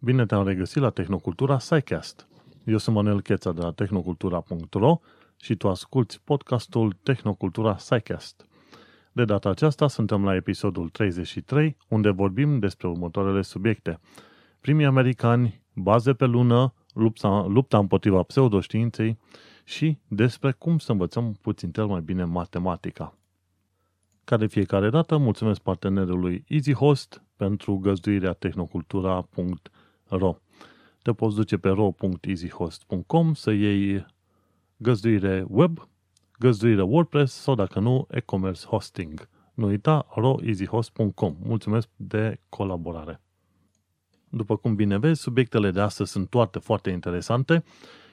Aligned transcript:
Bine 0.00 0.26
te-am 0.26 0.46
regăsit 0.46 0.82
la 0.82 0.90
Tehnocultura 0.90 1.58
SciCast. 1.58 2.28
Eu 2.64 2.78
sunt 2.78 2.96
Manuel 2.96 3.20
Cheța 3.20 3.52
de 3.52 3.60
la 3.60 3.72
tehnocultura.ro 3.72 5.00
și 5.36 5.56
tu 5.56 5.68
asculti 5.68 6.20
podcastul 6.24 6.96
Tehnocultura 7.02 7.76
SciCast. 7.76 8.46
De 9.12 9.24
data 9.24 9.48
aceasta 9.48 9.88
suntem 9.88 10.24
la 10.24 10.34
episodul 10.34 10.88
33, 10.88 11.76
unde 11.88 12.10
vorbim 12.10 12.58
despre 12.58 12.88
următoarele 12.88 13.42
subiecte. 13.42 14.00
Primii 14.60 14.84
americani, 14.84 15.62
baze 15.74 16.14
pe 16.14 16.24
lună, 16.24 16.74
lupta, 16.92 17.46
lupta 17.48 17.78
împotriva 17.78 18.22
pseudoștiinței 18.22 19.18
și 19.64 19.98
despre 20.08 20.52
cum 20.52 20.78
să 20.78 20.92
învățăm 20.92 21.32
puțin 21.32 21.70
cel 21.70 21.86
mai 21.86 22.00
bine 22.00 22.24
matematica. 22.24 23.14
Ca 24.24 24.36
de 24.36 24.46
fiecare 24.46 24.90
dată, 24.90 25.16
mulțumesc 25.16 25.60
partenerului 25.60 26.44
EasyHost 26.48 27.22
pentru 27.36 27.76
găzduirea 27.76 28.32
tehnocultura.ro. 28.32 29.26
Te 31.02 31.12
poți 31.12 31.36
duce 31.36 31.56
pe 31.56 31.68
ro.easyhost.com 31.68 33.34
să 33.34 33.50
iei 33.50 34.06
găzduire 34.76 35.44
web, 35.48 35.88
găzduire 36.38 36.82
WordPress 36.82 37.34
sau, 37.34 37.54
dacă 37.54 37.80
nu, 37.80 38.06
e-commerce 38.10 38.66
hosting. 38.66 39.28
Nu 39.54 39.66
uita, 39.66 40.06
roeasyhost.com. 40.14 41.36
Mulțumesc 41.42 41.88
de 41.96 42.40
colaborare! 42.48 43.20
După 44.28 44.56
cum 44.56 44.74
bine 44.74 44.98
vezi, 44.98 45.20
subiectele 45.20 45.70
de 45.70 45.80
astăzi 45.80 46.10
sunt 46.10 46.28
toate 46.28 46.58
foarte 46.58 46.90
interesante 46.90 47.64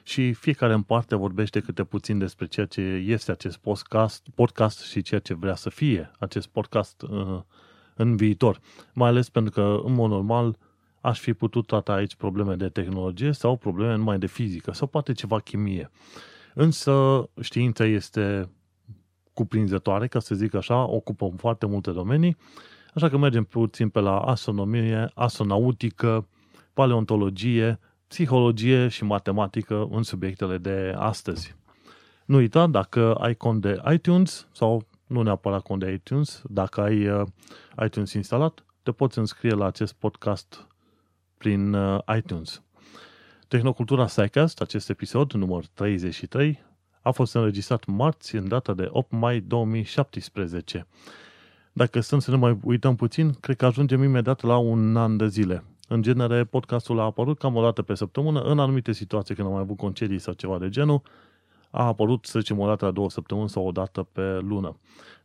și 0.02 0.32
fiecare 0.32 0.72
în 0.72 0.82
parte 0.82 1.14
vorbește 1.14 1.60
câte 1.60 1.84
puțin 1.84 2.18
despre 2.18 2.46
ceea 2.46 2.66
ce 2.66 2.80
este 2.80 3.30
acest 3.30 3.56
podcast, 3.56 4.26
podcast 4.34 4.82
și 4.82 5.02
ceea 5.02 5.20
ce 5.20 5.34
vrea 5.34 5.54
să 5.54 5.70
fie 5.70 6.10
acest 6.18 6.46
podcast 6.46 7.02
uh, 7.02 7.40
în 7.94 8.16
viitor. 8.16 8.60
Mai 8.94 9.08
ales 9.08 9.28
pentru 9.28 9.52
că, 9.52 9.80
în 9.84 9.92
mod 9.92 10.10
normal, 10.10 10.58
aș 11.06 11.20
fi 11.20 11.32
putut 11.32 11.66
trata 11.66 11.92
aici 11.92 12.14
probleme 12.14 12.54
de 12.54 12.68
tehnologie 12.68 13.32
sau 13.32 13.56
probleme 13.56 13.94
numai 13.94 14.18
de 14.18 14.26
fizică 14.26 14.72
sau 14.72 14.86
poate 14.86 15.12
ceva 15.12 15.38
chimie. 15.38 15.90
Însă 16.54 17.28
știința 17.40 17.84
este 17.84 18.50
cuprinzătoare, 19.32 20.06
ca 20.06 20.18
să 20.18 20.34
zic 20.34 20.54
așa, 20.54 20.88
ocupă 20.88 21.32
foarte 21.36 21.66
multe 21.66 21.90
domenii, 21.90 22.36
așa 22.94 23.08
că 23.08 23.16
mergem 23.16 23.44
puțin 23.44 23.88
pe 23.88 24.00
la 24.00 24.18
astronomie, 24.18 25.10
astronautică, 25.14 26.28
paleontologie, 26.72 27.78
psihologie 28.06 28.88
și 28.88 29.04
matematică 29.04 29.88
în 29.90 30.02
subiectele 30.02 30.58
de 30.58 30.94
astăzi. 30.96 31.56
Nu 32.24 32.36
uita, 32.36 32.66
dacă 32.66 33.14
ai 33.14 33.34
cont 33.34 33.60
de 33.60 33.82
iTunes 33.92 34.48
sau 34.52 34.86
nu 35.06 35.22
neapărat 35.22 35.62
cont 35.62 35.80
de 35.80 35.92
iTunes, 35.92 36.42
dacă 36.48 36.80
ai 36.80 37.08
uh, 37.08 37.26
iTunes 37.84 38.12
instalat, 38.12 38.64
te 38.82 38.92
poți 38.92 39.18
înscrie 39.18 39.54
la 39.54 39.66
acest 39.66 39.92
podcast 39.92 40.66
prin 41.38 41.72
uh, 41.72 41.98
iTunes. 42.16 42.62
Tehnocultura 43.48 44.06
SciCast, 44.06 44.60
acest 44.60 44.88
episod, 44.88 45.32
număr 45.32 45.64
33, 45.74 46.64
a 47.02 47.10
fost 47.10 47.34
înregistrat 47.34 47.84
marți, 47.84 48.36
în 48.36 48.48
data 48.48 48.74
de 48.74 48.88
8 48.90 49.12
mai 49.12 49.40
2017. 49.40 50.86
Dacă 51.72 52.00
stăm 52.00 52.18
să 52.18 52.30
ne 52.30 52.36
mai 52.36 52.58
uităm 52.62 52.96
puțin, 52.96 53.32
cred 53.32 53.56
că 53.56 53.66
ajungem 53.66 54.02
imediat 54.02 54.42
la 54.42 54.56
un 54.56 54.96
an 54.96 55.16
de 55.16 55.28
zile. 55.28 55.64
În 55.88 56.02
genere, 56.02 56.44
podcastul 56.44 57.00
a 57.00 57.02
apărut 57.02 57.38
cam 57.38 57.56
o 57.56 57.62
dată 57.62 57.82
pe 57.82 57.94
săptămână, 57.94 58.40
în 58.40 58.58
anumite 58.58 58.92
situații 58.92 59.34
când 59.34 59.46
am 59.46 59.52
mai 59.52 59.62
avut 59.62 59.76
concedii 59.76 60.18
sau 60.18 60.32
ceva 60.32 60.58
de 60.58 60.68
genul, 60.68 61.02
a 61.70 61.86
apărut, 61.86 62.24
să 62.24 62.38
zicem, 62.38 62.58
o 62.58 62.66
dată 62.66 62.84
la 62.84 62.90
două 62.90 63.10
săptămâni 63.10 63.48
sau 63.48 63.66
o 63.66 63.70
dată 63.70 64.02
pe 64.02 64.38
lună. 64.38 64.76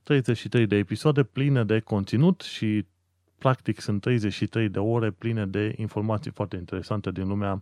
33 0.04 0.68
de 0.68 0.76
episoade 0.76 1.24
pline 1.24 1.64
de 1.64 1.80
conținut 1.80 2.42
și 2.42 2.86
practic 3.42 3.80
sunt 3.80 4.02
33 4.02 4.70
de 4.70 4.80
ore 4.80 5.12
pline 5.12 5.46
de 5.46 5.74
informații 5.78 6.32
foarte 6.32 6.56
interesante 6.56 7.12
din 7.12 7.28
lumea 7.28 7.62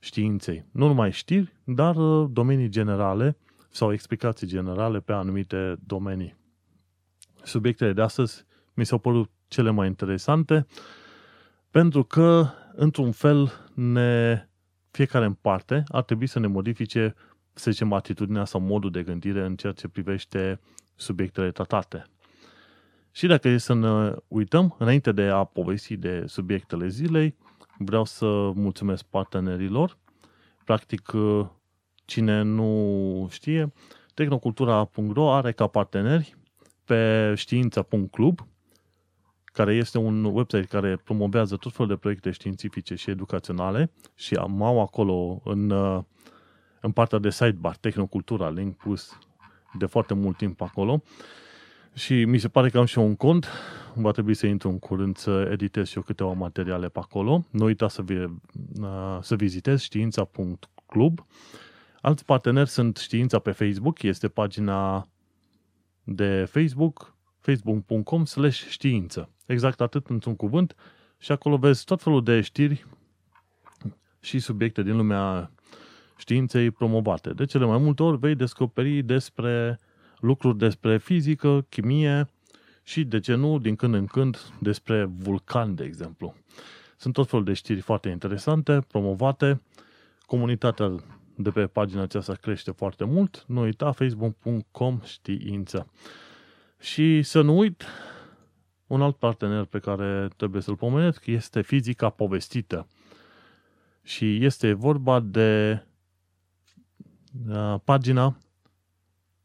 științei. 0.00 0.64
Nu 0.72 0.86
numai 0.86 1.12
știri, 1.12 1.52
dar 1.64 1.96
uh, 1.96 2.28
domenii 2.32 2.68
generale 2.68 3.36
sau 3.70 3.92
explicații 3.92 4.46
generale 4.46 5.00
pe 5.00 5.12
anumite 5.12 5.76
domenii. 5.86 6.36
Subiectele 7.42 7.92
de 7.92 8.02
astăzi 8.02 8.44
mi 8.74 8.86
s-au 8.86 8.98
părut 8.98 9.30
cele 9.48 9.70
mai 9.70 9.86
interesante 9.86 10.66
pentru 11.70 12.04
că, 12.04 12.46
într-un 12.74 13.12
fel, 13.12 13.52
ne, 13.74 14.48
fiecare 14.90 15.24
în 15.24 15.34
parte 15.34 15.82
ar 15.88 16.02
trebui 16.02 16.26
să 16.26 16.38
ne 16.38 16.46
modifice, 16.46 17.14
să 17.52 17.70
zicem, 17.70 17.92
atitudinea 17.92 18.44
sau 18.44 18.60
modul 18.60 18.90
de 18.90 19.02
gândire 19.02 19.44
în 19.44 19.56
ceea 19.56 19.72
ce 19.72 19.88
privește 19.88 20.60
subiectele 20.94 21.50
tratate. 21.50 22.06
Și 23.12 23.26
dacă 23.26 23.48
e 23.48 23.58
să 23.58 23.74
ne 23.74 24.14
uităm, 24.28 24.74
înainte 24.78 25.12
de 25.12 25.22
a 25.22 25.44
povesti 25.44 25.96
de 25.96 26.24
subiectele 26.26 26.88
zilei, 26.88 27.36
vreau 27.78 28.04
să 28.04 28.26
mulțumesc 28.54 29.02
partenerilor. 29.02 29.98
Practic, 30.64 31.12
cine 32.04 32.42
nu 32.42 33.28
știe, 33.30 33.72
tehnocultura.ro 34.14 35.32
are 35.32 35.52
ca 35.52 35.66
parteneri 35.66 36.36
pe 36.84 37.32
știința.club, 37.36 38.46
care 39.44 39.74
este 39.74 39.98
un 39.98 40.24
website 40.24 40.66
care 40.66 40.96
promovează 40.96 41.56
tot 41.56 41.72
felul 41.72 41.88
de 41.88 41.96
proiecte 41.96 42.30
științifice 42.30 42.94
și 42.94 43.10
educaționale 43.10 43.90
și 44.14 44.34
am 44.34 44.62
au 44.62 44.80
acolo 44.80 45.40
în, 45.44 45.70
în 46.80 46.92
partea 46.92 47.18
de 47.18 47.30
sidebar, 47.30 47.76
Tehnocultura, 47.76 48.50
link 48.50 48.76
pus 48.76 49.18
de 49.78 49.86
foarte 49.86 50.14
mult 50.14 50.36
timp 50.36 50.60
acolo. 50.60 51.02
Și 51.94 52.24
mi 52.24 52.38
se 52.38 52.48
pare 52.48 52.70
că 52.70 52.78
am 52.78 52.84
și 52.84 52.98
eu 52.98 53.04
un 53.04 53.16
cont, 53.16 53.48
va 53.94 54.10
trebui 54.10 54.34
să 54.34 54.46
intru 54.46 54.68
în 54.68 54.78
curând 54.78 55.16
să 55.16 55.48
editez 55.52 55.88
și 55.88 55.96
eu 55.96 56.02
câteva 56.02 56.32
materiale 56.32 56.88
pe 56.88 56.98
acolo. 56.98 57.44
Nu 57.50 57.64
uita 57.64 57.88
să, 57.88 58.02
vi, 58.02 58.26
să 59.20 59.36
vizitez 59.36 59.80
știința.club. 59.80 61.26
Alți 62.00 62.24
parteneri 62.24 62.68
sunt 62.68 62.96
Știința 62.96 63.38
pe 63.38 63.50
Facebook, 63.50 64.02
este 64.02 64.28
pagina 64.28 65.08
de 66.04 66.44
Facebook, 66.44 67.16
facebook.com 67.40 68.24
slash 68.24 68.66
știință. 68.68 69.30
Exact 69.46 69.80
atât 69.80 70.06
într-un 70.06 70.36
cuvânt 70.36 70.74
și 71.18 71.32
acolo 71.32 71.56
vezi 71.56 71.84
tot 71.84 72.02
felul 72.02 72.22
de 72.22 72.40
știri 72.40 72.86
și 74.20 74.38
subiecte 74.38 74.82
din 74.82 74.96
lumea 74.96 75.50
științei 76.16 76.70
promovate. 76.70 77.30
De 77.30 77.44
cele 77.44 77.64
mai 77.64 77.78
multe 77.78 78.02
ori 78.02 78.18
vei 78.18 78.34
descoperi 78.34 79.02
despre 79.02 79.78
lucruri 80.20 80.58
despre 80.58 80.98
fizică, 80.98 81.66
chimie 81.68 82.30
și, 82.82 83.04
de 83.04 83.20
ce 83.20 83.34
nu, 83.34 83.58
din 83.58 83.76
când 83.76 83.94
în 83.94 84.06
când, 84.06 84.38
despre 84.60 85.04
vulcan, 85.04 85.74
de 85.74 85.84
exemplu. 85.84 86.34
Sunt 86.96 87.14
tot 87.14 87.28
felul 87.28 87.44
de 87.44 87.52
știri 87.52 87.80
foarte 87.80 88.08
interesante, 88.08 88.80
promovate. 88.88 89.62
Comunitatea 90.26 90.94
de 91.34 91.50
pe 91.50 91.66
pagina 91.66 92.02
aceasta 92.02 92.34
crește 92.34 92.70
foarte 92.70 93.04
mult. 93.04 93.44
Nu 93.46 93.60
uita 93.60 93.92
facebook.com 93.92 95.00
știință. 95.04 95.90
Și 96.78 97.22
să 97.22 97.40
nu 97.40 97.58
uit, 97.58 97.84
un 98.86 99.02
alt 99.02 99.16
partener 99.16 99.64
pe 99.64 99.78
care 99.78 100.28
trebuie 100.36 100.62
să-l 100.62 100.76
pomenesc 100.76 101.26
este 101.26 101.62
fizica 101.62 102.10
povestită. 102.10 102.86
Și 104.02 104.44
este 104.44 104.72
vorba 104.72 105.20
de 105.20 105.82
uh, 107.48 107.74
pagina 107.84 108.36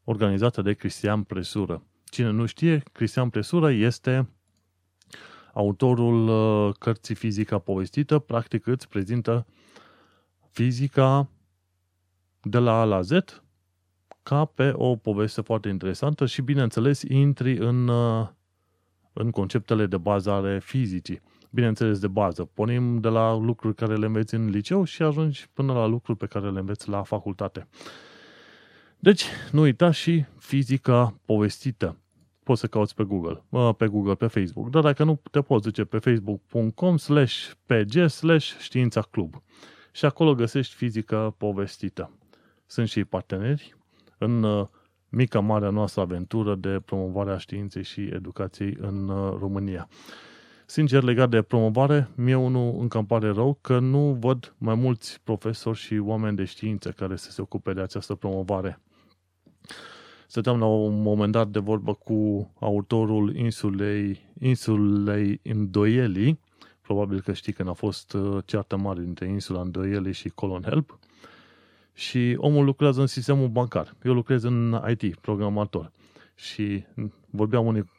organizată 0.08 0.62
de 0.62 0.72
Cristian 0.72 1.22
Presură. 1.22 1.82
Cine 2.04 2.30
nu 2.30 2.46
știe, 2.46 2.82
Cristian 2.92 3.28
Presură 3.28 3.70
este 3.70 4.28
autorul 5.52 6.28
uh, 6.28 6.74
cărții 6.78 7.14
Fizica 7.14 7.58
povestită, 7.58 8.18
practic 8.18 8.66
îți 8.66 8.88
prezintă 8.88 9.46
fizica 10.50 11.28
de 12.42 12.58
la 12.58 12.80
A 12.80 12.84
la 12.84 13.00
Z 13.00 13.10
ca 14.22 14.44
pe 14.44 14.72
o 14.74 14.96
poveste 14.96 15.40
foarte 15.40 15.68
interesantă 15.68 16.26
și, 16.26 16.42
bineînțeles, 16.42 17.02
intri 17.02 17.56
în, 17.56 17.88
uh, 17.88 18.28
în 19.12 19.30
conceptele 19.30 19.86
de 19.86 19.96
bază 19.96 20.30
ale 20.30 20.58
fizicii. 20.58 21.20
Bineînțeles, 21.50 21.98
de 21.98 22.08
bază. 22.08 22.44
Pornim 22.44 23.00
de 23.00 23.08
la 23.08 23.34
lucruri 23.34 23.74
care 23.74 23.96
le 23.96 24.06
înveți 24.06 24.34
în 24.34 24.48
liceu 24.48 24.84
și 24.84 25.02
ajungi 25.02 25.48
până 25.52 25.72
la 25.72 25.86
lucruri 25.86 26.18
pe 26.18 26.26
care 26.26 26.50
le 26.50 26.58
înveți 26.58 26.88
la 26.88 27.02
facultate. 27.02 27.68
Deci, 29.06 29.24
nu 29.52 29.60
uita 29.60 29.90
și 29.90 30.24
fizica 30.38 31.20
povestită. 31.24 31.96
Poți 32.42 32.60
să 32.60 32.66
cauți 32.66 32.94
pe 32.94 33.04
Google, 33.04 33.42
pe 33.76 33.86
Google, 33.86 34.14
pe 34.14 34.26
Facebook, 34.26 34.70
dar 34.70 34.82
dacă 34.82 35.04
nu 35.04 35.20
te 35.30 35.40
poți 35.40 35.62
duce 35.62 35.84
pe 35.84 35.98
facebook.com 35.98 36.96
slash 36.96 37.50
pg 37.66 38.08
slash 38.08 38.58
știința 38.58 39.00
club 39.00 39.42
și 39.92 40.04
acolo 40.04 40.34
găsești 40.34 40.74
fizica 40.74 41.34
povestită. 41.38 42.10
Sunt 42.66 42.88
și 42.88 43.04
parteneri 43.04 43.76
în 44.18 44.42
uh, 44.42 44.66
mica 45.08 45.40
marea 45.40 45.70
noastră 45.70 46.00
aventură 46.00 46.54
de 46.54 46.80
promovare 46.84 47.30
a 47.30 47.38
științei 47.38 47.82
și 47.82 48.00
educației 48.00 48.76
în 48.80 49.08
uh, 49.08 49.36
România. 49.38 49.88
Sincer, 50.64 51.02
legat 51.02 51.30
de 51.30 51.42
promovare, 51.42 52.08
mie 52.14 52.34
unul 52.34 52.76
încă 52.80 52.98
îmi 52.98 53.06
pare 53.06 53.30
rău 53.30 53.58
că 53.60 53.78
nu 53.78 54.16
văd 54.20 54.54
mai 54.58 54.74
mulți 54.74 55.20
profesori 55.24 55.78
și 55.78 55.98
oameni 55.98 56.36
de 56.36 56.44
știință 56.44 56.90
care 56.90 57.16
să 57.16 57.30
se 57.30 57.42
ocupe 57.42 57.72
de 57.72 57.80
această 57.80 58.14
promovare. 58.14 58.80
Stăteam 60.26 60.58
la 60.58 60.66
un 60.66 61.02
moment 61.02 61.32
dat 61.32 61.48
de 61.48 61.58
vorbă 61.58 61.94
cu 61.94 62.50
autorul 62.58 63.36
insulei, 63.36 64.20
insulei 64.38 65.40
Îndoielii, 65.42 66.38
Probabil 66.86 67.20
că 67.20 67.32
știi 67.32 67.52
că 67.52 67.64
a 67.68 67.72
fost 67.72 68.12
uh, 68.12 68.42
ceartă 68.44 68.76
mare 68.76 69.00
dintre 69.00 69.26
insula 69.26 69.60
Îndoiele 69.60 70.10
și 70.10 70.28
Colon 70.28 70.62
Help 70.62 70.98
și 71.92 72.34
omul 72.38 72.64
lucrează 72.64 73.00
în 73.00 73.06
sistemul 73.06 73.48
bancar. 73.48 73.94
Eu 74.04 74.12
lucrez 74.12 74.42
în 74.42 74.82
IT, 74.88 75.16
programator. 75.16 75.92
Și 76.34 76.84
vorbeam, 77.30 77.66
unii, 77.66 77.90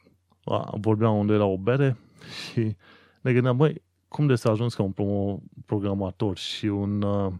vorbeam 0.80 1.18
unde 1.18 1.32
era 1.32 1.44
o 1.44 1.58
bere 1.58 1.96
și 2.40 2.76
ne 3.20 3.32
gândeam, 3.32 3.56
băi, 3.56 3.82
cum 4.08 4.26
de 4.26 4.34
s-a 4.34 4.50
ajuns 4.50 4.74
ca 4.74 4.82
un 4.82 4.92
programator 5.66 6.36
și 6.36 6.66
un, 6.66 7.02
uh, 7.02 7.32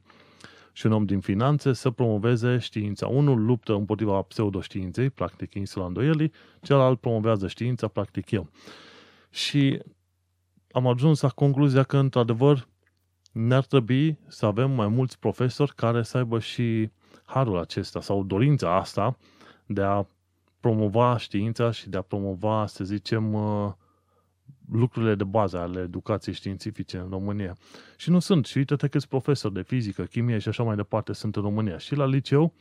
și 0.78 0.86
un 0.86 0.92
om 0.92 1.04
din 1.04 1.20
finanțe 1.20 1.72
să 1.72 1.90
promoveze 1.90 2.58
știința. 2.58 3.06
Unul 3.06 3.44
luptă 3.44 3.72
împotriva 3.72 4.22
pseudoștiinței, 4.22 5.10
practic 5.10 5.54
insula 5.54 5.84
îndoielii, 5.84 6.32
celălalt 6.62 7.00
promovează 7.00 7.48
știința, 7.48 7.88
practic 7.88 8.30
eu. 8.30 8.48
Și 9.30 9.82
am 10.72 10.86
ajuns 10.86 11.20
la 11.20 11.28
concluzia 11.28 11.82
că, 11.82 11.96
într-adevăr, 11.96 12.68
ne-ar 13.32 13.64
trebui 13.64 14.18
să 14.26 14.46
avem 14.46 14.70
mai 14.70 14.88
mulți 14.88 15.18
profesori 15.18 15.74
care 15.74 16.02
să 16.02 16.16
aibă 16.16 16.38
și 16.38 16.90
harul 17.24 17.58
acesta 17.58 18.00
sau 18.00 18.24
dorința 18.24 18.76
asta 18.76 19.16
de 19.66 19.82
a 19.82 20.06
promova 20.60 21.16
știința 21.16 21.70
și 21.70 21.88
de 21.88 21.96
a 21.96 22.02
promova, 22.02 22.66
să 22.66 22.84
zicem, 22.84 23.32
uh, 23.32 23.72
lucrurile 24.72 25.14
de 25.14 25.24
bază 25.24 25.58
ale 25.58 25.80
educației 25.80 26.34
științifice 26.34 26.98
în 26.98 27.08
România. 27.10 27.56
Și 27.96 28.10
nu 28.10 28.18
sunt. 28.18 28.46
Și 28.46 28.56
uite-te 28.56 28.88
câți 28.88 29.08
profesori 29.08 29.54
de 29.54 29.62
fizică, 29.62 30.02
chimie 30.02 30.38
și 30.38 30.48
așa 30.48 30.62
mai 30.62 30.76
departe 30.76 31.12
sunt 31.12 31.36
în 31.36 31.42
România. 31.42 31.78
Și 31.78 31.94
la 31.94 32.06
liceu 32.06 32.54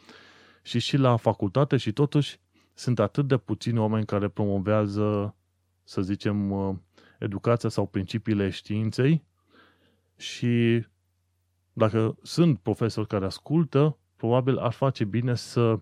și 0.62 0.80
și 0.80 0.98
la 0.98 1.16
facultate 1.16 1.78
și 1.78 1.92
totuși 1.92 2.40
sunt 2.74 3.00
atât 3.00 3.28
de 3.28 3.38
puțini 3.38 3.78
oameni 3.78 4.06
care 4.06 4.28
promovează, 4.28 5.36
să 5.84 6.02
zicem, 6.02 6.52
uh, 6.52 6.76
educația 7.20 7.70
sau 7.70 7.86
principiile 7.86 8.50
științei 8.50 9.24
și 10.18 10.86
dacă 11.74 12.18
sunt 12.22 12.60
profesori 12.60 13.08
care 13.08 13.26
ascultă, 13.26 13.98
probabil 14.16 14.58
ar 14.58 14.72
face 14.72 15.04
bine 15.04 15.36
să 15.36 15.80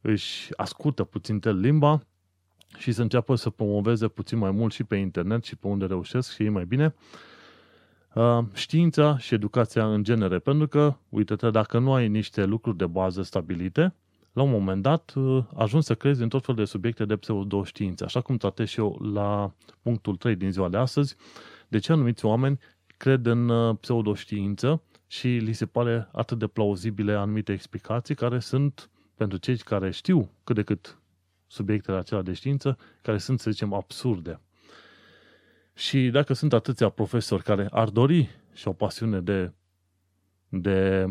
își 0.00 0.56
ascultă 0.56 1.04
puțin 1.04 1.40
limba 1.42 2.02
și 2.78 2.92
să 2.92 3.02
înceapă 3.02 3.34
să 3.34 3.50
promoveze 3.50 4.08
puțin 4.08 4.38
mai 4.38 4.50
mult 4.50 4.72
și 4.72 4.84
pe 4.84 4.96
internet 4.96 5.44
și 5.44 5.56
pe 5.56 5.66
unde 5.66 5.84
reușesc 5.84 6.32
și 6.32 6.42
ei 6.42 6.48
mai 6.48 6.64
bine 6.64 6.94
uh, 8.14 8.38
știința 8.52 9.18
și 9.18 9.34
educația 9.34 9.92
în 9.92 10.02
genere. 10.02 10.38
Pentru 10.38 10.68
că, 10.68 10.94
uite-te, 11.08 11.50
dacă 11.50 11.78
nu 11.78 11.92
ai 11.92 12.08
niște 12.08 12.44
lucruri 12.44 12.76
de 12.76 12.86
bază 12.86 13.22
stabilite, 13.22 13.94
la 14.32 14.42
un 14.42 14.50
moment 14.50 14.82
dat 14.82 15.12
uh, 15.16 15.44
ajungi 15.54 15.86
să 15.86 15.94
crezi 15.94 16.22
în 16.22 16.28
tot 16.28 16.44
felul 16.44 16.60
de 16.60 16.66
subiecte 16.66 17.04
de 17.04 17.16
pseudoștiință, 17.16 18.04
așa 18.04 18.20
cum 18.20 18.36
tratez 18.36 18.68
și 18.68 18.78
eu 18.78 18.98
la 19.14 19.52
punctul 19.82 20.16
3 20.16 20.36
din 20.36 20.52
ziua 20.52 20.68
de 20.68 20.76
astăzi, 20.76 21.16
de 21.68 21.78
ce 21.78 21.92
anumiți 21.92 22.24
oameni 22.24 22.58
cred 22.96 23.26
în 23.26 23.48
uh, 23.48 23.76
pseudoștiință 23.80 24.82
și 25.06 25.28
li 25.28 25.52
se 25.52 25.66
pare 25.66 26.08
atât 26.12 26.38
de 26.38 26.46
plauzibile 26.46 27.12
anumite 27.12 27.52
explicații 27.52 28.14
care 28.14 28.38
sunt, 28.38 28.90
pentru 29.14 29.38
cei 29.38 29.56
care 29.56 29.90
știu 29.90 30.30
cât 30.44 30.54
de 30.54 30.62
cât 30.62 30.99
subiectele 31.50 31.96
acelea 31.98 32.22
de 32.22 32.32
știință, 32.32 32.78
care 33.02 33.18
sunt, 33.18 33.40
să 33.40 33.50
zicem, 33.50 33.72
absurde. 33.72 34.40
Și 35.74 36.08
dacă 36.08 36.32
sunt 36.32 36.52
atâția 36.52 36.88
profesori 36.88 37.42
care 37.42 37.68
ar 37.70 37.88
dori 37.88 38.28
și 38.52 38.68
o 38.68 38.72
pasiune 38.72 39.20
de, 39.20 39.52
de 40.48 41.06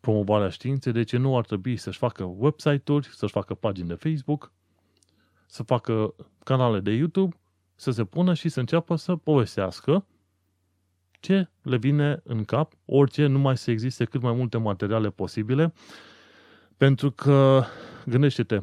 promovarea 0.00 0.48
științei, 0.48 0.92
de 0.92 1.02
ce 1.02 1.16
nu 1.16 1.36
ar 1.36 1.44
trebui 1.44 1.76
să-și 1.76 1.98
facă 1.98 2.24
website-uri, 2.24 3.06
să-și 3.06 3.32
facă 3.32 3.54
pagini 3.54 3.88
de 3.88 3.94
Facebook, 3.94 4.52
să 5.46 5.62
facă 5.62 6.14
canale 6.44 6.80
de 6.80 6.90
YouTube, 6.90 7.36
să 7.74 7.90
se 7.90 8.04
pună 8.04 8.34
și 8.34 8.48
să 8.48 8.60
înceapă 8.60 8.96
să 8.96 9.16
povestească 9.16 10.06
ce 11.20 11.48
le 11.62 11.76
vine 11.76 12.20
în 12.24 12.44
cap, 12.44 12.72
orice, 12.84 13.26
numai 13.26 13.56
să 13.56 13.70
existe 13.70 14.04
cât 14.04 14.20
mai 14.20 14.32
multe 14.32 14.58
materiale 14.58 15.10
posibile, 15.10 15.72
pentru 16.76 17.10
că, 17.10 17.64
gândește-te, 18.06 18.60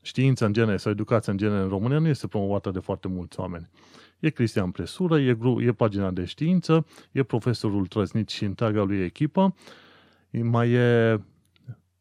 știința 0.00 0.46
în 0.46 0.52
genere 0.52 0.76
sau 0.76 0.92
educația 0.92 1.32
în 1.32 1.38
genere 1.38 1.62
în 1.62 1.68
România 1.68 1.98
nu 1.98 2.08
este 2.08 2.26
promovată 2.26 2.70
de 2.70 2.78
foarte 2.78 3.08
mulți 3.08 3.40
oameni. 3.40 3.68
E 4.18 4.30
Cristian 4.30 4.70
Presură, 4.70 5.20
e, 5.20 5.34
gru- 5.34 5.62
e 5.62 5.72
pagina 5.72 6.10
de 6.10 6.24
știință, 6.24 6.86
e 7.12 7.22
profesorul 7.22 7.86
Trăznit 7.86 8.28
și 8.28 8.44
întreaga 8.44 8.82
lui 8.82 9.04
echipă, 9.04 9.54
mai 10.30 10.70
e 10.70 11.20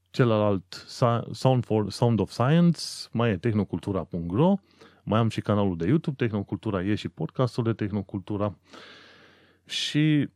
celălalt 0.10 0.86
Sound, 1.32 1.66
for, 1.66 1.92
Sound 1.92 2.20
of 2.20 2.32
Science, 2.32 2.82
mai 3.12 3.32
e 3.32 3.38
tehnocultura.ro, 3.38 4.56
mai 5.04 5.20
am 5.20 5.30
și 5.30 5.42
canalul 5.42 5.78
de 5.78 5.88
YouTube, 5.88 6.26
Tehnocultura 6.26 6.84
e 6.84 6.96
și 6.96 7.08
podcastul 7.08 7.64
de 7.64 7.74
Tehnocultura. 7.74 8.58
Și 9.66 10.30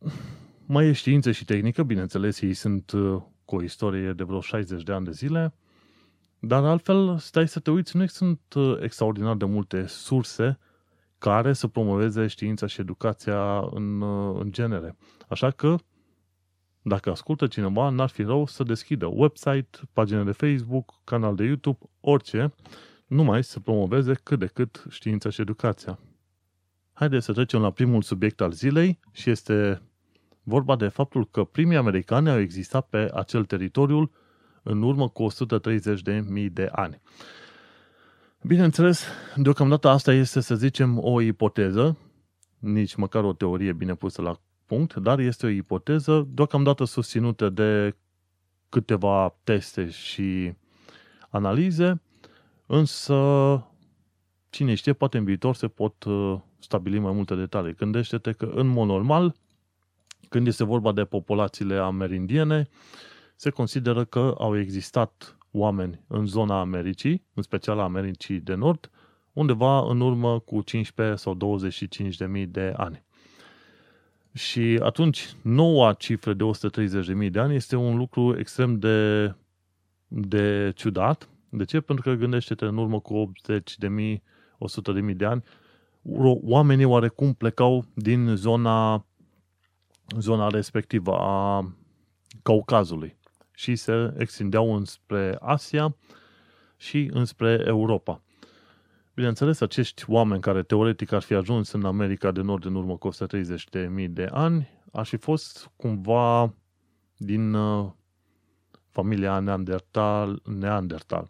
mai 0.65 0.87
e 0.87 0.91
știință 0.91 1.31
și 1.31 1.45
tehnică, 1.45 1.83
bineînțeles, 1.83 2.41
ei 2.41 2.53
sunt 2.53 2.91
uh, 2.91 3.21
cu 3.45 3.55
o 3.55 3.63
istorie 3.63 4.13
de 4.13 4.23
vreo 4.23 4.41
60 4.41 4.83
de 4.83 4.91
ani 4.91 5.05
de 5.05 5.11
zile, 5.11 5.53
dar 6.45 6.63
altfel, 6.63 7.17
stai 7.17 7.47
să 7.47 7.59
te 7.59 7.71
uiți, 7.71 7.97
nu 7.97 8.05
sunt 8.05 8.39
uh, 8.55 8.77
extraordinar 8.81 9.35
de 9.35 9.45
multe 9.45 9.85
surse 9.87 10.59
care 11.17 11.53
să 11.53 11.67
promoveze 11.67 12.27
știința 12.27 12.67
și 12.67 12.81
educația 12.81 13.59
în, 13.59 14.01
uh, 14.01 14.39
în 14.39 14.51
genere. 14.51 14.97
Așa 15.27 15.51
că, 15.51 15.75
dacă 16.81 17.09
ascultă 17.09 17.47
cineva, 17.47 17.89
n-ar 17.89 18.09
fi 18.09 18.23
rău 18.23 18.45
să 18.45 18.63
deschidă 18.63 19.05
website, 19.05 19.69
pagine 19.93 20.23
de 20.23 20.31
Facebook, 20.31 20.93
canal 21.03 21.35
de 21.35 21.43
YouTube, 21.43 21.77
orice, 21.99 22.53
numai 23.07 23.43
să 23.43 23.59
promoveze 23.59 24.13
cât 24.13 24.39
de 24.39 24.45
cât 24.45 24.83
știința 24.89 25.29
și 25.29 25.41
educația. 25.41 25.99
Haideți 26.93 27.25
să 27.25 27.33
trecem 27.33 27.61
la 27.61 27.71
primul 27.71 28.01
subiect 28.01 28.41
al 28.41 28.51
zilei 28.51 28.99
și 29.11 29.29
este 29.29 29.81
vorba 30.41 30.75
de 30.75 30.87
faptul 30.87 31.27
că 31.27 31.43
primii 31.43 31.77
americani 31.77 32.29
au 32.29 32.39
existat 32.39 32.87
pe 32.87 33.09
acel 33.13 33.45
teritoriu 33.45 34.11
în 34.63 34.81
urmă 34.81 35.09
cu 35.09 35.27
130.000 35.31 36.51
de 36.51 36.69
ani. 36.71 37.01
Bineînțeles, 38.41 39.05
deocamdată 39.35 39.87
asta 39.87 40.13
este, 40.13 40.39
să 40.39 40.55
zicem, 40.55 40.99
o 41.03 41.21
ipoteză, 41.21 41.97
nici 42.59 42.95
măcar 42.95 43.23
o 43.23 43.33
teorie 43.33 43.73
bine 43.73 43.95
pusă 43.95 44.21
la 44.21 44.39
punct, 44.65 44.93
dar 44.95 45.19
este 45.19 45.45
o 45.45 45.49
ipoteză 45.49 46.27
deocamdată 46.29 46.83
susținută 46.83 47.49
de 47.49 47.95
câteva 48.69 49.35
teste 49.43 49.89
și 49.89 50.53
analize, 51.29 52.01
însă 52.65 53.15
cine 54.49 54.73
știe, 54.73 54.93
poate 54.93 55.17
în 55.17 55.23
viitor 55.23 55.55
se 55.55 55.67
pot 55.67 56.03
uh, 56.03 56.39
stabili 56.59 56.99
mai 56.99 57.11
multe 57.11 57.35
detalii. 57.35 57.75
Gândește-te 57.75 58.31
că 58.31 58.45
în 58.45 58.67
mod 58.67 58.87
normal, 58.87 59.35
când 60.29 60.47
este 60.47 60.63
vorba 60.63 60.91
de 60.91 61.03
populațiile 61.03 61.75
amerindiene, 61.75 62.69
se 63.43 63.49
consideră 63.49 64.05
că 64.05 64.35
au 64.37 64.57
existat 64.57 65.37
oameni 65.51 65.99
în 66.07 66.25
zona 66.25 66.59
Americii, 66.59 67.25
în 67.33 67.43
special 67.43 67.79
a 67.79 67.83
Americii 67.83 68.39
de 68.39 68.53
Nord, 68.53 68.89
undeva 69.33 69.79
în 69.89 70.01
urmă 70.01 70.39
cu 70.39 70.61
15 70.61 71.15
sau 71.15 71.33
25 71.33 72.15
de 72.15 72.25
mii 72.25 72.45
de 72.45 72.73
ani. 72.77 73.03
Și 74.33 74.79
atunci, 74.81 75.35
noua 75.41 75.93
cifră 75.93 76.33
de 76.33 76.43
130.000 77.23 77.31
de 77.31 77.39
ani 77.39 77.55
este 77.55 77.75
un 77.75 77.97
lucru 77.97 78.39
extrem 78.39 78.79
de, 78.79 79.35
de 80.07 80.71
ciudat. 80.75 81.29
De 81.49 81.63
ce? 81.65 81.79
Pentru 81.81 82.09
că 82.09 82.15
gândește-te 82.15 82.65
în 82.65 82.77
urmă 82.77 82.99
cu 82.99 83.13
80 83.15 83.77
de 83.77 83.87
mii, 83.87 84.23
100 84.57 84.91
de 84.91 84.99
mii 84.99 85.15
de 85.15 85.25
ani, 85.25 85.43
oamenii 86.41 86.85
oarecum 86.85 87.33
plecau 87.33 87.85
din 87.93 88.35
zona, 88.35 89.05
zona 90.19 90.47
respectivă 90.47 91.17
a 91.17 91.73
Caucazului 92.41 93.21
și 93.53 93.75
se 93.75 94.13
extindeau 94.17 94.75
înspre 94.75 95.37
Asia 95.39 95.95
și 96.77 97.09
înspre 97.13 97.63
Europa. 97.65 98.21
Bineînțeles, 99.13 99.61
acești 99.61 100.03
oameni 100.07 100.41
care 100.41 100.63
teoretic 100.63 101.11
ar 101.11 101.21
fi 101.21 101.33
ajuns 101.33 101.71
în 101.71 101.85
America 101.85 102.31
de 102.31 102.41
Nord 102.41 102.65
în 102.65 102.75
urmă 102.75 102.97
cu 102.97 103.09
130.000 103.09 104.09
de 104.09 104.27
ani, 104.31 104.69
ar 104.91 105.05
fi 105.05 105.17
fost 105.17 105.71
cumva 105.75 106.53
din 107.17 107.53
uh, 107.53 107.91
familia 108.89 109.39
Neandertal, 109.39 110.41
Neandertal. 110.59 111.29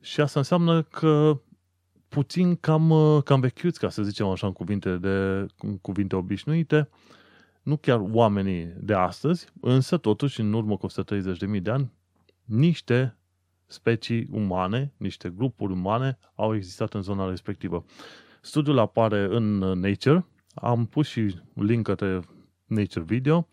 Și 0.00 0.20
asta 0.20 0.38
înseamnă 0.38 0.82
că 0.82 1.40
puțin 2.08 2.56
cam, 2.56 2.90
uh, 2.90 3.22
cam 3.22 3.40
vechiuți, 3.40 3.78
ca 3.78 3.88
să 3.88 4.02
zicem 4.02 4.26
așa 4.26 4.46
în 4.46 4.52
cuvinte, 4.52 4.96
de, 4.96 5.46
în 5.58 5.78
cuvinte 5.78 6.16
obișnuite, 6.16 6.88
nu 7.68 7.76
chiar 7.76 8.00
oamenii 8.10 8.74
de 8.80 8.94
astăzi, 8.94 9.46
însă 9.60 9.96
totuși 9.96 10.40
în 10.40 10.52
urmă 10.52 10.76
cu 10.76 10.86
130.000 10.86 11.62
de 11.62 11.70
ani, 11.70 11.92
niște 12.44 13.16
specii 13.66 14.28
umane, 14.30 14.92
niște 14.96 15.30
grupuri 15.30 15.72
umane 15.72 16.18
au 16.34 16.54
existat 16.54 16.94
în 16.94 17.02
zona 17.02 17.28
respectivă. 17.28 17.84
Studiul 18.40 18.78
apare 18.78 19.26
în 19.30 19.58
Nature, 19.58 20.26
am 20.54 20.86
pus 20.86 21.06
și 21.08 21.34
link 21.54 21.84
către 21.84 22.20
Nature 22.64 23.04
Video 23.04 23.48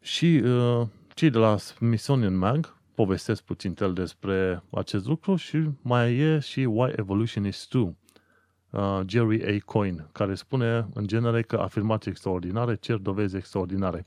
și 0.00 0.42
uh, 0.44 0.86
cei 1.14 1.30
de 1.30 1.38
la 1.38 1.56
Smithsonian 1.56 2.36
Mag 2.36 2.78
povestesc 2.94 3.42
puțin 3.42 3.74
el 3.80 3.92
despre 3.92 4.62
acest 4.70 5.06
lucru 5.06 5.36
și 5.36 5.68
mai 5.82 6.16
e 6.16 6.38
și 6.38 6.60
Why 6.60 6.92
Evolution 6.96 7.46
is 7.46 7.66
True. 7.66 7.96
Uh, 8.70 9.00
Jerry 9.06 9.56
A. 9.56 9.64
Coyne, 9.64 10.06
care 10.12 10.34
spune 10.34 10.88
în 10.94 11.06
genere 11.06 11.42
că 11.42 11.56
afirmații 11.56 12.10
extraordinare 12.10 12.74
cer 12.74 12.96
dovezi 12.96 13.36
extraordinare. 13.36 14.06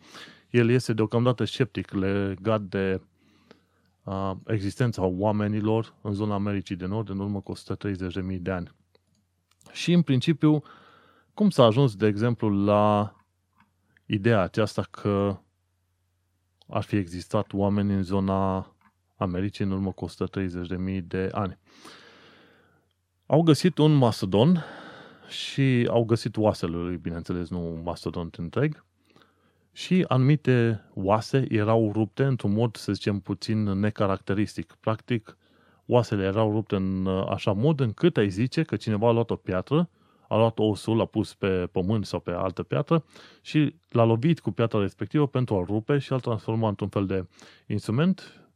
El 0.50 0.70
este 0.70 0.94
deocamdată 0.94 1.44
sceptic 1.44 1.92
legat 1.92 2.62
de 2.62 3.02
uh, 4.04 4.32
existența 4.48 5.04
oamenilor 5.04 5.94
în 6.02 6.14
zona 6.14 6.34
Americii 6.34 6.76
de 6.76 6.86
Nord 6.86 7.10
în 7.10 7.20
urmă 7.20 7.42
cu 7.42 7.54
130.000 7.58 8.40
de 8.40 8.52
ani. 8.52 8.72
Și 9.72 9.94
în 9.94 10.02
principiu, 10.02 10.64
cum 11.34 11.50
s-a 11.50 11.64
ajuns, 11.64 11.96
de 11.96 12.08
exemplu, 12.08 12.64
la 12.64 13.16
ideea 14.06 14.42
aceasta 14.42 14.82
că 14.92 15.38
ar 16.68 16.84
fi 16.84 16.96
existat 16.96 17.54
oameni 17.54 17.94
în 17.94 18.04
zona 18.04 18.74
Americii 19.16 19.66
în 19.66 19.72
urmă 19.72 19.92
cu 19.92 20.10
130.000 20.10 21.04
de 21.04 21.30
ani. 21.32 21.60
Au 23.26 23.42
găsit 23.42 23.78
un 23.78 23.94
mastodon 23.94 24.64
și 25.28 25.88
au 25.90 26.04
găsit 26.04 26.38
oasele 26.38 26.76
lui, 26.76 26.98
bineînțeles, 26.98 27.50
nu 27.50 27.82
mastodon 27.84 28.30
întreg, 28.38 28.86
și 29.72 30.06
anumite 30.08 30.84
oase 30.94 31.46
erau 31.50 31.92
rupte 31.92 32.24
într-un 32.24 32.54
mod, 32.54 32.76
să 32.76 32.94
zicem, 32.94 33.20
puțin 33.20 33.64
necaracteristic. 33.64 34.76
Practic, 34.80 35.38
oasele 35.86 36.24
erau 36.24 36.52
rupte 36.52 36.76
în 36.76 37.08
așa 37.08 37.52
mod 37.52 37.80
încât 37.80 38.18
ai 38.18 38.30
zice 38.30 38.64
că 38.64 38.76
cineva 38.76 39.08
a 39.08 39.12
luat 39.12 39.30
o 39.30 39.36
piatră, 39.36 39.90
a 40.28 40.38
luat 40.38 40.60
osul, 40.60 40.98
l-a 40.98 41.06
pus 41.06 41.34
pe 41.34 41.68
pământ 41.72 42.06
sau 42.06 42.20
pe 42.20 42.32
altă 42.32 42.64
piatră 42.64 43.04
și 43.42 43.76
l-a 43.90 44.04
lovit 44.04 44.40
cu 44.40 44.52
piatra 44.52 44.80
respectivă 44.80 45.28
pentru 45.28 45.56
a 45.56 45.64
rupe 45.68 45.98
și 45.98 46.14
a 46.14 46.18
transforma 46.18 46.68
într-un 46.68 46.90
fel 46.90 47.06
de 47.06 47.26
instrument. 47.68 48.48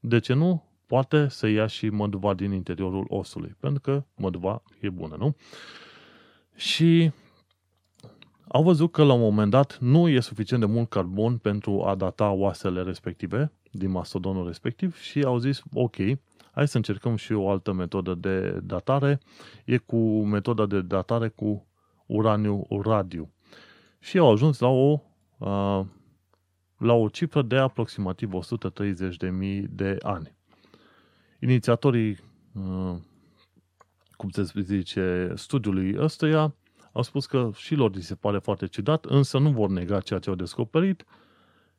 De 0.00 0.18
ce 0.18 0.32
nu? 0.32 0.64
Poate 0.94 1.28
să 1.28 1.46
ia 1.46 1.66
și 1.66 1.88
măduva 1.88 2.34
din 2.34 2.52
interiorul 2.52 3.04
osului, 3.08 3.56
pentru 3.60 3.80
că 3.80 4.04
măduva 4.16 4.62
e 4.80 4.90
bună, 4.90 5.16
nu? 5.18 5.36
Și 6.54 7.12
au 8.48 8.62
văzut 8.62 8.92
că 8.92 9.02
la 9.02 9.12
un 9.12 9.20
moment 9.20 9.50
dat 9.50 9.78
nu 9.78 10.08
e 10.08 10.20
suficient 10.20 10.62
de 10.62 10.68
mult 10.68 10.88
carbon 10.88 11.36
pentru 11.36 11.82
a 11.82 11.94
data 11.94 12.30
oasele 12.30 12.82
respective 12.82 13.52
din 13.70 13.90
mastodonul 13.90 14.46
respectiv 14.46 14.96
și 14.96 15.22
au 15.22 15.38
zis, 15.38 15.62
ok, 15.72 15.96
hai 16.52 16.68
să 16.68 16.76
încercăm 16.76 17.16
și 17.16 17.32
o 17.32 17.50
altă 17.50 17.72
metodă 17.72 18.14
de 18.14 18.60
datare, 18.62 19.20
e 19.64 19.76
cu 19.76 20.24
metoda 20.24 20.66
de 20.66 20.80
datare 20.80 21.28
cu 21.28 21.66
uraniu 22.06 22.66
radiu. 22.82 23.32
Și 23.98 24.18
au 24.18 24.30
ajuns 24.30 24.58
la 24.58 24.68
o, 24.68 25.00
la 26.78 26.92
o 26.92 27.08
cifră 27.08 27.42
de 27.42 27.56
aproximativ 27.56 28.30
130.000 28.32 29.64
de 29.70 29.96
ani. 30.02 30.34
Inițiatorii, 31.44 32.18
cum 34.16 34.30
se 34.30 34.42
zice, 34.60 35.32
studiului 35.36 35.96
ăstuia 35.98 36.54
au 36.92 37.02
spus 37.02 37.26
că 37.26 37.50
și 37.54 37.74
lor 37.74 37.94
li 37.94 38.02
se 38.02 38.14
pare 38.14 38.38
foarte 38.38 38.66
ciudat, 38.66 39.04
însă 39.04 39.38
nu 39.38 39.50
vor 39.50 39.68
nega 39.68 40.00
ceea 40.00 40.18
ce 40.18 40.28
au 40.28 40.34
descoperit. 40.34 41.04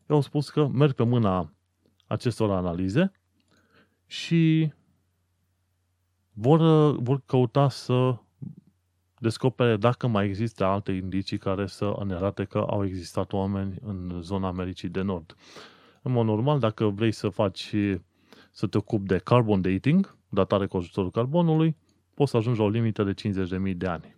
Au 0.08 0.22
spus 0.22 0.50
că 0.50 0.68
merg 0.68 0.94
pe 0.94 1.04
mâna 1.04 1.54
acestor 2.08 2.52
analize 2.52 3.12
și 4.06 4.74
vor, 6.34 6.92
vor 7.00 7.22
căuta 7.26 7.70
să 7.70 8.18
descopere 9.20 9.78
dacă 9.78 10.08
mai 10.08 10.26
există 10.26 10.66
alte 10.66 10.92
indicii 10.92 11.38
care 11.38 11.68
să 11.68 11.96
ne 12.06 12.14
arate 12.14 12.44
că 12.44 12.58
au 12.58 12.86
existat 12.86 13.34
oameni 13.34 13.76
în 13.82 14.22
zona 14.22 14.48
Americii 14.48 14.90
de 14.90 15.02
Nord. 15.02 15.36
În 16.02 16.12
mod 16.12 16.26
normal, 16.26 16.60
dacă 16.60 16.86
vrei 16.86 17.12
să 17.12 17.30
faci, 17.30 17.76
să 18.56 18.68
te 18.68 18.78
ocupi 18.78 19.06
de 19.06 19.18
carbon 19.18 19.62
dating, 19.62 20.18
datare 20.30 20.66
cu 20.66 20.78
ajutorul 20.78 21.12
carbonului, 21.12 21.78
poți 22.14 22.32
să 22.32 22.38
ajungi 22.38 22.60
la 22.60 22.66
o 22.66 22.70
limită 22.70 23.04
de 23.04 23.14
50.000 23.14 23.76
de 23.76 23.88
ani. 23.88 24.16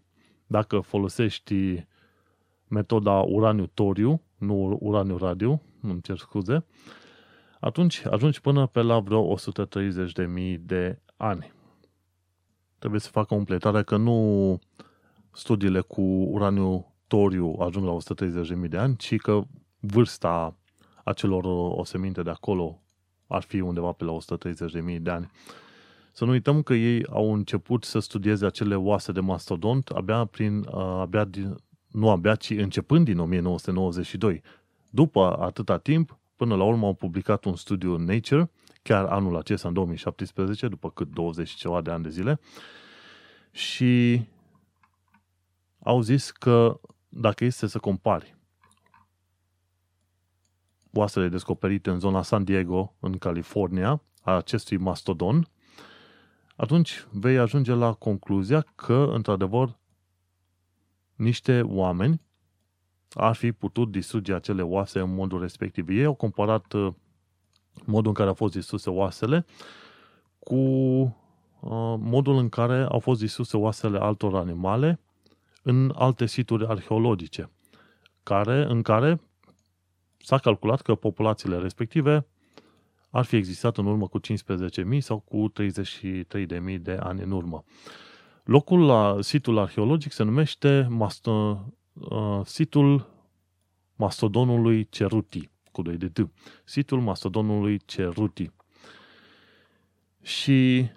Dacă 0.47 0.79
folosești 0.79 1.85
metoda 2.67 3.11
uraniu-toriu, 3.11 4.21
nu 4.37 4.77
uraniu-radiu, 4.81 5.61
îmi 5.81 6.01
cer 6.01 6.17
scuze, 6.17 6.65
atunci 7.59 8.05
ajungi 8.05 8.41
până 8.41 8.67
pe 8.67 8.81
la 8.81 8.99
vreo 8.99 9.35
130.000 9.35 10.57
de 10.59 10.99
ani. 11.15 11.53
Trebuie 12.77 12.99
să 12.99 13.09
facă 13.09 13.35
completarea 13.35 13.83
că 13.83 13.97
nu 13.97 14.59
studiile 15.31 15.81
cu 15.81 16.01
uraniu 16.01 16.93
toriu 17.07 17.55
ajung 17.59 17.85
la 17.85 17.97
130.000 18.63 18.69
de 18.69 18.77
ani, 18.77 18.95
ci 18.95 19.15
că 19.15 19.41
vârsta 19.79 20.57
acelor 21.03 21.43
oseminte 21.79 22.21
de 22.23 22.29
acolo 22.29 22.81
ar 23.27 23.41
fi 23.43 23.59
undeva 23.59 23.91
pe 23.91 24.03
la 24.03 24.17
130.000 24.91 25.01
de 25.01 25.09
ani. 25.09 25.31
Să 26.11 26.25
nu 26.25 26.31
uităm 26.31 26.61
că 26.61 26.73
ei 26.73 27.05
au 27.05 27.33
început 27.33 27.83
să 27.83 27.99
studieze 27.99 28.45
acele 28.45 28.75
oase 28.75 29.11
de 29.11 29.19
mastodont 29.19 29.89
abia 29.89 30.25
prin, 30.25 30.65
abia 30.73 31.23
din, 31.23 31.55
nu 31.91 32.09
abia, 32.09 32.35
ci 32.35 32.49
începând 32.49 33.05
din 33.05 33.19
1992. 33.19 34.41
După 34.89 35.37
atâta 35.39 35.77
timp, 35.77 36.17
până 36.35 36.55
la 36.55 36.63
urmă 36.63 36.85
au 36.85 36.93
publicat 36.93 37.45
un 37.45 37.55
studiu 37.55 37.93
în 37.93 38.03
Nature, 38.03 38.51
chiar 38.81 39.05
anul 39.05 39.37
acesta, 39.37 39.67
în 39.67 39.73
2017, 39.73 40.67
după 40.67 40.89
cât 40.89 41.09
20 41.09 41.49
ceva 41.49 41.81
de 41.81 41.91
ani 41.91 42.03
de 42.03 42.09
zile, 42.09 42.39
și 43.51 44.21
au 45.79 46.01
zis 46.01 46.31
că 46.31 46.79
dacă 47.09 47.45
este 47.45 47.67
să 47.67 47.79
compari 47.79 48.36
oasele 50.97 51.27
descoperite 51.27 51.89
în 51.89 51.99
zona 51.99 52.21
San 52.21 52.43
Diego, 52.43 52.95
în 52.99 53.17
California, 53.17 54.01
a 54.21 54.35
acestui 54.35 54.77
mastodon, 54.77 55.47
atunci 56.55 57.07
vei 57.11 57.37
ajunge 57.37 57.73
la 57.73 57.93
concluzia 57.93 58.65
că, 58.75 59.09
într-adevăr, 59.13 59.77
niște 61.15 61.61
oameni 61.61 62.21
ar 63.09 63.35
fi 63.35 63.51
putut 63.51 63.91
distruge 63.91 64.33
acele 64.33 64.61
oase 64.61 64.99
în 64.99 65.13
modul 65.13 65.39
respectiv. 65.41 65.89
Ei 65.89 66.05
au 66.05 66.13
comparat 66.13 66.73
uh, 66.73 66.93
modul 67.85 68.07
în 68.07 68.13
care 68.13 68.27
au 68.27 68.33
fost 68.35 68.53
distruse 68.53 68.89
oasele 68.89 69.45
cu 70.39 70.55
uh, 70.55 71.95
modul 71.99 72.37
în 72.37 72.49
care 72.49 72.83
au 72.89 72.99
fost 72.99 73.19
distruse 73.19 73.57
oasele 73.57 73.97
altor 73.97 74.35
animale 74.35 74.99
în 75.63 75.93
alte 75.95 76.25
situri 76.25 76.67
arheologice, 76.67 77.49
care, 78.23 78.65
în 78.69 78.81
care 78.81 79.21
s-a 80.17 80.37
calculat 80.37 80.81
că 80.81 80.95
populațiile 80.95 81.57
respective 81.57 82.27
ar 83.09 83.25
fi 83.25 83.35
existat 83.35 83.77
în 83.77 83.85
urmă 83.85 84.07
cu 84.07 84.19
15.000 84.19 84.97
sau 84.99 85.19
cu 85.19 85.51
33.000 85.61 86.81
de 86.81 86.97
ani 86.99 87.21
în 87.21 87.31
urmă. 87.31 87.63
Locul 88.43 88.85
la 88.85 89.17
situl 89.21 89.57
arheologic 89.57 90.11
se 90.11 90.23
numește 90.23 90.87
masto, 90.89 91.65
uh, 91.93 92.41
situl 92.45 93.09
mastodonului 93.95 94.89
Ceruti, 94.89 95.49
cu 95.71 95.81
2 95.81 95.97
de 95.97 96.09
T. 96.09 96.29
Situl 96.63 97.01
mastodonului 97.01 97.79
Ceruti. 97.85 98.51
Și 100.21 100.89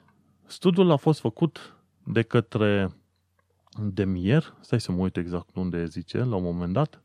studiul 0.46 0.90
a 0.90 0.96
fost 0.96 1.20
făcut 1.20 1.76
de 2.04 2.22
către 2.22 2.94
Demier, 3.78 4.54
stai 4.60 4.80
să 4.80 4.92
mă 4.92 5.00
uit 5.00 5.16
exact 5.16 5.56
unde 5.56 5.84
zice, 5.84 6.18
la 6.18 6.36
un 6.36 6.42
moment 6.42 6.72
dat. 6.72 7.02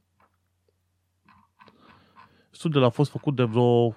Studiul 2.55 2.83
a 2.83 2.89
fost 2.89 3.11
făcut 3.11 3.35
de 3.35 3.43
vreo 3.43 3.95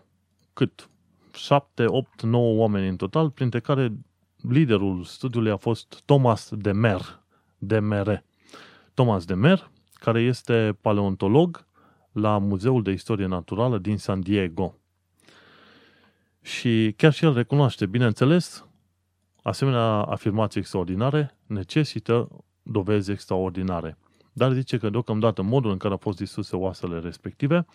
cât? 0.52 0.88
7, 1.32 1.84
8, 1.86 2.22
9 2.22 2.54
oameni 2.54 2.88
în 2.88 2.96
total, 2.96 3.30
printre 3.30 3.60
care 3.60 3.92
liderul 4.36 5.04
studiului 5.04 5.50
a 5.50 5.56
fost 5.56 6.02
Thomas 6.04 6.50
Demer, 6.54 7.22
Demere. 7.58 8.24
Thomas 8.94 9.24
Demer, 9.24 9.70
care 9.94 10.20
este 10.20 10.78
paleontolog 10.80 11.66
la 12.12 12.38
Muzeul 12.38 12.82
de 12.82 12.90
Istorie 12.90 13.26
Naturală 13.26 13.78
din 13.78 13.96
San 13.96 14.20
Diego. 14.20 14.74
Și 16.42 16.94
chiar 16.96 17.12
și 17.12 17.24
el 17.24 17.34
recunoaște, 17.34 17.86
bineînțeles, 17.86 18.66
asemenea 19.42 20.02
afirmații 20.02 20.60
extraordinare 20.60 21.36
necesită 21.46 22.28
dovezi 22.62 23.10
extraordinare. 23.10 23.98
Dar 24.32 24.52
zice 24.52 24.78
că 24.78 24.90
deocamdată 24.90 25.42
modul 25.42 25.70
în 25.70 25.76
care 25.76 25.92
au 25.92 25.98
fost 25.98 26.18
distruse 26.18 26.56
oasele 26.56 26.98
respective 26.98 27.66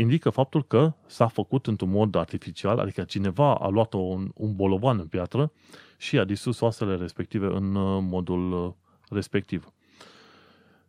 indică 0.00 0.30
faptul 0.30 0.64
că 0.64 0.92
s-a 1.06 1.26
făcut 1.26 1.66
într-un 1.66 1.90
mod 1.90 2.14
artificial, 2.14 2.78
adică 2.78 3.02
cineva 3.02 3.54
a 3.54 3.68
luat 3.68 3.92
un, 3.92 4.30
un 4.34 4.54
bolovan 4.54 4.98
în 4.98 5.06
piatră 5.06 5.52
și 5.96 6.18
a 6.18 6.24
distrus 6.24 6.60
oasele 6.60 6.96
respective 6.96 7.46
în 7.46 7.74
uh, 7.74 8.02
modul 8.02 8.52
uh, 8.52 8.72
respectiv. 9.10 9.72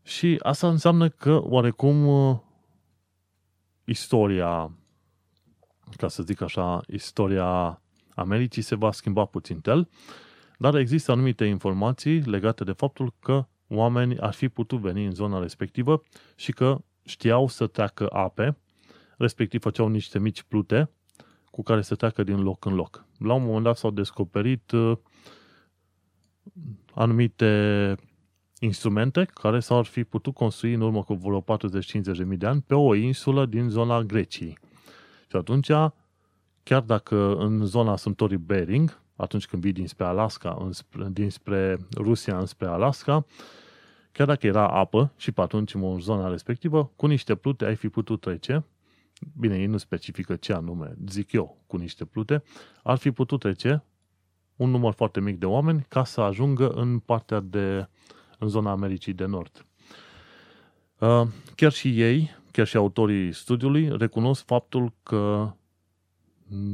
Și 0.03 0.39
asta 0.41 0.69
înseamnă 0.69 1.09
că 1.09 1.41
oarecum 1.43 2.07
uh, 2.07 2.37
istoria, 3.83 4.71
ca 5.97 6.07
să 6.07 6.23
zic 6.23 6.41
așa, 6.41 6.81
istoria 6.87 7.81
Americii 8.15 8.61
se 8.61 8.75
va 8.75 8.91
schimba 8.91 9.25
puțin 9.25 9.59
tel, 9.59 9.89
dar 10.57 10.75
există 10.75 11.11
anumite 11.11 11.45
informații 11.45 12.19
legate 12.19 12.63
de 12.63 12.71
faptul 12.71 13.13
că 13.19 13.45
oamenii 13.67 14.19
ar 14.19 14.33
fi 14.33 14.49
putut 14.49 14.79
veni 14.79 15.05
în 15.05 15.11
zona 15.11 15.39
respectivă 15.39 16.03
și 16.35 16.51
că 16.51 16.81
știau 17.05 17.47
să 17.47 17.67
treacă 17.67 18.07
ape 18.11 18.57
respectiv 19.19 19.61
făceau 19.61 19.87
niște 19.87 20.19
mici 20.19 20.43
plute 20.43 20.89
cu 21.51 21.63
care 21.63 21.81
se 21.81 21.95
treacă 21.95 22.23
din 22.23 22.41
loc 22.41 22.65
în 22.65 22.73
loc. 22.73 23.05
La 23.17 23.33
un 23.33 23.43
moment 23.43 23.63
dat 23.63 23.77
s-au 23.77 23.91
descoperit 23.91 24.71
uh, 24.71 24.97
anumite 26.93 27.95
instrumente 28.59 29.25
care 29.33 29.59
s-ar 29.59 29.85
fi 29.85 30.03
putut 30.03 30.33
construi 30.33 30.73
în 30.73 30.81
urmă 30.81 31.03
cu 31.03 31.13
vreo 31.13 31.41
40-50 31.41 31.43
de 32.01 32.23
mii 32.23 32.37
de 32.37 32.45
ani 32.45 32.61
pe 32.61 32.75
o 32.75 32.95
insulă 32.95 33.45
din 33.45 33.69
zona 33.69 34.01
Greciei. 34.01 34.57
Și 35.29 35.35
atunci, 35.35 35.67
chiar 36.63 36.81
dacă 36.81 37.35
în 37.35 37.65
zona 37.65 37.95
Sântului 37.95 38.37
Bering, 38.37 39.01
atunci 39.15 39.47
când 39.47 39.61
vii 39.61 39.71
dinspre 39.71 40.05
Alaska, 40.05 40.57
înspre, 40.59 41.07
dinspre 41.11 41.77
Rusia 41.95 42.37
înspre 42.37 42.67
Alaska, 42.67 43.25
chiar 44.11 44.27
dacă 44.27 44.47
era 44.47 44.67
apă 44.67 45.13
și 45.17 45.31
pe 45.31 45.41
atunci 45.41 45.73
în 45.73 45.99
zona 45.99 46.29
respectivă, 46.29 46.91
cu 46.95 47.05
niște 47.05 47.35
plute 47.35 47.65
ai 47.65 47.75
fi 47.75 47.89
putut 47.89 48.21
trece, 48.21 48.65
bine, 49.37 49.57
ei 49.57 49.65
nu 49.65 49.77
specifică 49.77 50.35
ce 50.35 50.53
anume, 50.53 50.95
zic 51.07 51.31
eu, 51.31 51.63
cu 51.67 51.77
niște 51.77 52.05
plute, 52.05 52.43
ar 52.83 52.97
fi 52.97 53.11
putut 53.11 53.39
trece 53.39 53.83
un 54.55 54.69
număr 54.69 54.93
foarte 54.93 55.19
mic 55.19 55.37
de 55.37 55.45
oameni 55.45 55.85
ca 55.87 56.03
să 56.03 56.21
ajungă 56.21 56.69
în 56.69 56.99
partea 56.99 57.39
de, 57.39 57.87
în 58.39 58.47
zona 58.47 58.71
Americii 58.71 59.13
de 59.13 59.25
Nord. 59.25 59.65
Uh, 60.99 61.27
chiar 61.55 61.71
și 61.71 62.01
ei, 62.01 62.29
chiar 62.51 62.67
și 62.67 62.77
autorii 62.77 63.33
studiului, 63.33 63.97
recunosc 63.97 64.45
faptul 64.45 64.93
că 65.03 65.53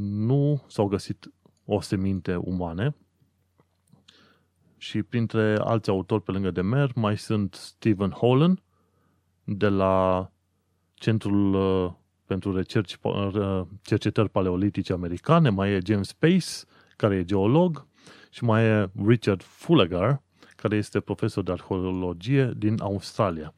nu 0.09 0.63
s-au 0.67 0.87
găsit 0.87 1.31
oseminte 1.65 2.35
umane 2.35 2.95
și 4.77 5.03
printre 5.03 5.57
alți 5.59 5.89
autori 5.89 6.23
pe 6.23 6.31
lângă 6.31 6.51
de 6.51 6.61
mer 6.61 6.91
mai 6.95 7.17
sunt 7.17 7.53
Stephen 7.53 8.09
Holland 8.09 8.59
de 9.43 9.67
la 9.67 10.29
Centrul 10.93 11.53
uh, 11.53 11.93
pentru 12.25 12.55
recerci, 12.55 12.97
uh, 13.01 13.61
Cercetări 13.81 14.29
Paleolitice 14.29 14.93
Americane, 14.93 15.49
mai 15.49 15.71
e 15.71 15.79
James 15.85 16.13
Pace, 16.13 16.47
care 16.95 17.15
e 17.15 17.25
geolog, 17.25 17.87
și 18.29 18.43
mai 18.43 18.63
e 18.63 18.89
Richard 19.05 19.41
Fullagar, 19.41 20.21
care 20.55 20.75
este 20.75 20.99
profesor 20.99 21.43
de 21.43 21.51
arheologie 21.51 22.53
din 22.57 22.81
Australia. 22.81 23.53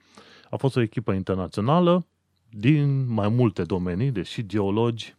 A 0.50 0.56
fost 0.56 0.76
o 0.76 0.82
echipă 0.82 1.12
internațională 1.12 2.08
din 2.50 3.14
mai 3.14 3.30
multe 3.30 3.64
domenii, 3.64 4.12
deși 4.12 4.46
geologi. 4.46 5.16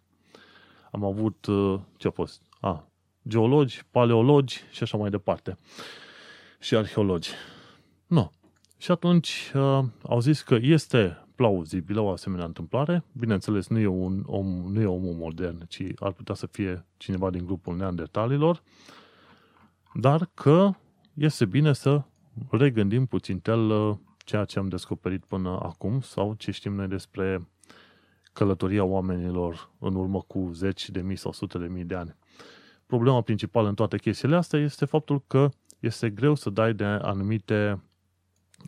Am 0.91 1.05
avut, 1.05 1.47
uh, 1.47 1.81
ce 1.97 2.07
a 2.07 2.11
fost? 2.11 2.43
A, 2.61 2.89
geologi, 3.29 3.83
paleologi 3.91 4.63
și 4.71 4.83
așa 4.83 4.97
mai 4.97 5.11
departe. 5.11 5.59
Și 6.61 6.77
arheologi. 6.77 7.31
Nu. 8.07 8.33
Și 8.77 8.91
atunci 8.91 9.53
uh, 9.55 9.85
au 10.03 10.21
zis 10.21 10.43
că 10.43 10.59
este 10.61 11.28
plauzibilă 11.39 12.01
o 12.01 12.11
asemenea 12.11 12.45
întâmplare. 12.45 13.05
Bineînțeles, 13.13 13.69
nu 13.69 13.79
e, 13.79 13.87
un 13.87 14.23
om, 14.27 14.47
nu 14.47 14.81
e 14.81 14.87
omul 14.87 15.15
modern, 15.15 15.67
ci 15.69 15.83
ar 15.99 16.13
putea 16.13 16.35
să 16.35 16.47
fie 16.47 16.85
cineva 16.97 17.31
din 17.31 17.47
grupul 17.47 17.77
neandertalilor, 17.77 18.63
dar 19.95 20.31
că 20.35 20.71
este 21.15 21.45
bine 21.45 21.73
să 21.73 22.03
regândim 22.51 23.07
puțin 23.07 23.39
tel 23.39 23.71
uh, 23.71 23.97
ceea 24.19 24.45
ce 24.45 24.59
am 24.59 24.69
descoperit 24.69 25.25
până 25.25 25.59
acum 25.63 26.01
sau 26.01 26.35
ce 26.35 26.51
știm 26.51 26.75
noi 26.75 26.89
despre 26.89 27.49
călătoria 28.33 28.85
oamenilor 28.85 29.71
în 29.79 29.95
urmă 29.95 30.21
cu 30.21 30.51
zeci 30.53 30.91
de 30.91 31.01
mii 31.01 31.17
sau 31.17 31.33
sute 31.33 31.59
de 31.59 31.67
mii 31.67 31.85
de 31.85 31.95
ani. 31.95 32.17
Problema 32.87 33.21
principală 33.21 33.69
în 33.69 33.75
toate 33.75 33.99
chestiile 33.99 34.37
astea 34.37 34.59
este 34.59 34.85
faptul 34.85 35.23
că 35.27 35.49
este 35.81 36.11
greu 36.11 36.35
să 36.35 36.51
dai 36.51 36.75
de 36.75 36.85
anumite 36.85 37.83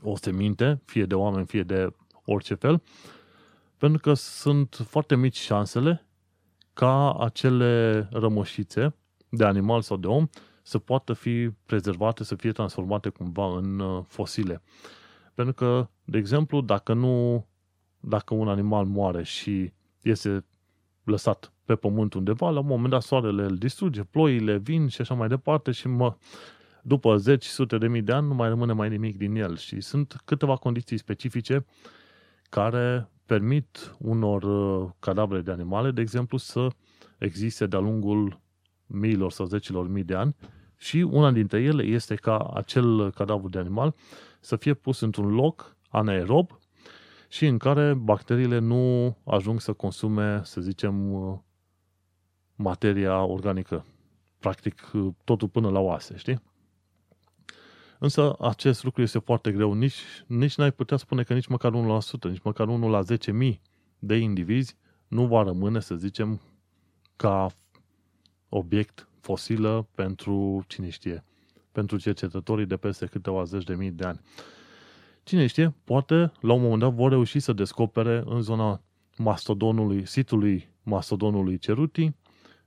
oseminte, 0.02 0.80
fie 0.84 1.04
de 1.04 1.14
oameni, 1.14 1.46
fie 1.46 1.62
de 1.62 1.92
orice 2.32 2.54
fel, 2.54 2.82
pentru 3.76 4.00
că 4.00 4.14
sunt 4.14 4.84
foarte 4.88 5.16
mici 5.16 5.38
șansele 5.38 6.06
ca 6.72 7.12
acele 7.12 8.08
rămășițe 8.12 8.94
de 9.28 9.44
animal 9.44 9.80
sau 9.80 9.96
de 9.96 10.06
om 10.06 10.28
să 10.62 10.78
poată 10.78 11.12
fi 11.12 11.50
prezervate, 11.66 12.24
să 12.24 12.34
fie 12.34 12.52
transformate 12.52 13.08
cumva 13.08 13.56
în 13.56 13.78
uh, 13.78 14.04
fosile. 14.06 14.62
Pentru 15.34 15.54
că, 15.54 15.88
de 16.04 16.18
exemplu, 16.18 16.60
dacă 16.60 16.92
nu, 16.92 17.46
dacă 18.00 18.34
un 18.34 18.48
animal 18.48 18.84
moare 18.84 19.22
și 19.22 19.72
este 20.02 20.44
lăsat 21.04 21.52
pe 21.64 21.74
pământ 21.74 22.14
undeva, 22.14 22.50
la 22.50 22.60
un 22.60 22.66
moment 22.66 22.90
dat 22.90 23.02
soarele 23.02 23.42
îl 23.42 23.56
distruge, 23.56 24.02
ploile 24.02 24.56
vin 24.56 24.88
și 24.88 25.00
așa 25.00 25.14
mai 25.14 25.28
departe 25.28 25.70
și 25.70 25.88
mă, 25.88 26.16
după 26.82 27.16
zeci, 27.16 27.44
sute 27.44 27.78
de 27.78 27.88
mii 27.88 28.02
de 28.02 28.12
ani 28.12 28.26
nu 28.26 28.34
mai 28.34 28.48
rămâne 28.48 28.72
mai 28.72 28.88
nimic 28.88 29.16
din 29.16 29.34
el 29.34 29.56
și 29.56 29.80
sunt 29.80 30.20
câteva 30.24 30.56
condiții 30.56 30.98
specifice 30.98 31.66
care 32.50 33.10
permit 33.26 33.96
unor 33.98 34.42
uh, 34.42 34.90
cadavre 34.98 35.40
de 35.40 35.50
animale, 35.50 35.90
de 35.90 36.00
exemplu, 36.00 36.38
să 36.38 36.68
existe 37.18 37.66
de-a 37.66 37.78
lungul 37.78 38.40
miilor 38.86 39.32
sau 39.32 39.46
zecilor 39.46 39.88
mii 39.88 40.04
de 40.04 40.14
ani 40.14 40.36
și 40.76 40.96
una 40.96 41.30
dintre 41.30 41.62
ele 41.62 41.82
este 41.82 42.14
ca 42.14 42.38
acel 42.54 43.10
cadavru 43.10 43.48
de 43.48 43.58
animal 43.58 43.94
să 44.40 44.56
fie 44.56 44.74
pus 44.74 45.00
într-un 45.00 45.34
loc 45.34 45.76
anaerob 45.88 46.58
și 47.28 47.46
în 47.46 47.58
care 47.58 47.94
bacteriile 47.94 48.58
nu 48.58 49.16
ajung 49.24 49.60
să 49.60 49.72
consume, 49.72 50.40
să 50.44 50.60
zicem, 50.60 51.12
uh, 51.12 51.38
materia 52.54 53.22
organică. 53.22 53.84
Practic, 54.38 54.90
uh, 54.94 55.12
totul 55.24 55.48
până 55.48 55.70
la 55.70 55.78
oase, 55.78 56.16
știi? 56.16 56.42
Însă 58.02 58.36
acest 58.38 58.84
lucru 58.84 59.02
este 59.02 59.18
foarte 59.18 59.52
greu. 59.52 59.72
Nici, 59.72 60.02
nici 60.26 60.56
n-ai 60.56 60.72
putea 60.72 60.96
spune 60.96 61.22
că 61.22 61.34
nici 61.34 61.46
măcar 61.46 61.72
1%, 61.72 62.30
nici 62.30 62.42
măcar 62.42 62.68
1 62.68 62.88
la 62.88 63.00
10.000 63.42 63.60
de 63.98 64.16
indivizi 64.16 64.76
nu 65.08 65.26
va 65.26 65.42
rămâne, 65.42 65.80
să 65.80 65.94
zicem, 65.94 66.40
ca 67.16 67.50
obiect 68.48 69.08
fosilă 69.20 69.88
pentru, 69.94 70.64
cine 70.66 70.88
știe, 70.88 71.24
pentru 71.72 71.98
cercetătorii 71.98 72.66
de 72.66 72.76
peste 72.76 73.06
câteva 73.06 73.44
zeci 73.44 73.64
de 73.64 73.74
mii 73.74 73.90
de 73.90 74.04
ani. 74.04 74.20
Cine 75.22 75.46
știe, 75.46 75.74
poate 75.84 76.32
la 76.40 76.52
un 76.52 76.62
moment 76.62 76.80
dat 76.80 76.92
vor 76.92 77.10
reuși 77.10 77.38
să 77.38 77.52
descopere 77.52 78.22
în 78.26 78.40
zona 78.40 78.82
mastodonului, 79.16 80.06
sitului 80.06 80.68
mastodonului 80.82 81.58
Ceruti 81.58 82.12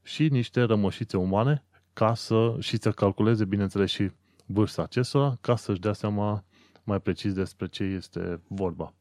și 0.04 0.28
niște 0.28 0.62
rămășițe 0.62 1.18
umane 1.18 1.64
ca 1.94 2.14
să, 2.14 2.56
și 2.60 2.78
să 2.78 2.92
calculeze, 2.92 3.46
bineînțeles, 3.46 3.92
și 3.92 4.12
vârsta 4.46 4.82
acestora 4.82 5.38
ca 5.42 5.56
să-și 5.56 5.80
dea 5.80 5.94
seama 5.94 6.44
mai 6.84 7.00
precis 7.00 7.34
despre 7.34 7.68
ce 7.68 7.84
este 7.84 8.42
vorba. 8.48 8.94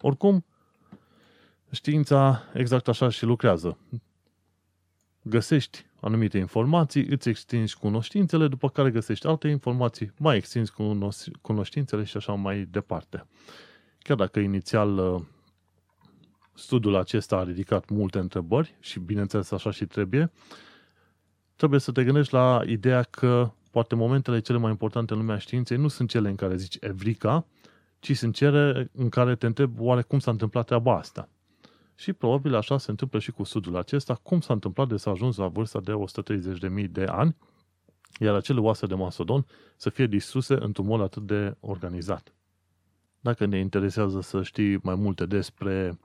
Oricum, 0.00 0.44
știința 1.70 2.42
exact 2.52 2.88
așa 2.88 3.08
și 3.08 3.24
lucrează. 3.24 3.78
Găsești 5.22 5.86
anumite 6.00 6.38
informații, 6.38 7.06
îți 7.06 7.28
extinzi 7.28 7.78
cunoștințele, 7.78 8.48
după 8.48 8.68
care 8.68 8.90
găsești 8.90 9.26
alte 9.26 9.48
informații, 9.48 10.12
mai 10.18 10.36
extinzi 10.36 10.72
cunoștințele 11.40 12.04
și 12.04 12.16
așa 12.16 12.32
mai 12.32 12.64
departe. 12.70 13.26
Chiar 13.98 14.16
dacă 14.16 14.38
inițial 14.38 14.98
uh, 14.98 15.22
studiul 16.54 16.96
acesta 16.96 17.36
a 17.36 17.42
ridicat 17.42 17.88
multe 17.88 18.18
întrebări 18.18 18.76
și 18.80 18.98
bineînțeles 18.98 19.50
așa 19.50 19.70
și 19.70 19.86
trebuie, 19.86 20.32
trebuie 21.56 21.80
să 21.80 21.92
te 21.92 22.04
gândești 22.04 22.32
la 22.32 22.62
ideea 22.66 23.02
că 23.02 23.52
poate 23.74 23.94
momentele 23.94 24.40
cele 24.40 24.58
mai 24.58 24.70
importante 24.70 25.12
în 25.12 25.18
lumea 25.18 25.38
științei 25.38 25.76
nu 25.76 25.88
sunt 25.88 26.08
cele 26.08 26.28
în 26.28 26.34
care 26.34 26.56
zici 26.56 26.76
Evrica, 26.80 27.46
ci 27.98 28.16
sunt 28.16 28.34
cele 28.34 28.90
în 28.92 29.08
care 29.08 29.34
te 29.36 29.46
întreb 29.46 29.80
oare 29.80 30.02
cum 30.02 30.18
s-a 30.18 30.30
întâmplat 30.30 30.66
treaba 30.66 30.96
asta. 30.96 31.28
Și 31.94 32.12
probabil 32.12 32.54
așa 32.54 32.78
se 32.78 32.90
întâmplă 32.90 33.18
și 33.18 33.30
cu 33.30 33.42
sudul 33.42 33.76
acesta, 33.76 34.14
cum 34.14 34.40
s-a 34.40 34.52
întâmplat 34.52 34.88
de 34.88 34.96
să 34.96 35.08
ajuns 35.08 35.36
la 35.36 35.48
vârsta 35.48 35.80
de 35.80 35.92
130.000 36.84 36.90
de 36.90 37.04
ani, 37.04 37.36
iar 38.20 38.34
acele 38.34 38.60
oase 38.60 38.86
de 38.86 38.94
masodon 38.94 39.46
să 39.76 39.90
fie 39.90 40.06
distruse 40.06 40.54
într-un 40.60 40.86
mod 40.86 41.00
atât 41.00 41.26
de 41.26 41.56
organizat. 41.60 42.34
Dacă 43.20 43.46
ne 43.46 43.58
interesează 43.58 44.20
să 44.20 44.42
știi 44.42 44.78
mai 44.82 44.94
multe 44.94 45.26
despre 45.26 45.98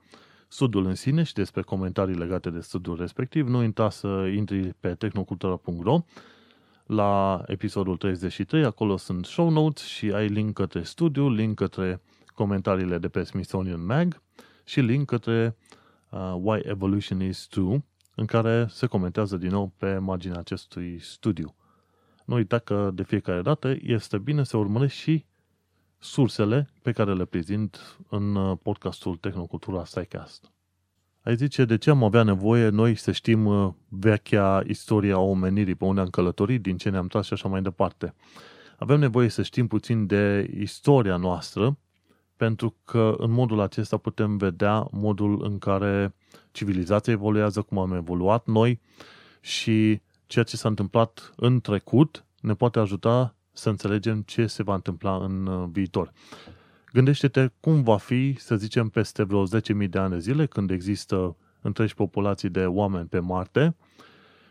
sudul 0.47 0.85
în 0.85 0.95
sine 0.95 1.23
și 1.23 1.33
despre 1.33 1.61
comentarii 1.61 2.15
legate 2.15 2.49
de 2.49 2.61
sudul 2.61 2.97
respectiv, 2.97 3.47
nu 3.47 3.57
uita 3.57 3.89
să 3.89 4.31
intri 4.35 4.73
pe 4.79 4.95
tehnocultura.ro 4.95 6.03
la 6.89 7.43
episodul 7.45 7.97
33, 7.97 8.65
acolo 8.65 8.97
sunt 8.97 9.25
show 9.25 9.49
notes 9.49 9.83
și 9.83 10.11
ai 10.11 10.27
link 10.27 10.53
către 10.53 10.83
studiu, 10.83 11.29
link 11.29 11.55
către 11.55 12.01
comentariile 12.33 12.97
de 12.97 13.07
pe 13.07 13.23
Smithsonian 13.23 13.85
Mag 13.85 14.21
și 14.63 14.79
link 14.79 15.07
către 15.07 15.55
uh, 16.09 16.33
Why 16.41 16.61
Evolution 16.63 17.21
is 17.21 17.47
True, 17.47 17.83
în 18.15 18.25
care 18.25 18.67
se 18.69 18.85
comentează 18.85 19.37
din 19.37 19.49
nou 19.49 19.71
pe 19.77 19.97
marginea 19.97 20.39
acestui 20.39 20.99
studiu. 20.99 21.55
Nu 22.25 22.35
uita 22.35 22.57
că 22.57 22.91
de 22.93 23.03
fiecare 23.03 23.41
dată 23.41 23.75
este 23.81 24.17
bine 24.17 24.43
să 24.43 24.57
urmărești 24.57 24.99
și 24.99 25.25
sursele 25.99 26.69
pe 26.81 26.91
care 26.91 27.13
le 27.13 27.25
prezint 27.25 27.97
în 28.09 28.35
uh, 28.35 28.57
podcastul 28.63 29.15
Tehnocultura 29.15 29.85
SciCast. 29.85 30.51
Ai 31.29 31.35
zice, 31.35 31.65
de 31.65 31.77
ce 31.77 31.89
am 31.89 32.03
avea 32.03 32.23
nevoie 32.23 32.69
noi 32.69 32.95
să 32.95 33.11
știm 33.11 33.45
uh, 33.45 33.73
vechea 33.87 34.63
istoria 34.67 35.19
omenirii, 35.19 35.75
pe 35.75 35.85
unde 35.85 36.01
am 36.01 36.07
călătorit, 36.07 36.61
din 36.61 36.77
ce 36.77 36.89
ne-am 36.89 37.07
tras 37.07 37.25
și 37.25 37.33
așa 37.33 37.47
mai 37.47 37.61
departe. 37.61 38.13
Avem 38.77 38.99
nevoie 38.99 39.29
să 39.29 39.41
știm 39.41 39.67
puțin 39.67 40.05
de 40.05 40.51
istoria 40.59 41.15
noastră, 41.15 41.77
pentru 42.37 42.75
că 42.85 43.15
în 43.17 43.31
modul 43.31 43.59
acesta 43.59 43.97
putem 43.97 44.37
vedea 44.37 44.87
modul 44.91 45.39
în 45.43 45.57
care 45.57 46.15
civilizația 46.51 47.13
evoluează, 47.13 47.61
cum 47.61 47.77
am 47.77 47.93
evoluat 47.93 48.45
noi 48.45 48.79
și 49.41 50.01
ceea 50.27 50.45
ce 50.45 50.57
s-a 50.57 50.67
întâmplat 50.67 51.33
în 51.35 51.61
trecut 51.61 52.25
ne 52.41 52.53
poate 52.53 52.79
ajuta 52.79 53.35
să 53.51 53.69
înțelegem 53.69 54.21
ce 54.21 54.47
se 54.47 54.63
va 54.63 54.73
întâmpla 54.73 55.15
în 55.15 55.45
uh, 55.45 55.69
viitor. 55.71 56.11
Gândește-te 56.93 57.51
cum 57.59 57.83
va 57.83 57.97
fi, 57.97 58.35
să 58.37 58.55
zicem, 58.55 58.89
peste 58.89 59.23
vreo 59.23 59.43
10.000 59.45 59.89
de 59.89 59.99
ani 59.99 60.11
de 60.11 60.19
zile, 60.19 60.45
când 60.45 60.71
există 60.71 61.35
întregi 61.61 61.93
populații 61.93 62.49
de 62.49 62.65
oameni 62.65 63.07
pe 63.07 63.19
Marte 63.19 63.75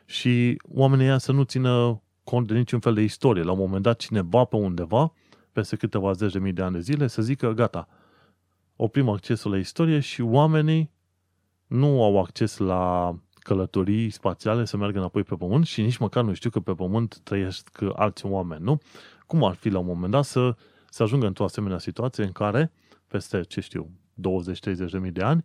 și 0.05 0.61
oamenii 0.63 1.05
ăia 1.05 1.19
să 1.19 1.33
nu 1.33 1.43
țină 1.43 2.03
cont 2.25 2.47
de 2.47 2.55
niciun 2.55 2.81
fel 2.81 2.95
de 2.95 3.03
istorie. 3.03 3.43
La 3.43 3.53
un 3.53 3.59
moment 3.59 3.83
dat, 3.83 3.99
cineva 3.99 4.45
pe 4.45 4.57
undeva, 4.57 5.13
peste 5.53 5.77
câteva 5.77 6.13
zeci 6.13 6.33
de 6.33 6.39
mii 6.39 6.53
de 6.53 6.63
ani 6.63 6.73
de 6.73 6.81
zile, 6.81 7.07
să 7.07 7.23
zică, 7.23 7.53
gata, 7.53 7.89
oprim 8.77 9.09
accesul 9.09 9.51
la 9.51 9.57
istorie 9.59 10.01
și 10.01 10.21
oamenii 10.21 10.91
nu 11.67 12.03
au 12.03 12.21
acces 12.21 12.57
la 12.57 13.15
călătorii 13.33 14.11
spațiale 14.11 14.65
să 14.65 14.77
meargă 14.77 14.99
înapoi 14.99 15.23
pe 15.23 15.35
Pământ 15.35 15.67
și 15.67 15.83
nici 15.83 15.97
măcar 15.97 16.25
nu 16.25 16.33
știu 16.33 16.51
că 16.51 16.61
pe 16.61 16.73
Pământ 16.73 17.19
trăiesc 17.19 17.79
alți 17.95 18.27
oameni, 18.27 18.65
nu? 18.65 18.81
Cum 19.27 19.45
ar 19.45 19.55
fi 19.55 19.69
la 19.69 19.79
un 19.79 19.87
moment 19.87 20.13
dat 20.13 20.25
să, 20.25 20.57
să 20.91 21.03
ajungă 21.03 21.27
într-o 21.27 21.45
asemenea 21.45 21.79
situație 21.79 22.25
în 22.25 22.33
care, 22.33 22.73
peste, 23.07 23.41
ce 23.41 23.61
știu, 23.61 23.91
20-30 24.21 24.91
de 24.91 24.99
mii 24.99 25.11
de 25.11 25.23
ani, 25.23 25.45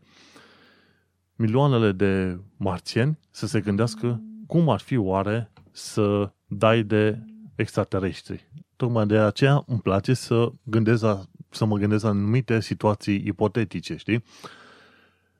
milioanele 1.35 1.91
de 1.91 2.39
marțieni 2.57 3.19
să 3.29 3.47
se 3.47 3.61
gândească 3.61 4.21
cum 4.47 4.69
ar 4.69 4.79
fi 4.79 4.97
oare 4.97 5.51
să 5.71 6.31
dai 6.47 6.83
de 6.83 7.19
extraterestri. 7.55 8.51
Tocmai 8.75 9.05
de 9.05 9.17
aceea 9.17 9.63
îmi 9.67 9.79
place 9.79 10.13
să, 10.13 10.51
gândesc 10.63 11.01
la, 11.01 11.21
să 11.49 11.65
mă 11.65 11.77
gândesc 11.77 12.03
la 12.03 12.09
anumite 12.09 12.59
situații 12.59 13.23
ipotetice, 13.25 13.95
știi? 13.95 14.23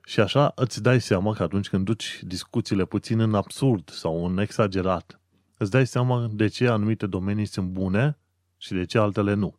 Și 0.04 0.20
așa 0.20 0.52
îți 0.54 0.82
dai 0.82 1.00
seama 1.00 1.32
că 1.32 1.42
atunci 1.42 1.68
când 1.68 1.84
duci 1.84 2.20
discuțiile 2.22 2.84
puțin 2.84 3.20
în 3.20 3.34
absurd 3.34 3.90
sau 3.90 4.26
în 4.26 4.38
exagerat, 4.38 5.20
îți 5.56 5.70
dai 5.70 5.86
seama 5.86 6.28
de 6.32 6.46
ce 6.46 6.68
anumite 6.68 7.06
domenii 7.06 7.46
sunt 7.46 7.68
bune 7.68 8.18
și 8.56 8.72
de 8.72 8.84
ce 8.84 8.98
altele 8.98 9.34
nu. 9.34 9.58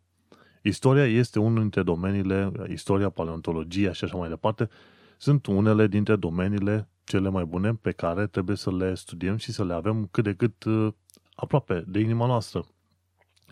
Istoria 0.66 1.06
este 1.06 1.38
unul 1.38 1.60
dintre 1.60 1.82
domeniile, 1.82 2.52
istoria, 2.68 3.08
paleontologia 3.08 3.92
și 3.92 4.04
așa 4.04 4.16
mai 4.16 4.28
departe, 4.28 4.68
sunt 5.16 5.46
unele 5.46 5.86
dintre 5.86 6.16
domeniile 6.16 6.88
cele 7.04 7.28
mai 7.28 7.44
bune 7.44 7.74
pe 7.74 7.92
care 7.92 8.26
trebuie 8.26 8.56
să 8.56 8.72
le 8.72 8.94
studiem 8.94 9.36
și 9.36 9.52
să 9.52 9.64
le 9.64 9.74
avem 9.74 10.08
cât 10.10 10.24
de 10.24 10.34
cât 10.34 10.64
uh, 10.64 10.92
aproape 11.34 11.84
de 11.86 11.98
inima 11.98 12.26
noastră. 12.26 12.66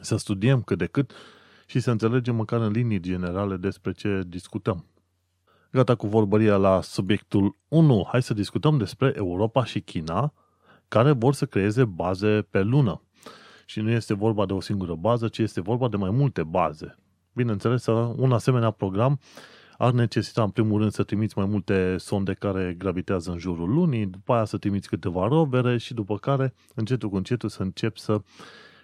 Să 0.00 0.16
studiem 0.16 0.62
cât 0.62 0.78
de 0.78 0.86
cât 0.86 1.12
și 1.66 1.80
să 1.80 1.90
înțelegem 1.90 2.34
măcar 2.34 2.60
în 2.60 2.72
linii 2.72 3.00
generale 3.00 3.56
despre 3.56 3.92
ce 3.92 4.22
discutăm. 4.26 4.86
Gata 5.70 5.94
cu 5.94 6.06
vorbăria 6.06 6.56
la 6.56 6.80
subiectul 6.80 7.56
1. 7.68 8.08
Hai 8.10 8.22
să 8.22 8.34
discutăm 8.34 8.78
despre 8.78 9.12
Europa 9.16 9.64
și 9.64 9.80
China, 9.80 10.32
care 10.88 11.12
vor 11.12 11.34
să 11.34 11.46
creeze 11.46 11.84
baze 11.84 12.46
pe 12.50 12.62
lună. 12.62 13.02
Și 13.66 13.80
nu 13.80 13.90
este 13.90 14.14
vorba 14.14 14.46
de 14.46 14.52
o 14.52 14.60
singură 14.60 14.94
bază, 14.94 15.28
ci 15.28 15.38
este 15.38 15.60
vorba 15.60 15.88
de 15.88 15.96
mai 15.96 16.10
multe 16.10 16.42
baze. 16.42 16.98
Bineînțeles, 17.34 17.86
un 18.16 18.32
asemenea 18.32 18.70
program 18.70 19.18
ar 19.78 19.92
necesita 19.92 20.42
în 20.42 20.50
primul 20.50 20.80
rând 20.80 20.92
să 20.92 21.02
trimiți 21.02 21.38
mai 21.38 21.46
multe 21.46 21.96
sonde 21.98 22.34
care 22.34 22.74
gravitează 22.78 23.30
în 23.30 23.38
jurul 23.38 23.74
lunii, 23.74 24.06
după 24.06 24.32
aia 24.32 24.44
să 24.44 24.56
trimiți 24.56 24.88
câteva 24.88 25.28
rovere 25.28 25.76
și 25.78 25.94
după 25.94 26.18
care, 26.18 26.54
încetul 26.74 27.08
cu 27.08 27.16
încetul, 27.16 27.48
să 27.48 27.62
începi 27.62 28.00
să 28.00 28.20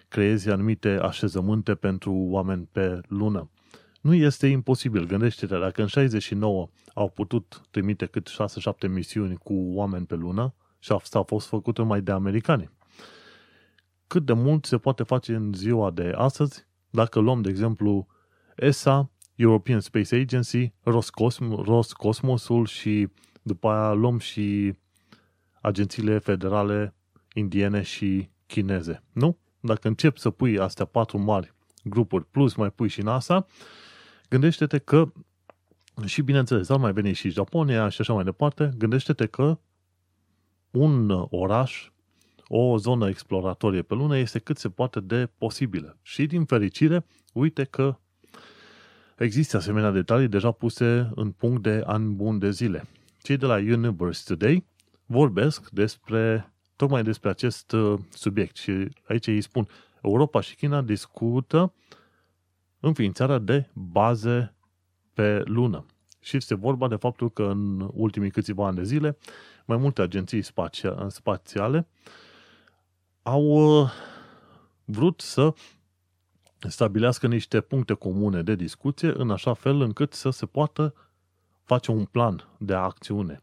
creezi 0.07 0.49
anumite 0.49 0.89
așezământe 0.89 1.75
pentru 1.75 2.13
oameni 2.13 2.69
pe 2.71 3.01
lună. 3.07 3.49
Nu 4.01 4.13
este 4.13 4.47
imposibil, 4.47 5.05
gândește-te, 5.05 5.57
dacă 5.57 5.81
în 5.81 5.87
69 5.87 6.69
au 6.93 7.09
putut 7.09 7.61
trimite 7.69 8.05
cât 8.05 8.29
6-7 8.85 8.89
misiuni 8.89 9.35
cu 9.35 9.53
oameni 9.53 10.05
pe 10.05 10.15
lună 10.15 10.53
și 10.79 10.91
asta 10.91 11.19
a 11.19 11.23
fost 11.23 11.47
făcut 11.47 11.77
numai 11.77 12.01
de 12.01 12.11
americani. 12.11 12.69
Cât 14.07 14.25
de 14.25 14.33
mult 14.33 14.65
se 14.65 14.77
poate 14.77 15.03
face 15.03 15.35
în 15.35 15.53
ziua 15.53 15.91
de 15.91 16.13
astăzi 16.15 16.67
dacă 16.89 17.19
luăm, 17.19 17.41
de 17.41 17.49
exemplu, 17.49 18.07
ESA, 18.61 19.11
European 19.35 19.79
Space 19.79 20.15
Agency, 20.15 20.73
Roscosm, 20.83 21.61
Roscosmosul 21.63 22.65
și 22.65 23.07
după 23.41 23.69
aia 23.69 23.93
luăm 23.93 24.19
și 24.19 24.73
agențiile 25.61 26.17
federale 26.17 26.93
indiene 27.33 27.81
și 27.81 28.29
chineze. 28.47 29.03
Nu? 29.11 29.37
Dacă 29.59 29.87
încep 29.87 30.17
să 30.17 30.29
pui 30.29 30.59
astea 30.59 30.85
patru 30.85 31.17
mari 31.17 31.53
grupuri 31.83 32.25
plus 32.25 32.55
mai 32.55 32.71
pui 32.71 32.87
și 32.87 33.01
NASA, 33.01 33.45
gândește-te 34.29 34.77
că 34.77 35.11
și 36.05 36.21
bineînțeles, 36.21 36.69
ar 36.69 36.77
mai 36.77 36.93
veni 36.93 37.13
și 37.13 37.29
Japonia 37.29 37.89
și 37.89 38.01
așa 38.01 38.13
mai 38.13 38.23
departe, 38.23 38.71
gândește-te 38.77 39.25
că 39.25 39.59
un 40.71 41.09
oraș, 41.29 41.91
o 42.47 42.77
zonă 42.77 43.09
exploratorie 43.09 43.81
pe 43.81 43.93
lună 43.93 44.17
este 44.17 44.39
cât 44.39 44.57
se 44.57 44.69
poate 44.69 44.99
de 44.99 45.29
posibilă. 45.37 45.97
Și 46.01 46.25
din 46.25 46.45
fericire, 46.45 47.05
uite 47.33 47.63
că 47.63 47.97
există 49.23 49.57
asemenea 49.57 49.91
detalii 49.91 50.27
deja 50.27 50.51
puse 50.51 51.11
în 51.15 51.31
punct 51.31 51.61
de 51.61 51.83
ani 51.85 52.13
bun 52.13 52.39
de 52.39 52.51
zile. 52.51 52.87
Cei 53.21 53.37
de 53.37 53.45
la 53.45 53.55
Universe 53.55 54.23
Today 54.25 54.65
vorbesc 55.05 55.69
despre, 55.69 56.51
tocmai 56.75 57.03
despre 57.03 57.29
acest 57.29 57.71
uh, 57.71 57.99
subiect 58.09 58.55
și 58.55 58.87
aici 59.07 59.27
îi 59.27 59.41
spun, 59.41 59.67
Europa 60.01 60.41
și 60.41 60.55
China 60.55 60.81
discută 60.81 61.73
înființarea 62.79 63.37
de 63.37 63.69
baze 63.73 64.53
pe 65.13 65.41
lună. 65.45 65.85
Și 66.19 66.37
este 66.37 66.55
vorba 66.55 66.87
de 66.87 66.95
faptul 66.95 67.31
că 67.31 67.43
în 67.43 67.89
ultimii 67.93 68.31
câțiva 68.31 68.67
ani 68.67 68.75
de 68.75 68.83
zile, 68.83 69.17
mai 69.65 69.77
multe 69.77 70.01
agenții 70.01 70.43
spațiale 71.07 71.87
au 73.21 73.43
uh, 73.43 73.91
vrut 74.85 75.21
să 75.21 75.53
stabilească 76.67 77.27
niște 77.27 77.61
puncte 77.61 77.93
comune 77.93 78.41
de 78.41 78.55
discuție 78.55 79.13
în 79.17 79.31
așa 79.31 79.53
fel 79.53 79.81
încât 79.81 80.13
să 80.13 80.29
se 80.29 80.45
poată 80.45 80.93
face 81.63 81.91
un 81.91 82.05
plan 82.05 82.49
de 82.57 82.73
acțiune. 82.73 83.41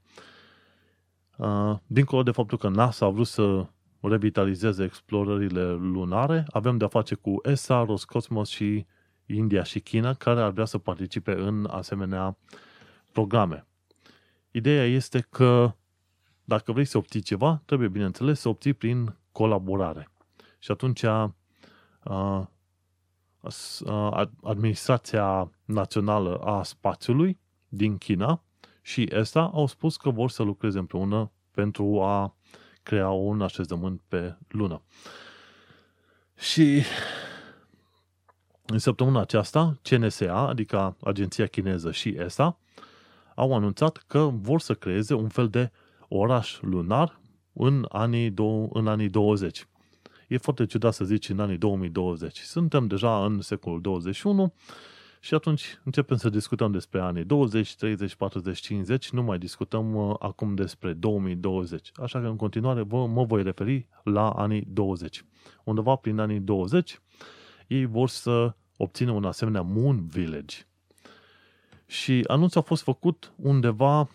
Uh, 1.37 1.77
dincolo 1.87 2.23
de 2.23 2.31
faptul 2.31 2.59
că 2.59 2.69
NASA 2.69 3.07
a 3.07 3.09
vrut 3.09 3.27
să 3.27 3.67
revitalizeze 4.01 4.85
explorările 4.85 5.63
lunare, 5.73 6.45
avem 6.51 6.77
de-a 6.77 6.89
face 6.89 7.15
cu 7.15 7.41
ESA, 7.43 7.85
Roscosmos 7.85 8.49
și 8.49 8.87
India 9.27 9.63
și 9.63 9.81
China, 9.81 10.15
care 10.15 10.41
ar 10.41 10.51
vrea 10.51 10.65
să 10.65 10.79
participe 10.79 11.33
în 11.33 11.69
asemenea 11.71 12.39
programe. 13.13 13.67
Ideea 14.51 14.85
este 14.85 15.27
că 15.31 15.75
dacă 16.45 16.73
vrei 16.73 16.85
să 16.85 16.99
obții 16.99 17.21
ceva, 17.21 17.63
trebuie, 17.65 17.89
bineînțeles, 17.89 18.41
să 18.41 18.49
obții 18.49 18.73
prin 18.73 19.17
colaborare. 19.33 20.11
Și 20.59 20.71
atunci 20.71 21.05
Administrația 24.43 25.51
Națională 25.65 26.37
a 26.37 26.63
Spațiului 26.63 27.39
din 27.69 27.99
China 27.99 28.43
și 28.83 29.09
ESA 29.11 29.51
au 29.55 29.67
spus 29.67 29.97
că 29.97 30.11
vor 30.11 30.31
să 30.31 30.43
lucreze 30.43 30.79
împreună 30.79 31.31
pentru 31.51 32.03
a 32.03 32.35
crea 32.83 33.09
un 33.09 33.43
așezământ 33.43 34.01
pe 34.09 34.37
lună. 34.49 34.83
Și 36.37 36.83
în 38.67 38.79
săptămâna 38.79 39.21
aceasta, 39.21 39.79
CNSA, 39.83 40.49
adică 40.49 40.97
Agenția 41.01 41.47
Chineză 41.47 41.93
și 41.93 42.09
ESA, 42.09 42.59
au 43.35 43.55
anunțat 43.55 43.97
că 43.97 44.31
vor 44.33 44.61
să 44.61 44.75
creeze 44.75 45.15
un 45.15 45.29
fel 45.29 45.49
de 45.49 45.71
oraș 46.09 46.59
lunar 46.61 47.21
în 47.53 47.87
anii, 47.89 48.31
do- 48.31 48.69
în 48.73 48.87
anii 48.87 49.09
20. 49.09 49.69
E 50.29 50.37
foarte 50.37 50.67
ciudat 50.67 50.95
să 50.95 51.05
zici 51.05 51.29
în 51.29 51.41
anii 51.41 51.59
2020. 51.59 52.39
Suntem 52.39 52.87
deja 52.87 53.25
în 53.25 53.41
secolul 53.41 53.81
21 53.81 54.55
și 55.21 55.35
atunci 55.35 55.81
începem 55.85 56.17
să 56.17 56.29
discutăm 56.29 56.73
despre 56.73 57.01
anii 57.01 57.25
20, 57.25 57.77
30, 57.77 58.15
40, 58.15 58.59
50, 58.59 59.11
nu 59.11 59.23
mai 59.23 59.39
discutăm 59.39 59.95
uh, 59.95 60.15
acum 60.19 60.55
despre 60.55 60.93
2020. 60.93 61.91
Așa 61.95 62.21
că 62.21 62.27
în 62.27 62.37
continuare 62.37 62.83
vă, 62.83 63.07
mă 63.07 63.25
voi 63.25 63.43
referi 63.43 63.89
la 64.05 64.31
anii 64.31 64.65
20. 64.69 65.25
Undeva 65.65 65.95
prin 65.95 66.19
anii 66.19 66.41
20 66.41 67.01
ei 67.69 67.85
vor 67.85 68.09
să 68.09 68.55
obțină 68.77 69.11
un 69.11 69.25
asemenea 69.25 69.63
Moon 69.63 70.07
Village. 70.07 70.57
Și 71.87 72.25
anunțul 72.27 72.61
a 72.61 72.65
fost 72.65 72.83
făcut 72.83 73.33
undeva, 73.37 74.09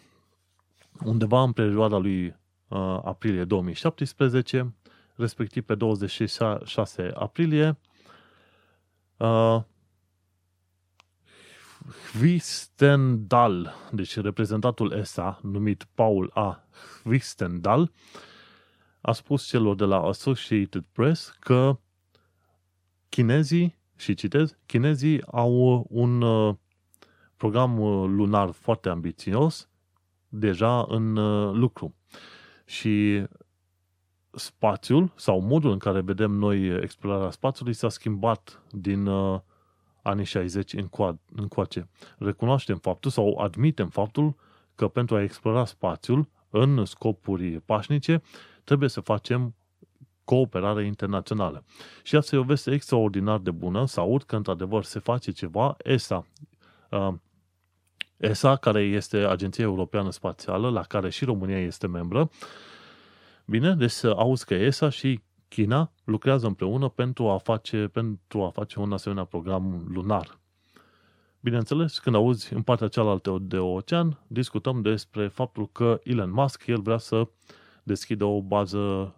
undeva 1.04 1.42
în 1.42 1.52
perioada 1.52 1.98
lui 1.98 2.26
uh, 2.26 3.00
aprilie 3.04 3.44
2017, 3.44 4.76
respectiv 5.16 5.64
pe 5.64 5.76
26 5.76 7.12
aprilie, 7.14 7.78
uh, 9.18 9.62
Hvistendal, 12.20 13.74
deci 13.92 14.16
reprezentantul 14.16 14.92
ESA, 14.92 15.40
numit 15.42 15.88
Paul 15.94 16.32
A. 16.34 16.64
Hvistendal, 17.04 17.92
a 19.02 19.12
spus 19.12 19.48
celor 19.48 19.76
de 19.76 19.84
la 19.84 20.02
Associated 20.02 20.86
Press 20.92 21.36
că 21.40 21.80
chinezii, 23.10 23.78
și 23.96 24.14
citez, 24.14 24.58
chinezii 24.66 25.24
au 25.26 25.86
un 25.90 26.22
uh, 26.22 26.56
program 27.38 27.80
uh, 27.80 28.10
lunar 28.10 28.52
foarte 28.52 28.90
ambițios 28.90 29.70
deja 30.28 30.86
în 30.90 31.16
uh, 31.16 31.54
lucru. 31.54 31.96
Și 32.66 33.24
spațiul 34.36 35.12
sau 35.16 35.40
modul 35.40 35.72
în 35.72 35.78
care 35.78 36.02
vedem 36.02 36.32
noi 36.32 36.82
explorarea 36.82 37.30
spațiului 37.30 37.74
s-a 37.74 37.90
schimbat 37.90 38.62
din 38.72 39.06
uh, 39.06 39.40
anii 40.02 40.26
60 40.26 40.76
încoace. 41.36 41.90
Recunoaștem 42.18 42.78
faptul 42.78 43.12
sau 43.12 43.38
admitem 43.38 43.90
faptul 43.90 44.36
că 44.76 44.88
pentru 44.88 45.16
a 45.16 45.22
explora 45.22 45.66
spațiul 45.66 46.28
în 46.50 46.86
scopuri 46.86 47.50
pașnice 47.50 48.22
trebuie 48.64 48.90
să 48.90 49.02
facem 49.02 49.56
cooperare 50.24 50.86
internațională. 50.86 51.64
Și 52.04 52.16
asta 52.16 52.36
e 52.36 52.40
o 52.40 52.44
veste 52.44 52.72
extraordinar 52.72 53.40
de 53.40 53.52
bună, 53.52 53.86
să 53.86 54.00
aud 54.00 54.24
că 54.24 54.36
într-adevăr 54.36 54.84
se 54.84 55.00
face 55.00 55.32
ceva. 55.32 55.76
ESA, 55.84 56.26
uh, 56.90 57.14
ESA, 58.18 58.56
care 58.56 58.82
este 58.82 59.18
Agenția 59.18 59.64
Europeană 59.64 60.12
Spațială, 60.12 60.70
la 60.70 60.82
care 60.82 61.10
și 61.10 61.26
România 61.26 61.60
este 61.60 61.88
membră, 61.88 62.30
Bine, 63.46 63.76
deci 63.76 63.92
să 63.92 64.08
auzi 64.18 64.46
că 64.46 64.54
ESA 64.54 64.90
și 64.90 65.20
China 65.48 65.92
lucrează 66.04 66.48
împreună 66.48 66.90
pentru 66.90 67.30
a 67.30 67.38
face, 67.38 67.88
pentru 67.88 68.44
a 68.44 68.50
face 68.50 68.80
un 68.80 68.94
asemenea 68.94 69.24
program 69.24 69.86
lunar. 69.90 70.40
Bineînțeles, 71.40 72.00
când 72.00 72.16
auzi 72.16 72.54
în 72.54 72.62
partea 72.62 72.88
cealaltă 72.88 73.38
de 73.42 73.58
ocean, 73.58 74.20
discutăm 74.28 74.82
despre 74.82 75.28
faptul 75.28 75.70
că 75.72 76.00
Elon 76.04 76.32
Musk, 76.32 76.68
el 76.68 76.82
vrea 76.82 76.98
să 76.98 77.28
deschidă 77.84 78.26
o 78.26 78.42
bază 78.42 79.16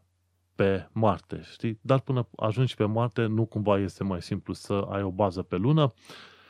pe 0.56 0.90
Marte, 0.92 1.42
știi? 1.52 1.80
Dar 1.82 2.00
până 2.00 2.28
ajungi 2.36 2.76
pe 2.76 2.86
Marte, 2.86 3.26
nu 3.26 3.46
cumva 3.46 3.78
este 3.80 4.04
mai 4.04 4.22
simplu 4.22 4.54
să 4.54 4.74
ai 4.74 5.04
o 5.04 5.12
bază 5.12 5.42
pe 5.42 5.56
lună. 5.56 5.94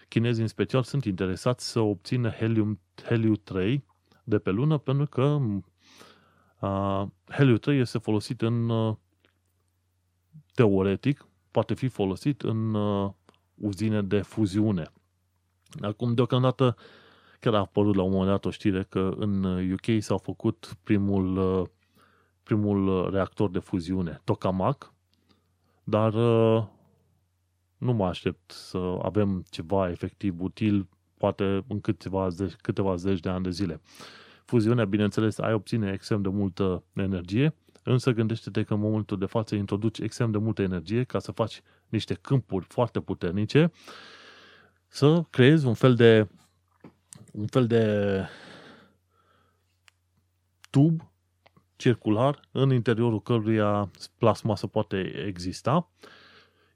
Chinezii 0.07 0.41
în 0.41 0.47
special 0.47 0.83
sunt 0.83 1.05
interesați 1.05 1.71
să 1.71 1.79
obțină 1.79 2.29
helium, 2.29 2.79
heliu 3.03 3.35
3 3.35 3.85
de 4.23 4.37
pe 4.37 4.49
lună 4.49 4.77
pentru 4.77 5.05
că 5.05 5.23
uh, 5.23 5.63
heliu 7.29 7.57
3 7.57 7.79
este 7.79 7.97
folosit 7.97 8.41
în 8.41 8.69
uh, 8.69 8.95
teoretic, 10.53 11.25
poate 11.51 11.73
fi 11.73 11.87
folosit 11.87 12.41
în 12.41 12.73
uh, 12.73 13.11
uzine 13.55 14.01
de 14.01 14.21
fuziune. 14.21 14.91
Acum, 15.81 16.13
deocamdată, 16.13 16.75
chiar 17.39 17.53
a 17.53 17.59
apărut 17.59 17.95
la 17.95 18.03
un 18.03 18.11
moment 18.11 18.29
dat 18.29 18.45
o 18.45 18.49
știre 18.49 18.83
că 18.83 19.13
în 19.17 19.43
UK 19.71 20.01
s-au 20.01 20.17
făcut 20.17 20.77
primul, 20.83 21.37
uh, 21.37 21.67
primul 22.43 23.09
reactor 23.11 23.49
de 23.49 23.59
fuziune, 23.59 24.21
tokamak, 24.23 24.93
dar 25.83 26.13
uh, 26.13 26.63
nu 27.77 27.93
mă 27.93 28.05
aștept 28.05 28.51
să 28.51 28.97
avem 29.01 29.45
ceva 29.49 29.89
efectiv 29.89 30.41
util, 30.41 30.87
poate 31.17 31.63
în 31.67 31.81
câteva 31.81 32.29
zeci, 32.29 32.53
câteva 32.53 32.95
zeci 32.95 33.19
de 33.19 33.29
ani 33.29 33.43
de 33.43 33.49
zile. 33.49 33.81
Fuziunea, 34.45 34.85
bineînțeles, 34.85 35.37
ai 35.37 35.53
obține 35.53 35.91
extrem 35.91 36.21
de 36.21 36.29
multă 36.29 36.83
energie, 36.93 37.55
însă 37.83 38.11
gândește-te 38.11 38.63
că 38.63 38.73
în 38.73 38.79
momentul 38.79 39.17
de 39.17 39.25
față 39.25 39.55
introduci 39.55 39.99
extrem 39.99 40.31
de 40.31 40.37
multă 40.37 40.61
energie 40.61 41.03
ca 41.03 41.19
să 41.19 41.31
faci 41.31 41.61
niște 41.89 42.13
câmpuri 42.13 42.65
foarte 42.65 42.99
puternice, 43.01 43.71
să 44.87 45.23
creezi 45.29 45.65
un 45.65 45.73
fel 45.73 45.95
de 45.95 46.27
un 47.31 47.47
fel 47.47 47.67
de 47.67 48.27
tub 50.69 51.11
circular 51.75 52.39
în 52.51 52.71
interiorul 52.73 53.21
căruia 53.21 53.91
plasma 54.17 54.55
să 54.55 54.67
poate 54.67 55.23
exista, 55.27 55.89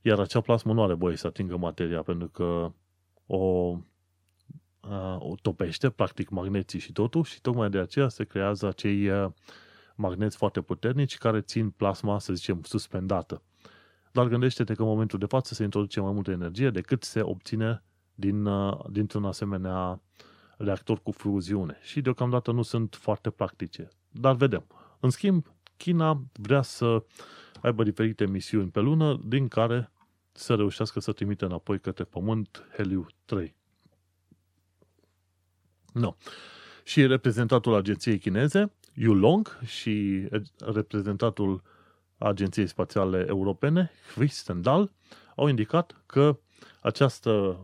iar 0.01 0.19
acea 0.19 0.41
plasmă 0.41 0.73
nu 0.73 0.83
are 0.83 0.93
voie 0.93 1.15
să 1.15 1.27
atingă 1.27 1.57
materia 1.57 2.01
pentru 2.01 2.27
că 2.27 2.71
o 3.25 3.75
o 5.17 5.35
topește, 5.41 5.89
practic 5.89 6.29
magneții 6.29 6.79
și 6.79 6.91
totul, 6.91 7.23
și 7.23 7.41
tocmai 7.41 7.69
de 7.69 7.77
aceea 7.77 8.07
se 8.07 8.23
creează 8.23 8.67
acei 8.67 9.11
magneți 9.95 10.37
foarte 10.37 10.61
puternici 10.61 11.17
care 11.17 11.41
țin 11.41 11.69
plasma, 11.69 12.19
să 12.19 12.33
zicem, 12.33 12.61
suspendată. 12.63 13.41
Dar 14.11 14.27
gândește-te 14.27 14.73
că 14.73 14.81
în 14.81 14.87
momentul 14.87 15.19
de 15.19 15.25
față 15.25 15.53
se 15.53 15.63
introduce 15.63 15.99
mai 15.99 16.11
multă 16.11 16.31
energie 16.31 16.69
decât 16.69 17.03
se 17.03 17.21
obține 17.21 17.83
din, 18.15 18.47
dintr-un 18.89 19.25
asemenea 19.25 20.01
reactor 20.57 21.01
cu 21.01 21.11
fuziune. 21.11 21.77
Și 21.81 22.01
deocamdată 22.01 22.51
nu 22.51 22.61
sunt 22.61 22.95
foarte 22.95 23.29
practice. 23.29 23.89
Dar 24.11 24.35
vedem. 24.35 24.67
În 24.99 25.09
schimb, 25.09 25.45
China 25.77 26.23
vrea 26.33 26.61
să 26.61 27.03
aibă 27.61 27.83
diferite 27.83 28.27
misiuni 28.27 28.69
pe 28.69 28.79
lună, 28.79 29.19
din 29.25 29.47
care 29.47 29.91
să 30.31 30.55
reușească 30.55 30.99
să 30.99 31.11
trimite 31.11 31.45
înapoi 31.45 31.79
către 31.79 32.03
Pământ 32.03 32.67
Heliu 32.75 33.05
3. 33.25 33.55
Nu. 35.93 36.15
Și 36.83 37.05
reprezentantul 37.05 37.75
agenției 37.75 38.19
chineze, 38.19 38.71
Yu 38.93 39.13
Long, 39.13 39.59
și 39.65 40.27
reprezentantul 40.59 41.61
Agenției 42.17 42.67
Spațiale 42.67 43.25
Europene, 43.27 43.91
Hui 44.15 44.27
Stendhal, 44.27 44.91
au 45.35 45.47
indicat 45.47 46.03
că 46.05 46.39
această 46.81 47.59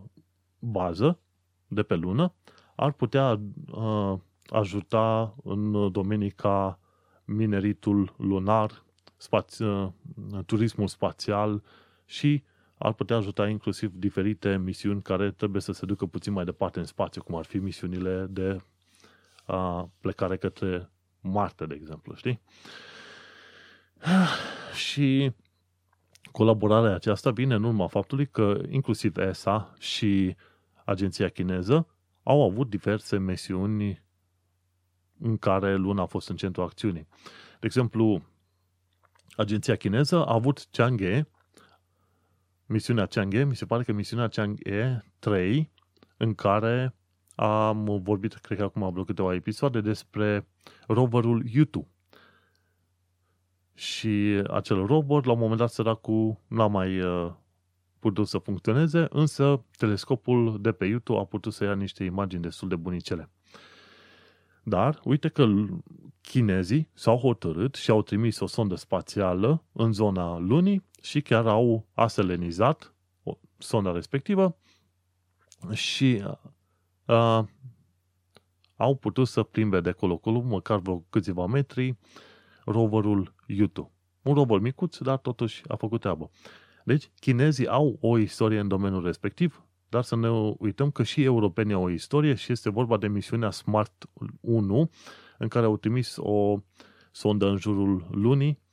bază 0.60 1.20
de 1.68 1.84
pe 1.84 1.96
lună 1.96 2.34
ar 2.76 2.92
putea 2.92 3.42
uh, 3.72 4.14
ajuta 4.48 5.36
în 5.44 5.92
domenii 5.92 6.32
ca 6.32 6.80
mineritul 7.26 8.14
lunar, 8.18 8.84
spați, 9.18 9.62
uh, 9.62 9.88
turismul 10.46 10.88
spațial 10.88 11.64
și 12.06 12.44
ar 12.86 12.94
putea 12.94 13.16
ajuta 13.16 13.48
inclusiv 13.48 13.92
diferite 13.96 14.58
misiuni 14.58 15.02
care 15.02 15.32
trebuie 15.32 15.62
să 15.62 15.72
se 15.72 15.86
ducă 15.86 16.06
puțin 16.06 16.34
mai 16.34 16.46
departe 16.46 16.80
în 16.80 16.86
spațiu, 16.86 17.24
cum 17.24 17.36
ar 17.36 17.46
fi 17.46 17.58
misiunile 17.58 18.26
de 18.30 18.58
a, 19.46 19.90
plecare 20.00 20.38
către 20.38 20.90
Marte, 21.22 21.66
de 21.66 21.74
exemplu, 21.74 22.16
știi? 22.16 22.42
Și 24.86 25.32
colaborarea 26.32 26.94
aceasta 26.94 27.32
vine 27.32 27.56
în 27.56 27.64
urma 27.64 27.88
faptului 27.88 28.28
că 28.28 28.62
inclusiv 28.70 29.18
ESA 29.18 29.74
și 29.80 30.36
agenția 30.86 31.30
chineză 31.30 31.88
au 32.24 32.44
avut 32.44 32.70
diverse 32.70 33.18
misiuni 33.18 34.04
în 35.20 35.38
care 35.38 35.76
luna 35.76 36.02
a 36.02 36.06
fost 36.06 36.30
în 36.30 36.36
centru 36.36 36.62
acțiunii. 36.62 37.08
De 37.60 37.66
exemplu, 37.66 38.22
agenția 39.36 39.76
chineză 39.76 40.26
a 40.26 40.34
avut 40.34 40.68
Chang'e, 40.68 41.24
misiunea 42.66 43.08
Chang'e, 43.08 43.46
mi 43.46 43.56
se 43.56 43.66
pare 43.66 43.84
că 43.84 43.92
misiunea 43.92 44.30
Chang'e 44.30 45.00
3, 45.20 45.72
în 46.18 46.34
care 46.34 46.96
am 47.36 48.00
vorbit, 48.04 48.34
cred 48.34 48.58
că 48.58 48.64
acum 48.64 48.84
am 48.84 48.92
vreo 48.92 49.04
câteva 49.04 49.34
episoade, 49.34 49.82
despre 49.82 50.48
roverul 50.88 51.44
Yutu. 51.48 51.88
Și 53.74 54.42
acel 54.52 54.86
rover, 54.86 55.26
la 55.26 55.32
un 55.32 55.40
moment 55.40 55.60
dat, 55.60 55.70
săracul 55.70 56.38
n-a 56.48 56.68
mai 56.68 57.00
uh, 57.00 57.32
putut 58.00 58.28
să 58.28 58.38
funcționeze, 58.38 59.08
însă 59.10 59.64
telescopul 59.78 60.62
de 60.62 60.72
pe 60.72 60.86
Yutu 60.86 61.14
a 61.14 61.26
putut 61.26 61.54
să 61.54 61.64
ia 61.64 61.74
niște 61.74 62.04
imagini 62.04 62.42
destul 62.42 62.68
de 62.68 62.76
bunicele. 62.76 63.30
Dar, 64.64 65.00
uite 65.04 65.28
că 65.28 65.48
chinezii 66.22 66.90
s-au 66.94 67.18
hotărât 67.18 67.76
și 67.76 67.90
au 67.90 68.02
trimis 68.02 68.40
o 68.40 68.46
sondă 68.46 68.76
spațială 68.76 69.64
în 69.72 69.92
zona 69.92 70.38
lunii 70.38 70.84
și 71.06 71.22
chiar 71.22 71.48
au 71.48 71.86
aselenizat 71.94 72.94
sonda 73.58 73.92
respectivă 73.92 74.58
și 75.72 76.24
uh, 77.06 77.44
au 78.76 78.96
putut 78.96 79.28
să 79.28 79.44
plimbe 79.44 79.82
de 79.82 79.90
acolo-acolo, 79.90 80.40
măcar 80.40 80.80
vreo 80.80 81.06
câțiva 81.10 81.46
metri, 81.46 81.98
roverul 82.66 83.34
Yutu. 83.48 83.92
Un 84.22 84.34
rover 84.34 84.60
micuț, 84.60 84.98
dar 84.98 85.18
totuși 85.18 85.62
a 85.68 85.76
făcut 85.76 86.00
treabă. 86.00 86.30
Deci, 86.84 87.12
chinezii 87.20 87.68
au 87.68 87.98
o 88.02 88.18
istorie 88.18 88.60
în 88.60 88.68
domeniul 88.68 89.04
respectiv, 89.04 89.66
dar 89.90 90.04
să 90.04 90.16
ne 90.16 90.30
uităm 90.58 90.92
că 90.92 91.04
și 91.04 91.24
europenii 91.24 91.74
au 91.74 91.84
o 91.84 91.90
istorie 91.90 92.36
și 92.36 92.52
este 92.52 92.70
vorba 92.70 92.98
de 92.98 93.08
misiunea 93.08 93.52
Smart 93.52 94.10
1, 94.42 94.90
în 95.38 95.48
care 95.48 95.66
au 95.66 95.78
trimis 95.78 96.16
o 96.18 96.60
sondă 97.12 97.48
în 97.48 97.58
jurul 97.58 98.08
lunii 98.12 98.64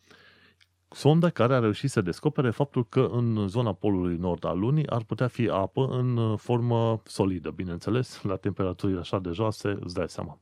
sondă 0.94 1.31
care 1.31 1.55
a 1.55 1.59
reușit 1.59 1.90
să 1.90 2.00
descopere 2.00 2.50
faptul 2.50 2.88
că 2.88 3.09
în 3.12 3.48
zona 3.48 3.72
polului 3.72 4.16
nord 4.16 4.44
al 4.44 4.59
lunii 4.59 4.87
ar 4.87 5.02
putea 5.05 5.28
fi 5.28 5.48
apă 5.48 5.87
în 5.87 6.37
formă 6.37 7.02
solidă, 7.05 7.50
bineînțeles, 7.50 8.20
la 8.22 8.37
temperaturi 8.37 8.98
așa 8.98 9.18
de 9.18 9.31
joase, 9.31 9.76
îți 9.81 9.94
dai 9.94 10.09
seama. 10.09 10.38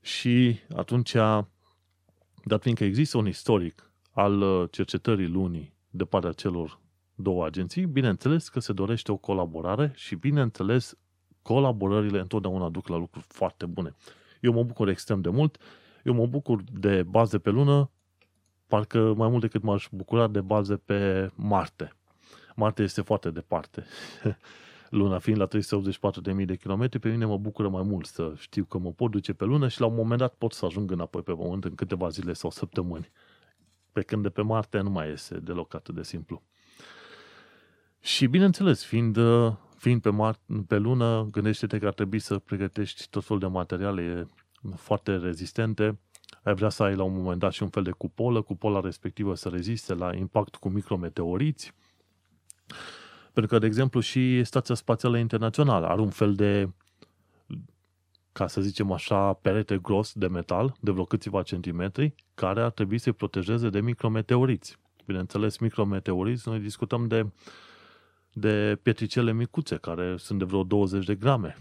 Și 0.00 0.58
atunci, 0.76 1.12
dat 2.44 2.62
fiindcă 2.62 2.84
există 2.84 3.18
un 3.18 3.26
istoric 3.26 3.90
al 4.10 4.68
cercetării 4.70 5.28
lunii 5.28 5.74
de 5.90 6.04
partea 6.04 6.32
celor 6.32 6.78
două 7.14 7.46
agenții, 7.46 7.86
bineînțeles 7.86 8.48
că 8.48 8.60
se 8.60 8.72
dorește 8.72 9.12
o 9.12 9.16
colaborare 9.16 9.92
și, 9.94 10.14
bineînțeles, 10.14 10.98
colaborările 11.42 12.20
întotdeauna 12.20 12.68
duc 12.68 12.88
la 12.88 12.96
lucruri 12.96 13.26
foarte 13.28 13.66
bune. 13.66 13.94
Eu 14.40 14.52
mă 14.52 14.62
bucur 14.62 14.88
extrem 14.88 15.20
de 15.20 15.28
mult, 15.28 15.58
eu 16.04 16.14
mă 16.14 16.26
bucur 16.26 16.62
de 16.72 17.02
baze 17.02 17.38
pe 17.38 17.50
lună 17.50 17.90
parcă 18.66 19.14
mai 19.16 19.28
mult 19.28 19.40
decât 19.40 19.62
m-aș 19.62 19.88
bucura 19.90 20.26
de 20.26 20.40
baze 20.40 20.76
pe 20.76 21.30
Marte. 21.34 21.92
Marte 22.54 22.82
este 22.82 23.00
foarte 23.00 23.30
departe. 23.30 23.84
Luna 24.90 25.18
fiind 25.18 25.38
la 25.38 25.48
384.000 26.38 26.44
de 26.44 26.56
kilometri, 26.56 26.98
pe 26.98 27.08
mine 27.08 27.24
mă 27.24 27.38
bucură 27.38 27.68
mai 27.68 27.82
mult 27.82 28.06
să 28.06 28.32
știu 28.36 28.64
că 28.64 28.78
mă 28.78 28.92
pot 28.92 29.10
duce 29.10 29.32
pe 29.32 29.44
lună 29.44 29.68
și 29.68 29.80
la 29.80 29.86
un 29.86 29.94
moment 29.94 30.20
dat 30.20 30.34
pot 30.34 30.52
să 30.52 30.64
ajung 30.64 30.90
înapoi 30.90 31.22
pe 31.22 31.32
Pământ 31.32 31.64
în 31.64 31.74
câteva 31.74 32.08
zile 32.08 32.32
sau 32.32 32.50
săptămâni. 32.50 33.10
Pe 33.92 34.02
când 34.02 34.22
de 34.22 34.28
pe 34.28 34.42
Marte 34.42 34.80
nu 34.80 34.90
mai 34.90 35.10
este 35.10 35.38
deloc 35.38 35.74
atât 35.74 35.94
de 35.94 36.02
simplu. 36.02 36.42
Și 38.00 38.26
bineînțeles, 38.26 38.84
fiind, 38.84 39.18
fiind 39.76 40.00
pe, 40.00 40.10
Mar- 40.10 40.66
pe 40.66 40.76
lună, 40.76 41.28
gândește-te 41.30 41.78
că 41.78 41.86
ar 41.86 41.92
trebui 41.92 42.18
să 42.18 42.38
pregătești 42.38 43.08
tot 43.10 43.24
felul 43.24 43.40
de 43.40 43.46
materiale 43.46 44.28
foarte 44.76 45.16
rezistente. 45.16 45.98
Ai 46.42 46.54
vrea 46.54 46.68
să 46.68 46.82
ai 46.82 46.94
la 46.94 47.02
un 47.02 47.14
moment 47.14 47.38
dat 47.38 47.52
și 47.52 47.62
un 47.62 47.68
fel 47.68 47.82
de 47.82 47.90
cupolă, 47.90 48.42
cupola 48.42 48.80
respectivă 48.80 49.34
să 49.34 49.48
reziste 49.48 49.94
la 49.94 50.14
impact 50.14 50.54
cu 50.54 50.68
micrometeoriți. 50.68 51.72
Pentru 53.32 53.52
că, 53.52 53.58
de 53.58 53.66
exemplu, 53.66 54.00
și 54.00 54.44
Stația 54.44 54.74
Spațială 54.74 55.18
Internațională 55.18 55.86
are 55.86 56.00
un 56.00 56.10
fel 56.10 56.34
de, 56.34 56.70
ca 58.32 58.46
să 58.46 58.60
zicem 58.60 58.92
așa, 58.92 59.32
perete 59.32 59.78
gros 59.78 60.12
de 60.12 60.26
metal, 60.26 60.76
de 60.80 60.90
vreo 60.90 61.04
câțiva 61.04 61.42
centimetri, 61.42 62.14
care 62.34 62.62
ar 62.62 62.70
trebui 62.70 62.98
să-i 62.98 63.12
protejeze 63.12 63.68
de 63.68 63.80
micrometeoriți. 63.80 64.78
Bineînțeles, 65.06 65.58
micrometeoriți, 65.58 66.48
noi 66.48 66.58
discutăm 66.58 67.06
de, 67.06 67.26
de 68.32 68.78
pietricele 68.82 69.32
micuțe, 69.32 69.76
care 69.76 70.16
sunt 70.16 70.38
de 70.38 70.44
vreo 70.44 70.62
20 70.62 71.04
de 71.04 71.14
grame. 71.14 71.56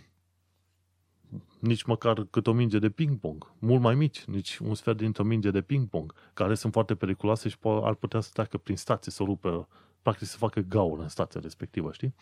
Nici 1.60 1.84
măcar 1.84 2.28
cât 2.30 2.48
o 2.48 2.52
minge 2.52 2.80
de 2.80 2.90
ping-pong, 2.90 3.52
mult 3.60 3.82
mai 3.82 3.96
mici, 3.96 4.24
nici 4.24 4.58
un 4.58 4.76
sfert 4.76 4.98
dintr-o 4.98 5.24
minge 5.24 5.52
de 5.52 5.62
ping-pong, 5.62 6.14
care 6.34 6.56
sunt 6.56 6.74
foarte 6.74 6.96
periculoase 6.96 7.50
și 7.50 7.58
ar 7.64 7.94
putea 7.94 8.20
să 8.20 8.30
treacă 8.34 8.58
prin 8.58 8.78
stație, 8.78 9.12
să 9.12 9.24
rupă 9.24 9.68
practic 10.02 10.28
să 10.28 10.38
facă 10.38 10.60
gaură 10.60 11.02
în 11.02 11.10
stația 11.10 11.42
respectivă, 11.44 11.92
știi? 11.92 12.14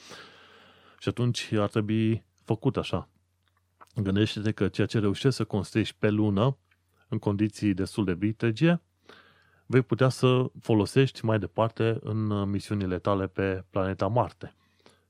Și 0.99 1.09
atunci 1.09 1.51
ar 1.51 1.69
trebui 1.69 2.23
făcut 2.43 2.77
așa. 2.77 3.09
Gândește-te 3.95 4.51
că 4.51 4.67
ceea 4.67 4.87
ce 4.87 4.99
reușești 4.99 5.37
să 5.37 5.43
construiești 5.43 5.95
pe 5.99 6.09
lună, 6.09 6.57
în 7.07 7.19
condiții 7.19 7.73
destul 7.73 8.05
de 8.05 8.13
vitregie, 8.13 8.81
vei 9.65 9.81
putea 9.81 10.09
să 10.09 10.51
folosești 10.59 11.25
mai 11.25 11.39
departe 11.39 11.97
în 12.01 12.49
misiunile 12.49 12.99
tale 12.99 13.27
pe 13.27 13.63
planeta 13.69 14.07
Marte. 14.07 14.55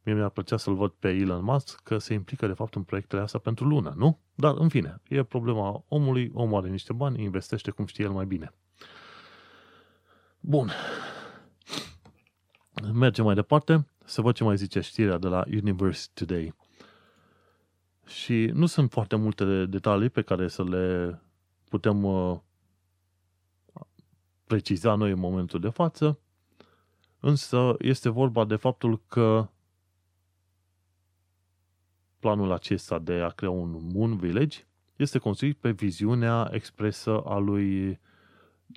Mie 0.04 0.16
mi-ar 0.16 0.30
plăcea 0.30 0.58
să-l 0.58 0.76
văd 0.76 0.92
pe 0.92 1.10
Elon 1.10 1.44
Musk 1.44 1.80
că 1.84 1.98
se 1.98 2.14
implică 2.14 2.48
de 2.48 2.54
fapt 2.54 2.76
în 2.76 2.84
proiectele 2.84 3.22
astea 3.22 3.40
pentru 3.40 3.66
lună, 3.66 3.94
nu? 3.98 4.20
Dar, 4.36 4.56
în 4.58 4.70
fine, 4.70 5.02
e 5.08 5.24
problema 5.24 5.84
omului, 5.88 6.32
omul 6.34 6.58
are 6.58 6.70
niște 6.70 6.94
bani, 6.94 7.24
investește 7.24 7.72
cum 7.72 7.86
știe 7.86 8.04
el 8.04 8.12
mai 8.12 8.26
bine. 8.26 8.54
Bun, 10.40 10.72
Mergem 12.94 13.26
mai 13.26 13.36
departe, 13.36 13.88
să 14.06 14.22
văd 14.22 14.36
ce 14.36 14.44
mai 14.44 14.58
zice 14.58 14.80
știrea 14.80 15.18
de 15.18 15.28
la 15.28 15.44
Universe 15.48 16.08
Today. 16.14 16.56
Și 18.06 18.46
nu 18.54 18.66
sunt 18.66 18.92
foarte 18.92 19.16
multe 19.16 19.66
detalii 19.66 20.10
pe 20.10 20.22
care 20.22 20.48
să 20.48 20.64
le 20.64 21.20
putem 21.70 22.04
uh, 22.04 22.40
preciza 24.48 24.96
noi 24.96 25.12
în 25.12 25.20
momentul 25.20 25.60
de 25.60 25.70
față, 25.70 26.20
însă 27.20 27.76
este 27.80 28.10
vorba 28.10 28.46
de 28.46 28.56
faptul 28.56 29.02
că 29.08 29.50
planul 32.22 32.52
acesta 32.52 33.00
de 33.00 33.14
a 33.14 33.30
crea 33.30 33.50
un 33.50 33.90
Moon 33.94 34.18
Village 34.18 34.60
este 34.96 35.18
construit 35.18 35.58
pe 35.58 35.72
viziunea 35.72 36.50
expresă 36.52 37.22
a 37.22 37.38
lui 37.38 38.00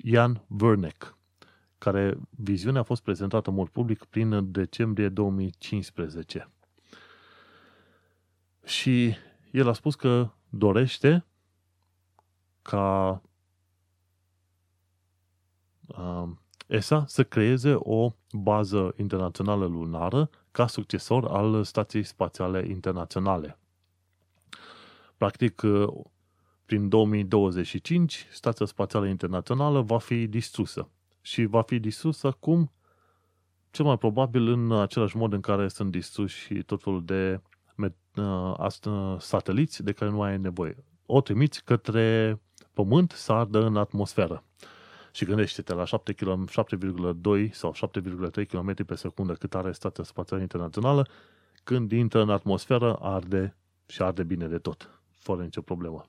Jan 0.03 0.41
Werneck 0.59 1.17
care 1.77 2.17
viziunea 2.29 2.81
a 2.81 2.83
fost 2.83 3.03
prezentată 3.03 3.49
în 3.49 3.55
mod 3.55 3.67
public 3.67 4.03
prin 4.03 4.51
decembrie 4.51 5.09
2015. 5.09 6.49
Și 8.63 9.15
el 9.51 9.67
a 9.67 9.73
spus 9.73 9.95
că 9.95 10.29
dorește 10.49 11.25
ca 12.61 13.21
uh, 15.87 16.29
ESA 16.67 17.05
să 17.07 17.23
creeze 17.23 17.75
o 17.77 18.13
bază 18.31 18.93
internațională 18.97 19.65
lunară 19.65 20.29
ca 20.55 20.67
succesor 20.67 21.25
al 21.25 21.63
Stației 21.63 22.03
Spațiale 22.03 22.65
Internaționale. 22.67 23.57
Practic, 25.17 25.61
uh, 25.61 25.87
prin 26.65 26.89
2025, 26.89 28.27
Stația 28.31 28.65
Spațială 28.65 29.07
Internațională 29.07 29.81
va 29.81 29.97
fi 29.97 30.27
distrusă 30.27 30.89
și 31.21 31.45
va 31.45 31.61
fi 31.61 31.79
distrusă 31.79 32.31
cum? 32.39 32.71
Cel 33.71 33.85
mai 33.85 33.97
probabil 33.97 34.47
în 34.47 34.71
același 34.71 35.17
mod 35.17 35.33
în 35.33 35.41
care 35.41 35.67
sunt 35.67 35.91
distruși 35.91 36.39
și 36.39 36.63
tot 36.63 36.81
felul 36.81 37.05
de 37.05 37.41
uh, 37.75 39.15
sateliți 39.17 39.83
de 39.83 39.91
care 39.91 40.11
nu 40.11 40.21
ai 40.21 40.37
nevoie. 40.37 40.83
O 41.05 41.21
trimiți 41.21 41.63
către 41.63 42.39
Pământ 42.75 43.11
să 43.11 43.31
ardă 43.31 43.65
în 43.65 43.77
atmosferă. 43.77 44.43
Și 45.15 45.25
gândește-te 45.25 45.73
la 45.73 45.83
7,2 45.83 47.51
sau 47.51 47.73
7,3 47.73 48.47
km 48.47 48.85
pe 48.85 48.95
secundă 48.95 49.33
cât 49.33 49.55
are 49.55 49.71
Stația 49.71 50.03
Spațială 50.03 50.41
Internațională, 50.41 51.07
când 51.63 51.91
intră 51.91 52.21
în 52.21 52.29
atmosferă, 52.29 52.95
arde 53.01 53.55
și 53.85 54.01
arde 54.01 54.23
bine 54.23 54.47
de 54.47 54.57
tot, 54.57 54.99
fără 55.19 55.41
nicio 55.41 55.61
problemă. 55.61 56.05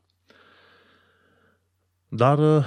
Dar 2.09 2.57
uh, 2.57 2.65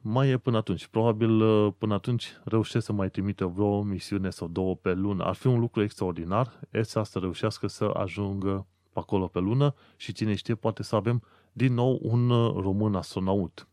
mai 0.00 0.28
e 0.28 0.38
până 0.38 0.56
atunci. 0.56 0.86
Probabil 0.86 1.40
uh, 1.40 1.72
până 1.78 1.94
atunci 1.94 2.32
reușesc 2.44 2.84
să 2.84 2.92
mai 2.92 3.10
trimite 3.10 3.44
vreo 3.44 3.82
misiune 3.82 4.30
sau 4.30 4.48
două 4.48 4.76
pe 4.76 4.92
lună. 4.92 5.24
Ar 5.24 5.34
fi 5.34 5.46
un 5.46 5.58
lucru 5.58 5.82
extraordinar 5.82 6.60
ESA 6.70 7.04
să 7.04 7.18
reușească 7.18 7.66
să 7.66 7.84
ajungă 7.84 8.66
pe 8.92 8.98
acolo 8.98 9.26
pe 9.26 9.38
lună 9.38 9.74
și 9.96 10.12
cine 10.12 10.34
știe 10.34 10.54
poate 10.54 10.82
să 10.82 10.96
avem 10.96 11.22
din 11.52 11.74
nou 11.74 11.98
un 12.02 12.30
uh, 12.30 12.54
român 12.54 12.94
astronaut. 12.94 13.68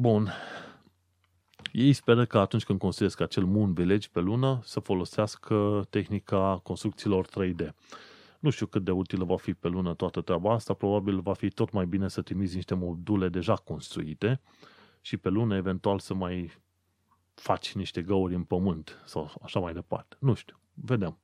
Bun. 0.00 0.32
Ei 1.72 1.92
speră 1.92 2.24
că 2.24 2.38
atunci 2.38 2.64
când 2.64 2.78
construiesc 2.78 3.20
acel 3.20 3.44
Moon 3.44 3.72
Village 3.72 4.08
pe 4.12 4.20
lună 4.20 4.60
să 4.62 4.80
folosească 4.80 5.86
tehnica 5.90 6.60
construcțiilor 6.62 7.26
3D. 7.26 7.68
Nu 8.38 8.50
știu 8.50 8.66
cât 8.66 8.84
de 8.84 8.90
utilă 8.90 9.24
va 9.24 9.36
fi 9.36 9.54
pe 9.54 9.68
lună 9.68 9.94
toată 9.94 10.20
treaba 10.20 10.52
asta, 10.52 10.74
probabil 10.74 11.20
va 11.20 11.32
fi 11.32 11.48
tot 11.48 11.72
mai 11.72 11.86
bine 11.86 12.08
să 12.08 12.22
trimiți 12.22 12.54
niște 12.54 12.74
module 12.74 13.28
deja 13.28 13.54
construite 13.54 14.40
și 15.00 15.16
pe 15.16 15.28
lună 15.28 15.56
eventual 15.56 15.98
să 15.98 16.14
mai 16.14 16.52
faci 17.34 17.74
niște 17.74 18.02
găuri 18.02 18.34
în 18.34 18.42
pământ 18.44 19.02
sau 19.04 19.32
așa 19.42 19.60
mai 19.60 19.72
departe. 19.72 20.16
Nu 20.18 20.34
știu, 20.34 20.58
vedem. 20.74 21.18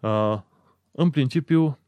Uh, 0.00 0.40
în 0.90 1.10
principiu, 1.10 1.78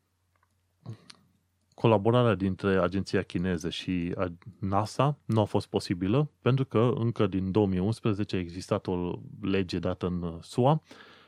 colaborarea 1.81 2.35
dintre 2.35 2.79
agenția 2.81 3.23
chineză 3.23 3.71
și 3.71 4.14
NASA 4.59 5.19
nu 5.25 5.40
a 5.40 5.45
fost 5.45 5.66
posibilă 5.66 6.31
pentru 6.43 6.64
că 6.64 6.93
încă 6.97 7.27
din 7.27 7.51
2011 7.51 8.37
a 8.37 8.38
existat 8.38 8.87
o 8.87 9.19
lege 9.40 9.79
dată 9.79 10.07
în 10.07 10.38
SUA 10.43 10.83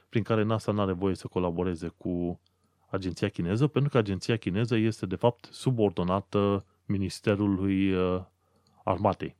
prin 0.08 0.22
care 0.22 0.42
NASA 0.42 0.72
nu 0.72 0.80
are 0.80 0.92
voie 0.92 1.14
să 1.14 1.26
colaboreze 1.26 1.88
cu 1.96 2.40
agenția 2.90 3.28
chineză, 3.28 3.66
pentru 3.66 3.90
că 3.90 3.98
agenția 3.98 4.36
chineză 4.36 4.76
este 4.76 5.06
de 5.06 5.16
fapt 5.16 5.48
subordonată 5.50 6.64
Ministerului 6.86 7.92
uh, 7.92 8.22
Armatei, 8.84 9.36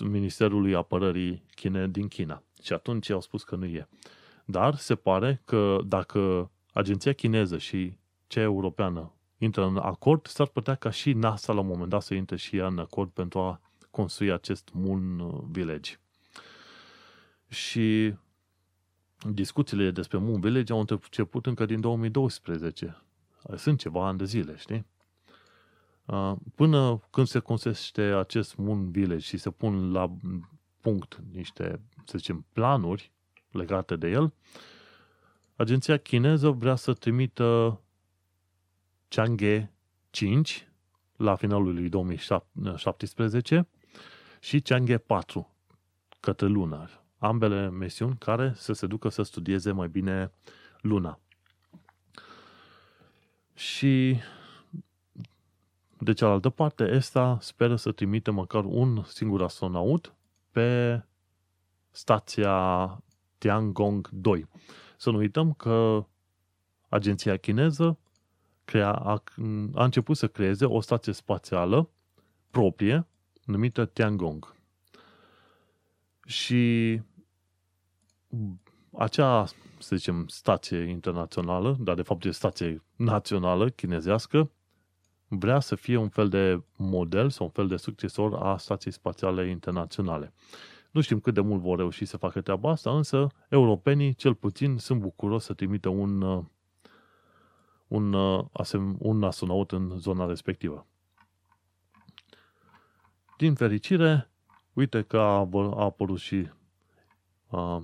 Ministerului 0.00 0.74
Apărării 0.74 1.44
Chine 1.54 1.88
din 1.88 2.08
China. 2.08 2.42
Și 2.62 2.72
atunci 2.72 3.10
au 3.10 3.20
spus 3.20 3.44
că 3.44 3.56
nu 3.56 3.64
e. 3.64 3.88
Dar 4.44 4.74
se 4.74 4.94
pare 4.94 5.42
că 5.44 5.78
dacă 5.86 6.50
agenția 6.72 7.12
chineză 7.12 7.58
și 7.58 7.96
cea 8.26 8.40
europeană 8.40 9.12
intră 9.38 9.66
în 9.66 9.76
acord, 9.76 10.26
s-ar 10.26 10.46
putea 10.46 10.74
ca 10.74 10.90
și 10.90 11.12
NASA 11.12 11.52
la 11.52 11.60
un 11.60 11.66
moment 11.66 11.88
dat 11.88 12.02
să 12.02 12.14
intre 12.14 12.36
și 12.36 12.56
ea 12.56 12.66
în 12.66 12.78
acord 12.78 13.10
pentru 13.10 13.38
a 13.38 13.60
construi 13.90 14.32
acest 14.32 14.68
Moon 14.72 15.30
Village. 15.50 15.98
Și 17.48 18.14
discuțiile 19.30 19.90
despre 19.90 20.18
Moon 20.18 20.40
Village 20.40 20.72
au 20.72 20.78
început 20.78 21.46
încă 21.46 21.66
din 21.66 21.80
2012. 21.80 23.02
Sunt 23.56 23.78
ceva 23.78 24.06
ani 24.06 24.18
de 24.18 24.24
zile, 24.24 24.56
știi? 24.56 24.86
Până 26.54 27.00
când 27.10 27.26
se 27.26 27.38
construiește 27.38 28.02
acest 28.02 28.56
Moon 28.56 28.90
Village 28.90 29.24
și 29.24 29.36
se 29.36 29.50
pun 29.50 29.92
la 29.92 30.16
punct 30.80 31.20
niște, 31.32 31.80
să 32.04 32.18
zicem, 32.18 32.46
planuri 32.52 33.12
legate 33.50 33.96
de 33.96 34.08
el, 34.08 34.32
agenția 35.56 35.96
chineză 35.96 36.50
vrea 36.50 36.74
să 36.74 36.92
trimită 36.92 37.80
Chang'e 39.08 39.70
5 40.10 40.68
la 41.16 41.34
finalul 41.34 41.74
lui 41.74 41.88
2017 41.88 43.68
și 44.40 44.62
Chang'e 44.62 44.98
4 45.06 45.54
către 46.20 46.46
lunar 46.46 47.06
ambele 47.18 47.70
misiuni 47.70 48.16
care 48.18 48.52
să 48.56 48.72
se 48.72 48.86
ducă 48.86 49.08
să 49.08 49.22
studieze 49.22 49.72
mai 49.72 49.88
bine 49.88 50.32
luna. 50.80 51.20
Și 53.54 54.16
de 55.98 56.12
cealaltă 56.12 56.50
parte, 56.50 56.84
ESTA 56.84 57.38
speră 57.40 57.76
să 57.76 57.92
trimită 57.92 58.30
măcar 58.30 58.64
un 58.64 59.02
singur 59.02 59.42
astronaut 59.42 60.14
pe 60.50 61.02
stația 61.90 63.02
Tiangong 63.38 64.08
2. 64.08 64.48
Să 64.96 65.10
nu 65.10 65.16
uităm 65.16 65.52
că 65.52 66.06
agenția 66.88 67.36
chineză 67.36 67.98
crea, 68.68 68.92
a, 68.92 69.22
a 69.74 69.84
început 69.84 70.16
să 70.16 70.28
creeze 70.28 70.64
o 70.64 70.80
stație 70.80 71.12
spațială 71.12 71.90
proprie 72.50 73.06
numită 73.44 73.84
Tiangong. 73.84 74.54
Și 76.26 77.02
acea, 78.98 79.44
să 79.78 79.96
zicem, 79.96 80.26
stație 80.26 80.78
internațională, 80.78 81.76
dar 81.80 81.94
de 81.94 82.02
fapt 82.02 82.24
e 82.24 82.30
stație 82.30 82.82
națională 82.96 83.68
chinezească, 83.68 84.50
vrea 85.28 85.60
să 85.60 85.74
fie 85.74 85.96
un 85.96 86.08
fel 86.08 86.28
de 86.28 86.62
model 86.76 87.30
sau 87.30 87.46
un 87.46 87.52
fel 87.52 87.66
de 87.66 87.76
succesor 87.76 88.34
a 88.34 88.56
stației 88.56 88.92
spațiale 88.92 89.48
internaționale. 89.48 90.32
Nu 90.90 91.00
știm 91.00 91.20
cât 91.20 91.34
de 91.34 91.40
mult 91.40 91.60
vor 91.60 91.78
reuși 91.78 92.04
să 92.04 92.16
facă 92.16 92.40
treaba 92.40 92.70
asta, 92.70 92.96
însă 92.96 93.26
europenii, 93.48 94.14
cel 94.14 94.34
puțin, 94.34 94.78
sunt 94.78 95.00
bucuroși 95.00 95.44
să 95.44 95.52
trimită 95.52 95.88
un, 95.88 96.20
uh, 96.20 96.44
un, 97.88 98.12
uh, 98.12 98.44
un 98.98 99.22
astronaut 99.22 99.72
în 99.72 99.98
zona 99.98 100.26
respectivă. 100.26 100.86
Din 103.36 103.54
fericire, 103.54 104.30
uite 104.72 105.02
că 105.02 105.18
a, 105.18 105.48
a 105.52 105.84
apărut 105.84 106.18
și 106.18 106.48
uh, 107.48 107.80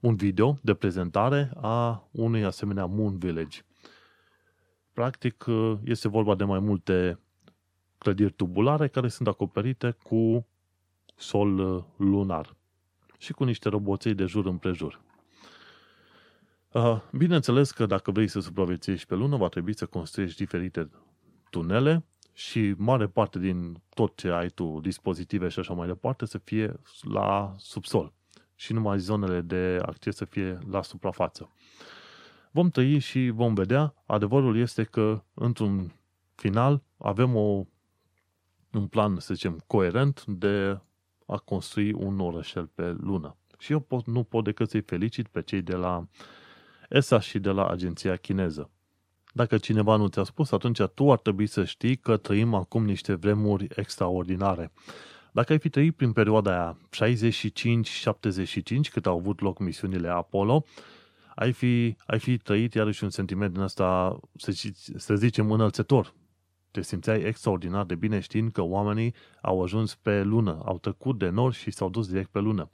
un 0.00 0.16
video 0.16 0.58
de 0.62 0.74
prezentare 0.74 1.50
a 1.60 2.08
unui 2.10 2.44
asemenea 2.44 2.86
Moon 2.86 3.18
Village. 3.18 3.60
Practic, 4.92 5.44
uh, 5.46 5.78
este 5.84 6.08
vorba 6.08 6.34
de 6.34 6.44
mai 6.44 6.58
multe 6.58 7.20
clădiri 7.98 8.32
tubulare 8.32 8.88
care 8.88 9.08
sunt 9.08 9.28
acoperite 9.28 9.96
cu 10.02 10.46
sol 11.16 11.58
uh, 11.58 11.84
lunar 11.96 12.56
și 13.18 13.32
cu 13.32 13.44
niște 13.44 13.68
roboței 13.68 14.14
de 14.14 14.24
jur 14.24 14.46
împrejur. 14.46 15.00
Uh, 16.72 17.00
bineînțeles 17.12 17.70
că 17.70 17.86
dacă 17.86 18.10
vrei 18.10 18.28
să 18.28 18.40
supraviețuiești 18.40 19.06
pe 19.06 19.14
lună, 19.14 19.36
va 19.36 19.48
trebui 19.48 19.76
să 19.76 19.86
construiești 19.86 20.36
diferite 20.36 20.90
tunele 21.50 22.04
și 22.32 22.74
mare 22.76 23.06
parte 23.06 23.38
din 23.38 23.82
tot 23.94 24.16
ce 24.16 24.28
ai 24.28 24.48
tu, 24.48 24.78
dispozitive 24.82 25.48
și 25.48 25.58
așa 25.58 25.72
mai 25.72 25.86
departe, 25.86 26.26
să 26.26 26.38
fie 26.38 26.80
la 27.00 27.54
subsol 27.58 28.12
și 28.54 28.72
numai 28.72 28.98
zonele 28.98 29.40
de 29.40 29.78
acces 29.82 30.16
să 30.16 30.24
fie 30.24 30.58
la 30.70 30.82
suprafață. 30.82 31.50
Vom 32.50 32.70
trăi 32.70 32.98
și 32.98 33.28
vom 33.28 33.54
vedea. 33.54 33.94
Adevărul 34.06 34.56
este 34.56 34.84
că, 34.84 35.22
într-un 35.34 35.92
final, 36.34 36.82
avem 36.98 37.36
o, 37.36 37.64
un 38.72 38.86
plan, 38.86 39.18
să 39.18 39.34
zicem, 39.34 39.62
coerent 39.66 40.24
de 40.26 40.80
a 41.26 41.36
construi 41.36 41.92
un 41.92 42.20
orășel 42.20 42.66
pe 42.66 42.96
lună. 43.00 43.36
Și 43.58 43.72
eu 43.72 43.80
pot, 43.80 44.06
nu 44.06 44.22
pot 44.22 44.44
decât 44.44 44.70
să-i 44.70 44.80
felicit 44.80 45.28
pe 45.28 45.42
cei 45.42 45.62
de 45.62 45.74
la 45.74 46.06
ESA 46.90 47.20
și 47.20 47.38
de 47.38 47.50
la 47.50 47.66
agenția 47.66 48.16
chineză. 48.16 48.70
Dacă 49.32 49.58
cineva 49.58 49.96
nu 49.96 50.06
ți-a 50.06 50.24
spus, 50.24 50.52
atunci 50.52 50.82
tu 50.94 51.12
ar 51.12 51.18
trebui 51.18 51.46
să 51.46 51.64
știi 51.64 51.96
că 51.96 52.16
trăim 52.16 52.54
acum 52.54 52.84
niște 52.84 53.14
vremuri 53.14 53.66
extraordinare. 53.76 54.72
Dacă 55.32 55.52
ai 55.52 55.58
fi 55.58 55.68
trăit 55.68 55.96
prin 55.96 56.12
perioada 56.12 56.50
aia 56.50 56.78
65-75, 58.86 58.90
cât 58.90 59.06
au 59.06 59.18
avut 59.18 59.40
loc 59.40 59.58
misiunile 59.58 60.08
Apollo, 60.08 60.64
ai 61.34 61.52
fi, 61.52 61.96
ai 62.06 62.18
fi 62.18 62.38
trăit 62.38 62.74
iarăși 62.74 63.04
un 63.04 63.10
sentiment 63.10 63.52
din 63.52 63.62
asta, 63.62 64.18
să, 64.36 64.70
să 64.96 65.14
zicem, 65.14 65.50
înălțător. 65.50 66.14
Te 66.70 66.82
simțeai 66.82 67.20
extraordinar 67.20 67.84
de 67.84 67.94
bine 67.94 68.20
știind 68.20 68.52
că 68.52 68.62
oamenii 68.62 69.14
au 69.42 69.62
ajuns 69.62 69.94
pe 69.94 70.22
lună, 70.22 70.62
au 70.64 70.78
trecut 70.78 71.18
de 71.18 71.28
nord 71.28 71.54
și 71.54 71.70
s-au 71.70 71.90
dus 71.90 72.08
direct 72.08 72.30
pe 72.30 72.38
lună. 72.38 72.68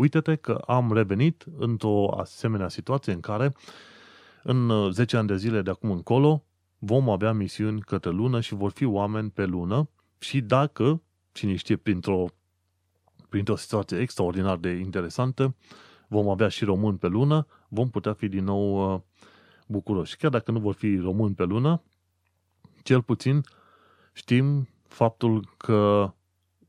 Uită-te 0.00 0.36
că 0.36 0.52
am 0.52 0.92
revenit 0.92 1.46
într-o 1.58 2.18
asemenea 2.18 2.68
situație 2.68 3.12
în 3.12 3.20
care 3.20 3.54
în 4.42 4.90
10 4.90 5.16
ani 5.16 5.26
de 5.26 5.36
zile 5.36 5.62
de 5.62 5.70
acum 5.70 5.90
încolo 5.90 6.44
vom 6.78 7.10
avea 7.10 7.32
misiuni 7.32 7.80
către 7.80 8.10
lună 8.10 8.40
și 8.40 8.54
vor 8.54 8.70
fi 8.70 8.84
oameni 8.84 9.30
pe 9.30 9.44
lună 9.44 9.88
și 10.18 10.40
dacă 10.40 11.02
cine 11.32 11.56
știe, 11.56 11.76
printr-o, 11.76 12.24
printr-o 13.28 13.56
situație 13.56 13.98
extraordinar 13.98 14.56
de 14.56 14.70
interesantă, 14.70 15.54
vom 16.08 16.28
avea 16.28 16.48
și 16.48 16.64
români 16.64 16.98
pe 16.98 17.06
lună, 17.06 17.46
vom 17.68 17.90
putea 17.90 18.12
fi 18.12 18.28
din 18.28 18.44
nou 18.44 18.94
uh, 18.94 19.00
bucuroși. 19.66 20.16
Chiar 20.16 20.30
dacă 20.30 20.50
nu 20.50 20.58
vor 20.58 20.74
fi 20.74 20.96
români 20.96 21.34
pe 21.34 21.44
lună, 21.44 21.82
cel 22.82 23.02
puțin 23.02 23.42
știm 24.12 24.68
faptul 24.88 25.54
că 25.56 26.12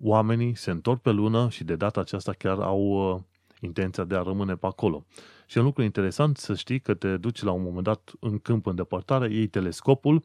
oamenii 0.04 0.56
se 0.56 0.72
întorc 0.72 1.02
pe 1.02 1.12
lună 1.12 1.49
și 1.49 1.64
de 1.64 1.76
data 1.76 1.99
aceasta 1.99 2.32
chiar 2.32 2.60
au 2.60 3.14
uh, 3.14 3.22
intenția 3.60 4.04
de 4.04 4.16
a 4.16 4.22
rămâne 4.22 4.56
pe 4.56 4.66
acolo. 4.66 5.06
Și 5.45 5.58
un 5.58 5.64
lucru 5.64 5.84
interesant 5.84 6.38
să 6.38 6.56
știi 6.56 6.80
că 6.80 6.93
te 6.93 7.18
duci 7.18 7.41
la 7.41 7.52
un 7.52 7.64
moment 7.64 7.84
dat 7.84 8.12
în 8.20 8.39
câmp 8.39 8.66
în 8.66 8.76
depărtare, 8.76 9.34
iei 9.34 9.47
telescopul 9.47 10.24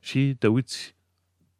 și 0.00 0.34
te 0.38 0.46
uiți 0.46 0.96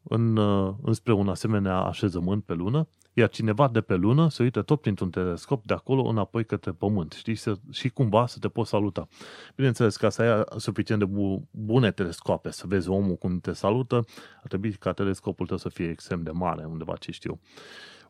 în, 0.02 0.36
uh, 0.36 0.74
înspre 0.82 1.12
un 1.12 1.28
asemenea 1.28 1.76
așezământ 1.76 2.44
pe 2.44 2.54
lună, 2.54 2.88
iar 3.12 3.28
cineva 3.28 3.68
de 3.68 3.80
pe 3.80 3.94
lună 3.94 4.28
se 4.28 4.42
uită 4.42 4.62
tot 4.62 4.80
printr-un 4.80 5.10
telescop 5.10 5.66
de 5.66 5.74
acolo 5.74 6.02
înapoi 6.02 6.44
către 6.44 6.72
pământ, 6.72 7.12
știi, 7.12 7.34
să, 7.34 7.54
și 7.70 7.88
cumva 7.88 8.26
să 8.26 8.38
te 8.38 8.48
poți 8.48 8.70
saluta. 8.70 9.08
Bineînțeles, 9.54 9.96
ca 9.96 10.08
să 10.08 10.22
ai 10.22 10.44
suficient 10.56 11.00
de 11.00 11.06
bu- 11.06 11.48
bune 11.50 11.90
telescoape, 11.90 12.50
să 12.50 12.66
vezi 12.66 12.88
omul 12.88 13.16
cum 13.16 13.40
te 13.40 13.52
salută, 13.52 13.96
ar 14.36 14.46
trebui 14.48 14.72
ca 14.72 14.92
telescopul 14.92 15.46
tău 15.46 15.56
să 15.56 15.68
fie 15.68 15.88
extrem 15.88 16.22
de 16.22 16.30
mare, 16.30 16.64
undeva, 16.64 16.96
ce 16.96 17.10
știu, 17.10 17.40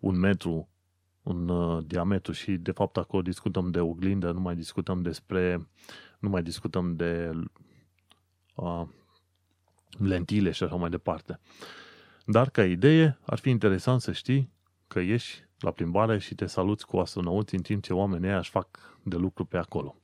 un 0.01 0.19
metru, 0.19 0.69
un 1.23 1.49
uh, 1.49 1.85
diametru 1.87 2.33
și 2.33 2.53
de 2.53 2.71
fapt 2.71 2.97
acolo 2.97 3.23
discutăm 3.23 3.71
de 3.71 3.81
oglindă, 3.81 4.33
nu 4.33 4.41
mai 4.41 4.55
discutăm 4.55 5.03
despre, 5.03 5.69
nu 6.19 6.29
mai 6.29 6.43
discutăm 6.43 6.97
de 6.97 7.31
uh, 8.55 8.83
lentile 9.99 10.51
și 10.51 10.63
așa 10.63 10.75
mai 10.75 10.91
departe. 10.91 11.41
Dar 12.27 12.51
ca 12.51 12.65
idee, 12.65 13.19
ar 13.27 13.39
fi 13.39 13.51
interesant 13.51 14.01
să 14.01 14.13
știi 14.13 14.51
că 14.93 15.01
ieși 15.01 15.45
la 15.59 15.71
plimbare 15.71 16.19
și 16.19 16.35
te 16.35 16.47
saluți 16.47 16.87
cu 16.87 16.97
astronauți 16.97 17.55
în 17.55 17.63
timp 17.63 17.83
ce 17.83 17.95
oamenii 17.95 18.29
ăia 18.29 18.39
își 18.39 18.51
fac 18.51 18.99
de 19.03 19.17
lucru 19.17 19.45
pe 19.45 19.57
acolo. 19.57 19.97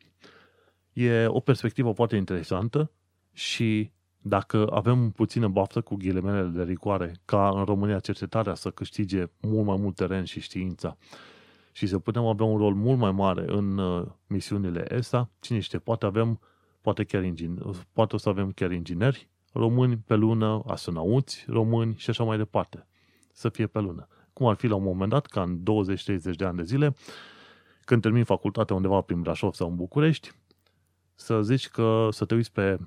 E 0.93 1.27
o 1.27 1.41
perspectivă 1.41 1.93
foarte 1.93 2.17
interesantă 2.17 2.91
și 3.33 3.91
dacă 4.19 4.69
avem 4.71 5.11
puțină 5.11 5.49
baftă 5.49 5.81
cu 5.81 5.95
ghilemelele 5.95 6.49
de 6.49 6.63
rigoare, 6.63 7.15
ca 7.25 7.49
în 7.49 7.65
România 7.65 7.99
cercetarea 7.99 8.55
să 8.55 8.71
câștige 8.71 9.25
mult 9.41 9.67
mai 9.67 9.77
mult 9.81 9.95
teren 9.95 10.25
și 10.25 10.41
știința 10.41 10.97
și 11.73 11.87
să 11.87 11.99
putem 11.99 12.25
avea 12.25 12.47
un 12.47 12.59
rol 12.59 12.75
mult 12.75 12.99
mai 12.99 13.13
mare 13.13 13.45
în 13.47 13.79
uh, 13.79 14.07
misiunile 14.27 14.95
ESA, 14.95 15.31
cine 15.41 15.61
știe, 15.61 15.79
poate 15.79 16.07
avem, 16.07 16.41
poate 16.81 17.05
chiar 17.05 17.23
inginer, 17.23 17.63
poate 17.93 18.15
o 18.15 18.19
să 18.19 18.29
avem 18.29 18.53
chiar 18.53 18.71
ingineri 18.71 19.29
români 19.53 19.97
pe 19.97 20.15
lună, 20.15 20.63
astronauți 20.67 21.45
români 21.49 21.95
și 21.97 22.11
așa 22.11 22.25
mai 22.25 22.37
departe. 22.37 22.87
Să 23.33 23.49
fie 23.49 23.67
pe 23.67 23.81
lună. 23.81 24.09
Cum 24.39 24.47
ar 24.47 24.57
fi 24.57 24.67
la 24.67 24.75
un 24.75 24.83
moment 24.83 25.11
dat, 25.11 25.27
ca 25.27 25.43
în 25.43 25.59
20-30 25.59 26.37
de 26.37 26.45
ani 26.45 26.57
de 26.57 26.63
zile, 26.63 26.95
când 27.85 28.03
termin 28.03 28.25
facultatea 28.25 28.77
undeva 28.77 29.01
prin 29.01 29.21
Brașov 29.21 29.53
sau 29.53 29.69
în 29.69 29.77
București, 29.77 30.31
să 31.15 31.43
zici 31.43 31.69
că 31.69 32.09
să 32.11 32.25
te 32.25 32.35
uiți 32.35 32.53
pe 32.53 32.79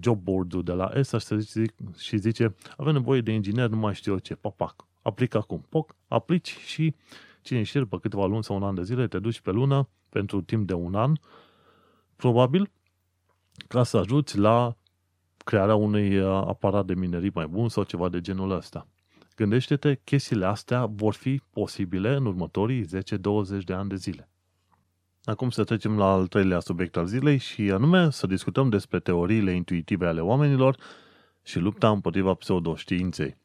job 0.00 0.22
board-ul 0.22 0.62
de 0.62 0.72
la 0.72 0.90
ESA 0.94 1.18
și, 1.18 1.26
să 1.26 1.36
zici, 1.36 1.72
și 1.98 2.16
zice 2.16 2.54
avem 2.76 2.92
nevoie 2.92 3.20
de 3.20 3.32
inginer, 3.32 3.68
nu 3.68 3.76
mai 3.76 3.94
știu 3.94 4.12
eu 4.12 4.18
ce, 4.18 4.34
papac, 4.34 4.86
aplic 5.02 5.34
acum, 5.34 5.66
poc, 5.68 5.94
aplici 6.08 6.56
și 6.56 6.94
cine 7.40 7.62
știe, 7.62 7.80
după 7.80 7.98
câteva 7.98 8.26
luni 8.26 8.44
sau 8.44 8.56
un 8.56 8.62
an 8.62 8.74
de 8.74 8.82
zile, 8.82 9.06
te 9.06 9.18
duci 9.18 9.40
pe 9.40 9.50
lună 9.50 9.88
pentru 10.08 10.40
timp 10.40 10.66
de 10.66 10.74
un 10.74 10.94
an, 10.94 11.12
probabil, 12.16 12.70
ca 13.68 13.82
să 13.82 13.96
ajuți 13.96 14.38
la 14.38 14.76
crearea 15.44 15.74
unui 15.74 16.18
uh, 16.18 16.26
aparat 16.26 16.86
de 16.86 16.94
minerit 16.94 17.34
mai 17.34 17.46
bun 17.46 17.68
sau 17.68 17.82
ceva 17.82 18.08
de 18.08 18.20
genul 18.20 18.50
ăsta. 18.50 18.86
Gândește-te, 19.36 19.94
chestiile 20.04 20.46
astea 20.46 20.86
vor 20.86 21.14
fi 21.14 21.42
posibile 21.50 22.14
în 22.14 22.26
următorii 22.26 22.86
10-20 22.86 22.88
de 23.64 23.72
ani 23.72 23.88
de 23.88 23.96
zile. 23.96 24.28
Acum 25.24 25.50
să 25.50 25.64
trecem 25.64 25.98
la 25.98 26.12
al 26.12 26.26
treilea 26.26 26.60
subiect 26.60 26.96
al 26.96 27.06
zilei 27.06 27.38
și 27.38 27.70
anume 27.70 28.10
să 28.10 28.26
discutăm 28.26 28.68
despre 28.68 29.00
teoriile 29.00 29.52
intuitive 29.52 30.06
ale 30.06 30.20
oamenilor 30.20 30.76
și 31.42 31.58
lupta 31.58 31.90
împotriva 31.90 32.34
pseudoștiinței. 32.34 33.36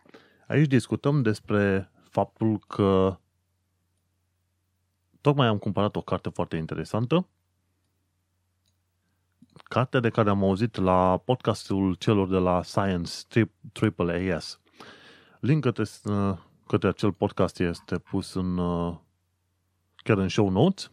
Aici 0.47 0.67
discutăm 0.67 1.21
despre 1.21 1.91
faptul 2.09 2.59
că 2.59 3.19
tocmai 5.21 5.47
am 5.47 5.57
cumpărat 5.57 5.95
o 5.95 6.01
carte 6.01 6.29
foarte 6.29 6.55
interesantă 6.55 7.27
carte 9.63 9.99
de 9.99 10.09
care 10.09 10.29
am 10.29 10.43
auzit 10.43 10.75
la 10.75 11.21
podcastul 11.25 11.93
celor 11.93 12.29
de 12.29 12.37
la 12.37 12.63
Science 12.63 13.11
Triple 13.71 14.33
AS. 14.33 14.59
Link 15.39 15.63
către, 15.63 15.83
uh, 16.03 16.37
către 16.67 16.87
acel 16.87 17.11
podcast 17.11 17.59
este 17.59 17.97
pus 17.97 18.33
în, 18.33 18.57
uh, 18.57 18.95
chiar 19.95 20.17
în 20.17 20.29
show 20.29 20.49
notes 20.49 20.91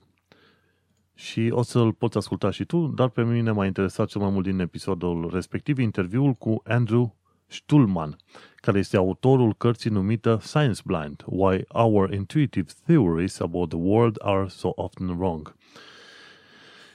și 1.14 1.48
o 1.52 1.62
să-l 1.62 1.92
poți 1.92 2.16
asculta 2.16 2.50
și 2.50 2.64
tu, 2.64 2.86
dar 2.86 3.08
pe 3.08 3.22
mine 3.22 3.50
m-a 3.50 3.66
interesat 3.66 4.08
cel 4.08 4.20
mai 4.20 4.30
mult 4.30 4.44
din 4.44 4.58
episodul 4.58 5.30
respectiv 5.32 5.78
interviul 5.78 6.32
cu 6.32 6.62
Andrew 6.64 7.16
Stulman, 7.46 8.16
care 8.56 8.78
este 8.78 8.96
autorul 8.96 9.54
cărții 9.54 9.90
numită 9.90 10.38
Science 10.42 10.80
Blind, 10.84 11.22
Why 11.26 11.64
Our 11.68 12.12
Intuitive 12.12 12.70
Theories 12.86 13.40
About 13.40 13.68
the 13.68 13.78
World 13.78 14.16
Are 14.22 14.48
So 14.48 14.72
Often 14.74 15.08
Wrong. 15.08 15.54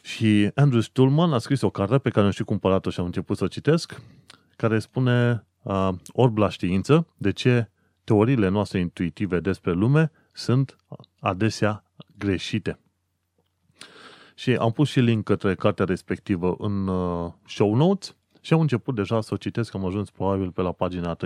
Și 0.02 0.52
Andrew 0.56 0.82
Stulman 0.82 1.34
a 1.34 1.38
scris 1.38 1.62
o 1.62 1.70
carte 1.70 1.98
pe 1.98 2.10
care 2.10 2.26
am 2.26 2.32
și 2.32 2.44
cumpărat-o 2.44 2.90
și 2.90 3.00
am 3.00 3.06
început 3.06 3.38
să 3.38 3.44
o 3.44 3.48
citesc, 3.48 4.02
care 4.56 4.80
spune 4.80 5.46
uh, 5.62 5.90
orb 6.12 6.38
la 6.38 6.50
știință, 6.50 7.08
de 7.18 7.32
ce 7.32 7.70
teoriile 8.04 8.48
noastre 8.48 8.80
intuitive 8.80 9.40
despre 9.40 9.72
lume 9.72 10.12
sunt 10.34 10.76
adesea 11.20 11.84
greșite. 12.18 12.80
Și 14.36 14.56
am 14.56 14.72
pus 14.72 14.90
și 14.90 15.00
link 15.00 15.24
către 15.24 15.56
cartea 15.56 15.86
respectivă 15.86 16.56
în 16.58 16.88
uh, 16.88 17.32
show 17.46 17.76
notes 17.76 18.16
și 18.42 18.54
am 18.54 18.60
început 18.60 18.96
deja 18.96 19.22
să 19.22 19.34
o 19.34 19.38
citesc, 19.38 19.76
am 19.76 19.86
ajuns 19.86 20.10
probabil 20.10 20.52
pe 20.52 20.62
la 20.62 20.72
pagina 20.72 21.16
30-40, 21.16 21.20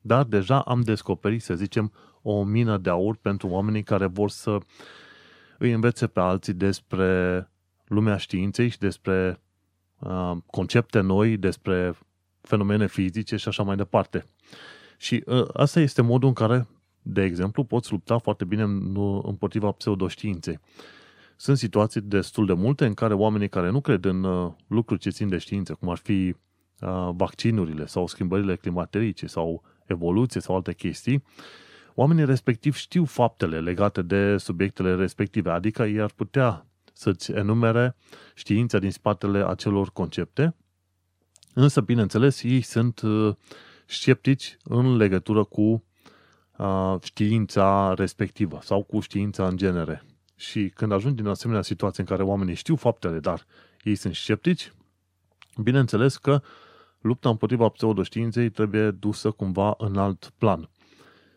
dar 0.00 0.24
deja 0.24 0.60
am 0.60 0.80
descoperit, 0.80 1.42
să 1.42 1.54
zicem, 1.54 1.92
o 2.22 2.44
mină 2.44 2.78
de 2.78 2.90
aur 2.90 3.16
pentru 3.16 3.48
oamenii 3.48 3.82
care 3.82 4.06
vor 4.06 4.30
să 4.30 4.58
îi 5.58 5.72
învețe 5.72 6.06
pe 6.06 6.20
alții 6.20 6.52
despre 6.52 7.48
lumea 7.84 8.16
științei 8.16 8.68
și 8.68 8.78
despre 8.78 9.40
uh, 9.98 10.32
concepte 10.46 11.00
noi, 11.00 11.36
despre 11.36 11.94
fenomene 12.44 12.86
fizice 12.86 13.36
și 13.36 13.48
așa 13.48 13.62
mai 13.62 13.76
departe. 13.76 14.24
Și 14.98 15.22
uh, 15.26 15.44
asta 15.52 15.80
este 15.80 16.02
modul 16.02 16.28
în 16.28 16.34
care, 16.34 16.66
de 17.02 17.22
exemplu, 17.22 17.64
poți 17.64 17.92
lupta 17.92 18.18
foarte 18.18 18.44
bine 18.44 18.62
împotriva 19.22 19.70
pseudoștiinței. 19.70 20.60
Sunt 21.36 21.58
situații 21.58 22.00
destul 22.00 22.46
de 22.46 22.52
multe 22.52 22.86
în 22.86 22.94
care 22.94 23.14
oamenii 23.14 23.48
care 23.48 23.70
nu 23.70 23.80
cred 23.80 24.04
în 24.04 24.24
uh, 24.24 24.52
lucruri 24.66 25.00
ce 25.00 25.10
țin 25.10 25.28
de 25.28 25.38
știință, 25.38 25.74
cum 25.74 25.88
ar 25.88 25.96
fi 25.96 26.34
uh, 26.80 27.10
vaccinurile 27.14 27.86
sau 27.86 28.06
schimbările 28.06 28.56
climaterice 28.56 29.26
sau 29.26 29.62
evoluție 29.86 30.40
sau 30.40 30.54
alte 30.54 30.74
chestii, 30.74 31.22
oamenii 31.94 32.24
respectiv 32.24 32.74
știu 32.74 33.04
faptele 33.04 33.60
legate 33.60 34.02
de 34.02 34.36
subiectele 34.36 34.94
respective, 34.94 35.50
adică 35.50 35.82
ei 35.82 36.00
ar 36.00 36.10
putea 36.16 36.66
să-ți 36.92 37.32
enumere 37.32 37.96
știința 38.34 38.78
din 38.78 38.90
spatele 38.90 39.46
acelor 39.48 39.90
concepte, 39.92 40.54
însă, 41.54 41.80
bineînțeles, 41.80 42.42
ei 42.42 42.60
sunt 42.60 43.00
uh, 43.00 43.34
sceptici 43.86 44.56
în 44.64 44.96
legătură 44.96 45.44
cu 45.44 45.84
știința 47.02 47.94
respectivă 47.94 48.58
sau 48.62 48.82
cu 48.82 49.00
știința 49.00 49.46
în 49.46 49.56
genere. 49.56 50.04
Și 50.36 50.68
când 50.68 50.92
ajungi 50.92 51.22
în 51.22 51.28
asemenea 51.28 51.62
situație 51.62 52.02
în 52.02 52.08
care 52.08 52.22
oamenii 52.22 52.54
știu 52.54 52.76
faptele, 52.76 53.18
dar 53.18 53.46
ei 53.82 53.94
sunt 53.94 54.14
sceptici, 54.14 54.72
bineînțeles 55.62 56.16
că 56.16 56.42
lupta 57.00 57.28
împotriva 57.28 57.68
pseudoștiinței 57.68 58.50
trebuie 58.50 58.90
dusă 58.90 59.30
cumva 59.30 59.74
în 59.78 59.96
alt 59.96 60.32
plan. 60.38 60.70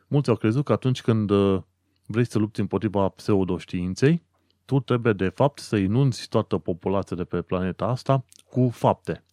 Mulți 0.08 0.30
au 0.30 0.36
crezut 0.36 0.66
că 0.66 0.72
atunci 0.72 1.02
când 1.02 1.30
uh, 1.30 1.62
vrei 2.06 2.26
să 2.26 2.40
lupți 2.40 2.60
împotriva 2.60 3.08
pseudoștiinței, 3.08 4.24
tu 4.66 4.80
trebuie 4.80 5.14
de 5.14 5.30
fapt 5.30 5.60
să 5.60 5.76
inunzi 5.76 6.28
toată 6.28 6.58
populația 6.58 7.16
de 7.16 7.24
pe 7.24 7.42
planeta 7.42 7.86
asta 7.86 8.26
cu 8.50 8.70
fapte. 8.70 9.24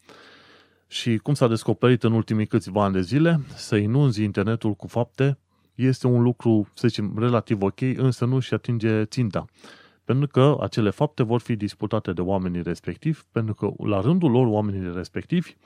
Și 0.95 1.16
cum 1.16 1.34
s-a 1.34 1.49
descoperit 1.49 2.03
în 2.03 2.12
ultimii 2.12 2.47
câțiva 2.47 2.84
ani 2.84 2.92
de 2.92 3.01
zile, 3.01 3.40
să 3.55 3.76
inunzi 3.76 4.22
internetul 4.22 4.74
cu 4.74 4.86
fapte 4.86 5.38
este 5.74 6.07
un 6.07 6.22
lucru, 6.22 6.68
să 6.74 6.88
zicem, 6.88 7.14
relativ 7.18 7.62
ok, 7.62 7.80
însă 7.80 8.24
nu 8.24 8.38
și 8.38 8.55
atinge 8.55 9.05
ținta. 9.05 9.45
Pentru 10.05 10.26
că 10.26 10.57
acele 10.61 10.90
fapte 10.90 11.22
vor 11.22 11.40
fi 11.40 11.57
disputate 11.57 12.12
de 12.12 12.20
oamenii 12.20 12.62
respectivi, 12.62 13.20
pentru 13.32 13.55
că 13.55 13.70
la 13.84 14.01
rândul 14.01 14.30
lor 14.30 14.47
oamenii 14.47 14.92
respectivi 14.95 15.57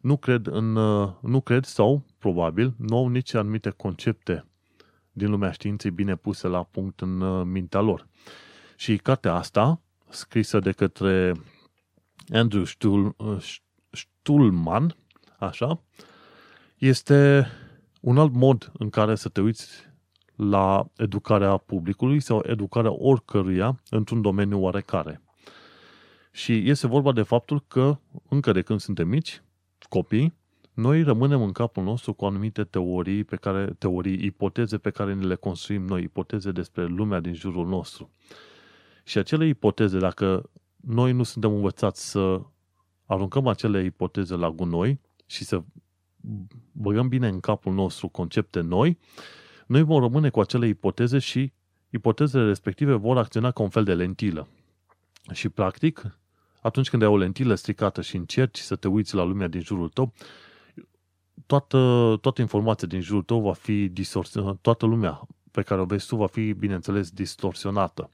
nu 0.00 0.16
cred, 0.16 0.46
în, 0.46 0.72
nu 1.20 1.40
cred 1.44 1.64
sau, 1.64 2.04
probabil, 2.18 2.74
nu 2.76 2.96
au 2.96 3.08
nici 3.08 3.34
anumite 3.34 3.70
concepte 3.70 4.44
din 5.12 5.30
lumea 5.30 5.50
științei 5.50 5.90
bine 5.90 6.16
puse 6.16 6.48
la 6.48 6.62
punct 6.62 7.00
în 7.00 7.20
uh, 7.20 7.46
mintea 7.46 7.80
lor. 7.80 8.06
Și 8.76 8.96
cartea 8.96 9.34
asta, 9.34 9.80
scrisă 10.08 10.58
de 10.58 10.72
către 10.72 11.32
Andrew 12.32 12.64
Stuhl, 12.64 13.08
uh, 13.94 14.00
Stuhlman, 14.00 14.96
așa, 15.38 15.80
este 16.78 17.46
un 18.00 18.18
alt 18.18 18.32
mod 18.32 18.72
în 18.78 18.90
care 18.90 19.14
să 19.14 19.28
te 19.28 19.40
uiți 19.40 19.68
la 20.36 20.86
educarea 20.96 21.56
publicului 21.56 22.20
sau 22.20 22.42
educarea 22.46 22.92
oricăruia 22.92 23.80
într-un 23.90 24.20
domeniu 24.20 24.60
oarecare. 24.60 25.22
Și 26.30 26.70
este 26.70 26.86
vorba 26.86 27.12
de 27.12 27.22
faptul 27.22 27.64
că, 27.68 27.98
încă 28.28 28.52
de 28.52 28.62
când 28.62 28.80
suntem 28.80 29.08
mici, 29.08 29.42
copii, 29.88 30.34
noi 30.72 31.02
rămânem 31.02 31.42
în 31.42 31.52
capul 31.52 31.82
nostru 31.82 32.12
cu 32.12 32.24
anumite 32.24 32.64
teorii, 32.64 33.24
pe 33.24 33.36
care, 33.36 33.74
teorii, 33.78 34.24
ipoteze 34.24 34.78
pe 34.78 34.90
care 34.90 35.14
ne 35.14 35.24
le 35.24 35.34
construim 35.34 35.84
noi, 35.84 36.02
ipoteze 36.02 36.50
despre 36.50 36.84
lumea 36.84 37.20
din 37.20 37.34
jurul 37.34 37.66
nostru. 37.66 38.10
Și 39.04 39.18
acele 39.18 39.46
ipoteze, 39.46 39.98
dacă 39.98 40.50
noi 40.76 41.12
nu 41.12 41.22
suntem 41.22 41.52
învățați 41.52 42.10
să 42.10 42.40
aruncăm 43.14 43.46
acele 43.46 43.84
ipoteze 43.84 44.34
la 44.34 44.50
gunoi 44.50 45.00
și 45.26 45.44
să 45.44 45.62
băgăm 46.72 47.08
bine 47.08 47.28
în 47.28 47.40
capul 47.40 47.72
nostru 47.72 48.08
concepte 48.08 48.60
noi, 48.60 48.98
noi 49.66 49.82
vom 49.82 50.00
rămâne 50.00 50.30
cu 50.30 50.40
acele 50.40 50.66
ipoteze 50.66 51.18
și 51.18 51.52
ipotezele 51.90 52.44
respective 52.44 52.94
vor 52.94 53.18
acționa 53.18 53.50
ca 53.50 53.62
un 53.62 53.68
fel 53.68 53.84
de 53.84 53.94
lentilă. 53.94 54.48
Și 55.32 55.48
practic, 55.48 56.18
atunci 56.62 56.90
când 56.90 57.02
ai 57.02 57.08
o 57.08 57.16
lentilă 57.16 57.54
stricată 57.54 58.02
și 58.02 58.16
încerci 58.16 58.58
să 58.58 58.76
te 58.76 58.88
uiți 58.88 59.14
la 59.14 59.22
lumea 59.22 59.48
din 59.48 59.60
jurul 59.60 59.88
tău, 59.88 60.12
toată, 61.46 62.16
toată 62.20 62.40
informația 62.40 62.88
din 62.88 63.00
jurul 63.00 63.22
tău 63.22 63.40
va 63.40 63.52
fi 63.52 63.88
distorsionată, 63.88 64.58
toată 64.60 64.86
lumea 64.86 65.26
pe 65.50 65.62
care 65.62 65.80
o 65.80 65.84
vezi 65.84 66.06
tu 66.06 66.16
va 66.16 66.26
fi, 66.26 66.52
bineînțeles, 66.52 67.10
distorsionată. 67.10 68.10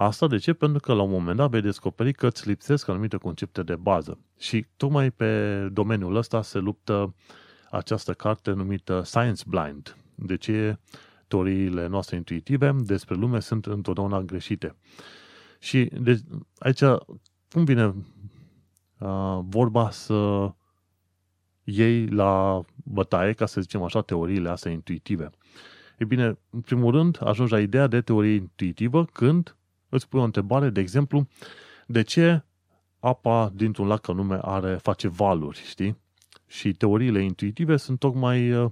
Asta 0.00 0.26
de 0.26 0.36
ce? 0.36 0.52
Pentru 0.52 0.80
că 0.80 0.92
la 0.92 1.02
un 1.02 1.10
moment 1.10 1.36
dat 1.36 1.50
vei 1.50 1.60
descoperi 1.60 2.12
că 2.12 2.26
îți 2.26 2.48
lipsesc 2.48 2.88
anumite 2.88 3.16
concepte 3.16 3.62
de 3.62 3.76
bază. 3.76 4.18
Și 4.38 4.66
tocmai 4.76 5.10
pe 5.10 5.60
domeniul 5.72 6.16
ăsta 6.16 6.42
se 6.42 6.58
luptă 6.58 7.14
această 7.70 8.12
carte 8.12 8.50
numită 8.50 9.02
Science 9.04 9.42
Blind. 9.46 9.96
De 10.14 10.36
ce 10.36 10.78
teoriile 11.28 11.86
noastre 11.86 12.16
intuitive 12.16 12.76
despre 12.80 13.14
lume 13.14 13.40
sunt 13.40 13.66
întotdeauna 13.66 14.20
greșite. 14.20 14.76
Și 15.58 15.90
de, 16.00 16.20
aici, 16.58 16.82
cum 17.50 17.64
vine 17.64 17.94
uh, 18.98 19.38
vorba 19.42 19.90
să 19.90 20.50
iei 21.64 22.06
la 22.06 22.62
bătaie, 22.84 23.32
ca 23.32 23.46
să 23.46 23.60
zicem 23.60 23.82
așa, 23.82 24.00
teoriile 24.00 24.48
astea 24.48 24.70
intuitive? 24.70 25.30
E 25.96 26.04
bine, 26.04 26.38
în 26.50 26.60
primul 26.60 26.92
rând, 26.92 27.18
ajungi 27.20 27.52
la 27.52 27.60
ideea 27.60 27.86
de 27.86 28.00
teorie 28.00 28.34
intuitivă 28.34 29.04
când 29.04 29.52
îți 29.88 30.08
pui 30.08 30.20
o 30.20 30.24
întrebare, 30.24 30.70
de 30.70 30.80
exemplu, 30.80 31.28
de 31.86 32.02
ce 32.02 32.42
apa 33.00 33.52
dintr-un 33.54 33.86
lac 33.86 34.08
anume 34.08 34.38
are, 34.42 34.76
face 34.76 35.08
valuri, 35.08 35.62
știi? 35.68 35.98
Și 36.46 36.72
teoriile 36.72 37.22
intuitive 37.22 37.76
sunt 37.76 37.98
tocmai 37.98 38.52
uh, 38.52 38.70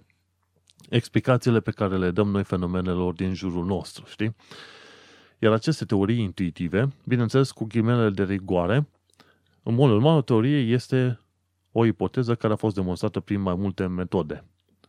explicațiile 0.90 1.60
pe 1.60 1.70
care 1.70 1.96
le 1.96 2.10
dăm 2.10 2.28
noi 2.28 2.44
fenomenelor 2.44 3.14
din 3.14 3.34
jurul 3.34 3.64
nostru, 3.64 4.04
știi? 4.06 4.36
Iar 5.38 5.52
aceste 5.52 5.84
teorii 5.84 6.20
intuitive, 6.20 6.88
bineînțeles 7.04 7.50
cu 7.50 7.64
ghimele 7.64 8.10
de 8.10 8.24
rigoare, 8.24 8.88
în 9.62 9.74
mod 9.74 9.90
normal 9.90 10.16
o 10.16 10.22
teorie 10.22 10.58
este 10.58 11.20
o 11.72 11.84
ipoteză 11.84 12.34
care 12.34 12.52
a 12.52 12.56
fost 12.56 12.74
demonstrată 12.74 13.20
prin 13.20 13.40
mai 13.40 13.54
multe 13.54 13.86
metode, 13.86 14.44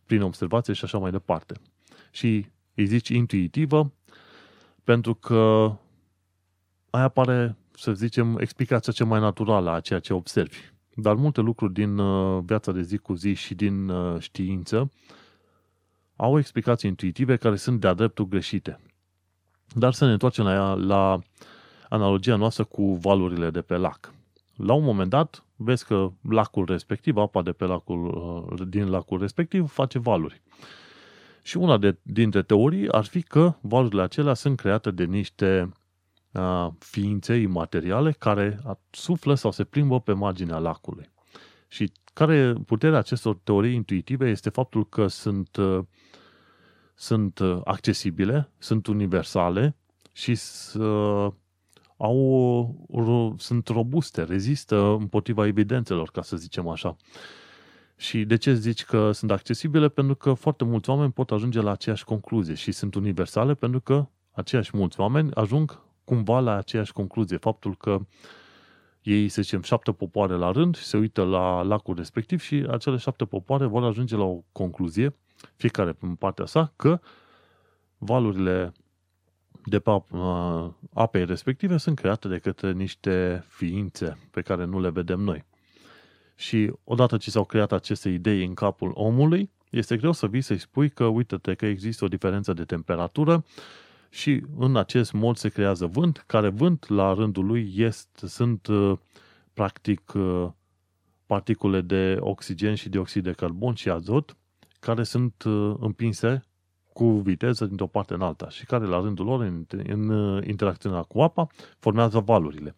prin 0.06 0.22
observație 0.22 0.74
și 0.74 0.84
așa 0.84 0.98
mai 0.98 1.12
departe. 1.12 1.56
Și 2.12 2.46
îi 2.76 2.86
zici 2.86 3.10
intuitivă 3.10 3.94
pentru 4.84 5.14
că 5.14 5.72
aia 6.98 7.08
pare, 7.08 7.58
să 7.72 7.94
zicem, 7.94 8.38
explicația 8.38 8.94
cea 8.94 9.06
mai 9.06 9.20
naturală 9.20 9.72
a 9.72 9.80
ceea 9.80 10.00
ce 10.00 10.14
observi. 10.14 10.58
Dar 10.96 11.16
multe 11.16 11.42
lucruri 11.42 11.74
din 11.74 11.98
uh, 11.98 12.44
viața 12.46 12.72
de 12.72 12.82
zi 12.82 12.98
cu 12.98 13.14
zi 13.14 13.34
și 13.34 13.56
din 13.56 13.90
uh, 13.90 14.20
știință 14.20 14.92
au 16.16 16.38
explicații 16.38 16.90
intuitive 16.90 17.36
care 17.36 17.56
sunt 17.56 17.80
de-a 17.80 17.94
dreptul 17.94 18.28
greșite. 18.28 18.80
Dar 19.76 19.94
să 19.94 20.06
ne 20.06 20.12
întoarcem 20.12 20.46
la, 20.46 20.74
la 20.74 21.20
analogia 21.90 22.36
noastră 22.36 22.64
cu 22.64 22.94
valurile 22.94 23.50
de 23.50 23.62
pe 23.62 23.76
lac. 23.76 24.14
La 24.56 24.74
un 24.74 24.84
moment 24.84 25.10
dat, 25.10 25.44
vezi 25.56 25.86
că 25.86 26.12
lacul 26.30 26.66
respectiv, 26.66 27.18
apa 27.18 27.42
de 27.42 27.52
pe 27.52 27.66
lacul, 27.66 28.06
uh, 28.52 28.68
din 28.68 28.90
lacul 28.90 29.20
respectiv, 29.20 29.70
face 29.70 30.00
valuri. 30.00 30.42
Și 31.42 31.58
una 31.58 31.78
de, 31.78 31.98
dintre 32.02 32.42
teorii 32.42 32.92
ar 32.92 33.06
fi 33.06 33.22
că 33.22 33.54
valurile 33.62 34.02
acelea 34.02 34.34
sunt 34.34 34.58
create 34.58 34.92
de 34.92 35.04
niște 35.04 35.72
ființe 36.80 37.36
imateriale 37.36 38.12
care 38.12 38.60
suflă 38.90 39.34
sau 39.34 39.52
se 39.52 39.64
plimbă 39.64 40.00
pe 40.00 40.14
marginea 40.14 40.58
lacului. 40.58 41.10
Și 41.68 41.92
care 42.14 42.54
puterea 42.54 42.98
acestor 42.98 43.38
teorii 43.44 43.76
intuitive 43.76 44.30
este 44.30 44.50
faptul 44.50 44.90
că 44.90 45.08
sunt, 45.08 45.58
sunt 46.96 47.40
accesibile, 47.64 48.52
sunt 48.58 48.88
universale 48.88 49.76
și 50.12 50.40
au, 51.98 53.36
sunt 53.38 53.68
robuste, 53.68 54.24
rezistă 54.24 54.76
împotriva 55.00 55.46
evidențelor, 55.46 56.10
ca 56.12 56.22
să 56.22 56.38
zicem 56.38 56.68
așa. 56.68 56.96
Și 57.96 58.26
de 58.26 58.36
ce 58.36 58.54
zici 58.54 58.84
că 58.84 59.12
sunt 59.12 59.32
accesibile? 59.32 59.90
Pentru 59.90 60.16
că 60.16 60.34
foarte 60.34 60.64
mulți 60.64 60.90
oameni 60.90 61.12
pot 61.12 61.32
ajunge 61.32 61.62
la 61.62 61.72
aceeași 61.72 62.04
concluzie 62.04 62.54
și 62.54 62.72
sunt 62.72 62.96
universale 62.96 63.54
pentru 63.54 63.82
că 63.82 64.08
aceiași 64.32 64.72
mulți 64.74 65.00
oameni 65.00 65.34
ajung 65.34 65.82
cumva 66.08 66.40
la 66.40 66.56
aceeași 66.56 66.92
concluzie. 66.94 67.38
Faptul 67.38 67.76
că 67.76 68.00
ei, 69.02 69.30
să 69.30 69.42
zicem, 69.42 69.62
șapte 69.62 69.92
popoare 69.92 70.34
la 70.34 70.52
rând 70.52 70.76
și 70.76 70.84
se 70.84 70.98
uită 70.98 71.24
la 71.24 71.62
lacul 71.62 71.96
respectiv 71.96 72.42
și 72.42 72.66
acele 72.70 72.98
șapte 72.98 73.26
popoare 73.26 73.66
vor 73.66 73.84
ajunge 73.84 74.16
la 74.16 74.24
o 74.24 74.44
concluzie 74.52 75.16
fiecare 75.56 75.96
în 76.00 76.16
partea 76.16 76.46
sa, 76.46 76.74
că 76.76 77.00
valurile 77.98 78.72
de 79.66 79.80
pe 79.80 80.04
apei 80.94 81.26
respective 81.26 81.78
sunt 81.78 81.96
create 82.00 82.28
de 82.28 82.38
către 82.38 82.72
niște 82.72 83.46
ființe 83.48 84.18
pe 84.32 84.42
care 84.42 84.66
nu 84.66 84.80
le 84.80 84.90
vedem 84.90 85.20
noi. 85.20 85.46
Și 86.36 86.74
odată 86.84 87.18
ce 87.18 87.30
s-au 87.30 87.46
creat 87.46 87.72
aceste 87.72 88.10
idei 88.10 88.46
în 88.46 88.54
capul 88.54 88.92
omului, 88.94 89.52
este 89.70 89.98
greu 89.98 90.12
să 90.12 90.28
vii 90.28 90.42
să-i 90.42 90.58
spui 90.58 90.90
că 90.90 91.06
uite-te 91.06 91.54
că 91.54 91.66
există 91.66 92.06
o 92.06 92.08
diferență 92.08 92.54
de 92.54 92.64
temperatură 92.64 93.44
și 94.18 94.44
în 94.58 94.76
acest 94.76 95.14
mod 95.14 95.38
se 95.38 95.50
creează 95.50 95.86
vânt, 95.86 96.24
care 96.28 96.50
vânt 96.50 96.88
la 96.88 97.14
rândul 97.14 97.46
lui 97.46 97.74
este, 97.76 98.28
sunt 98.28 98.68
uh, 98.68 98.98
practic 99.54 100.14
uh, 100.16 100.48
particule 101.26 101.82
de 101.82 102.18
oxigen 102.20 102.76
și 102.76 102.90
dioxid 102.90 103.24
de 103.24 103.32
carbon 103.32 103.74
și 103.74 103.90
azot 103.90 104.38
care 104.80 105.04
sunt 105.04 105.44
uh, 105.44 105.76
împinse 105.80 106.46
cu 106.94 107.10
viteză 107.10 107.66
dintr-o 107.66 107.88
parte 107.88 108.14
în 108.14 108.22
alta 108.22 108.50
și 108.50 108.66
care 108.66 108.86
la 108.86 109.00
rândul 109.00 109.26
lor 109.26 109.42
în, 109.42 109.66
în 109.88 110.44
interacțiunea 110.48 111.02
cu 111.02 111.22
apa 111.22 111.48
formează 111.80 112.20
valurile. 112.20 112.76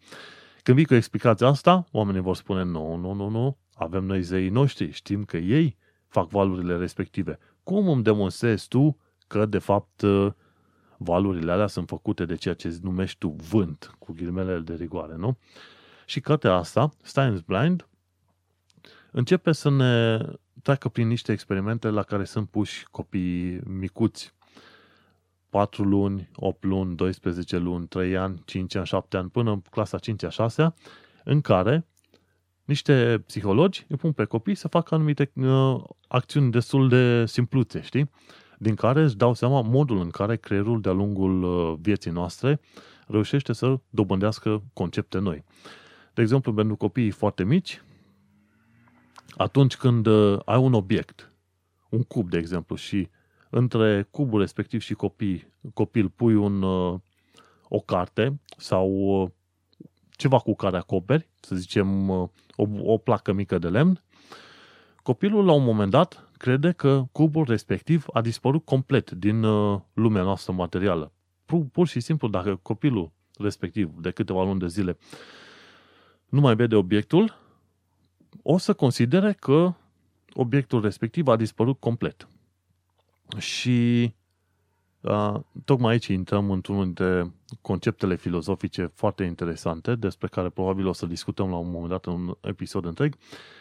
Când 0.62 0.76
vii 0.76 0.86
cu 0.86 0.94
explicația 0.94 1.46
asta, 1.46 1.86
oamenii 1.92 2.20
vor 2.20 2.36
spune 2.36 2.62
nu, 2.62 2.96
nu, 2.96 3.12
nu, 3.12 3.28
nu, 3.28 3.56
avem 3.74 4.04
noi 4.04 4.22
zeii 4.22 4.48
noștri, 4.48 4.90
știm 4.90 5.24
că 5.24 5.36
ei 5.36 5.76
fac 6.08 6.28
valurile 6.28 6.76
respective. 6.76 7.38
Cum 7.62 7.88
îmi 7.88 8.02
demonstrezi 8.02 8.68
tu 8.68 8.96
că 9.26 9.46
de 9.46 9.58
fapt 9.58 10.04
valurile 11.02 11.52
alea 11.52 11.66
sunt 11.66 11.88
făcute 11.88 12.24
de 12.24 12.34
ceea 12.34 12.54
ce 12.54 12.78
numești 12.82 13.18
tu 13.18 13.28
vânt, 13.28 13.94
cu 13.98 14.12
ghilimele 14.12 14.58
de 14.58 14.74
rigoare, 14.74 15.16
nu? 15.16 15.38
Și 16.06 16.20
cartea 16.20 16.54
asta, 16.54 16.90
Science 17.02 17.42
Blind, 17.46 17.88
începe 19.10 19.52
să 19.52 19.70
ne 19.70 20.18
treacă 20.62 20.88
prin 20.88 21.08
niște 21.08 21.32
experimente 21.32 21.88
la 21.88 22.02
care 22.02 22.24
sunt 22.24 22.48
puși 22.48 22.86
copii 22.90 23.60
micuți. 23.64 24.34
4 25.50 25.84
luni, 25.84 26.30
8 26.34 26.64
luni, 26.64 26.96
12 26.96 27.56
luni, 27.56 27.86
3 27.86 28.16
ani, 28.16 28.42
5 28.44 28.74
ani, 28.74 28.86
7 28.86 29.16
ani, 29.16 29.30
până 29.30 29.50
în 29.50 29.60
clasa 29.60 29.98
5 29.98 30.24
6 30.28 30.74
în 31.24 31.40
care 31.40 31.86
niște 32.64 33.22
psihologi 33.26 33.86
îi 33.88 33.96
pun 33.96 34.12
pe 34.12 34.24
copii 34.24 34.54
să 34.54 34.68
facă 34.68 34.94
anumite 34.94 35.32
uh, 35.34 35.82
acțiuni 36.08 36.50
destul 36.50 36.88
de 36.88 37.26
simpluțe, 37.26 37.80
știi? 37.80 38.10
Din 38.62 38.74
care 38.74 39.02
își 39.02 39.16
dau 39.16 39.34
seama 39.34 39.62
modul 39.62 40.00
în 40.00 40.10
care 40.10 40.36
creierul 40.36 40.80
de-a 40.80 40.92
lungul 40.92 41.42
uh, 41.42 41.78
vieții 41.80 42.10
noastre 42.10 42.60
reușește 43.06 43.52
să 43.52 43.78
dobândească 43.90 44.62
concepte 44.72 45.18
noi. 45.18 45.44
De 46.14 46.22
exemplu, 46.22 46.54
pentru 46.54 46.76
copiii 46.76 47.10
foarte 47.10 47.44
mici, 47.44 47.82
atunci 49.36 49.76
când 49.76 50.06
uh, 50.06 50.38
ai 50.44 50.58
un 50.58 50.72
obiect, 50.72 51.32
un 51.88 52.02
cub, 52.02 52.30
de 52.30 52.38
exemplu, 52.38 52.76
și 52.76 53.08
între 53.50 54.08
cubul 54.10 54.40
respectiv 54.40 54.80
și 54.80 54.94
copii, 54.94 55.52
copil 55.74 56.08
pui 56.08 56.34
un, 56.34 56.62
uh, 56.62 56.98
o 57.68 57.80
carte 57.80 58.40
sau 58.56 58.90
uh, 58.90 59.30
ceva 60.10 60.38
cu 60.38 60.54
care 60.54 60.76
acoperi, 60.76 61.28
să 61.40 61.54
zicem 61.54 62.08
o, 62.08 62.28
o 62.78 62.96
placă 62.96 63.32
mică 63.32 63.58
de 63.58 63.68
lemn, 63.68 64.02
copilul 65.02 65.44
la 65.44 65.52
un 65.52 65.64
moment 65.64 65.90
dat 65.90 66.30
crede 66.38 66.72
că 66.72 67.04
cubul 67.12 67.44
respectiv 67.44 68.04
a 68.12 68.20
dispărut 68.20 68.64
complet 68.64 69.10
din 69.10 69.40
lumea 69.92 70.22
noastră 70.22 70.52
materială. 70.52 71.12
Pur, 71.44 71.64
pur 71.72 71.86
și 71.86 72.00
simplu, 72.00 72.28
dacă 72.28 72.58
copilul 72.62 73.10
respectiv 73.38 73.90
de 74.00 74.10
câteva 74.10 74.44
luni 74.44 74.58
de 74.58 74.66
zile 74.66 74.98
nu 76.28 76.40
mai 76.40 76.56
vede 76.56 76.74
obiectul, 76.74 77.38
o 78.42 78.58
să 78.58 78.72
considere 78.72 79.32
că 79.32 79.74
obiectul 80.32 80.80
respectiv 80.80 81.28
a 81.28 81.36
dispărut 81.36 81.80
complet. 81.80 82.28
Și 83.38 84.12
a, 85.02 85.44
tocmai 85.64 85.92
aici 85.92 86.06
intrăm 86.06 86.50
într-unul 86.50 86.84
dintre 86.84 87.32
conceptele 87.60 88.16
filozofice 88.16 88.90
foarte 88.94 89.24
interesante, 89.24 89.94
despre 89.94 90.28
care 90.28 90.48
probabil 90.48 90.86
o 90.86 90.92
să 90.92 91.06
discutăm 91.06 91.50
la 91.50 91.56
un 91.56 91.70
moment 91.70 91.90
dat 91.90 92.06
în 92.06 92.12
un 92.12 92.34
episod 92.40 92.84
întreg, 92.84 93.16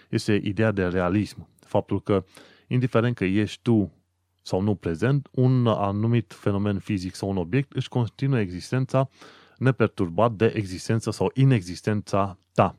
este 0.10 0.42
ideea 0.44 0.72
de 0.72 0.84
realism. 0.84 1.48
Faptul 1.60 2.02
că, 2.02 2.26
indiferent 2.68 3.16
că 3.16 3.26
ești 3.26 3.60
tu 3.62 3.94
sau 4.42 4.62
nu 4.62 4.76
prezent, 4.76 5.28
un 5.32 5.68
anumit 5.68 6.34
fenomen 6.34 6.80
fizic 6.80 7.16
sau 7.16 7.30
un 7.30 7.38
obiect 7.38 7.72
își 7.72 7.90
continuă 7.90 8.40
existența 8.40 9.10
neperturbat 9.58 10.32
de 10.32 10.52
existența 10.56 11.12
sau 11.12 11.32
inexistența 11.34 12.38
ta. 12.54 12.76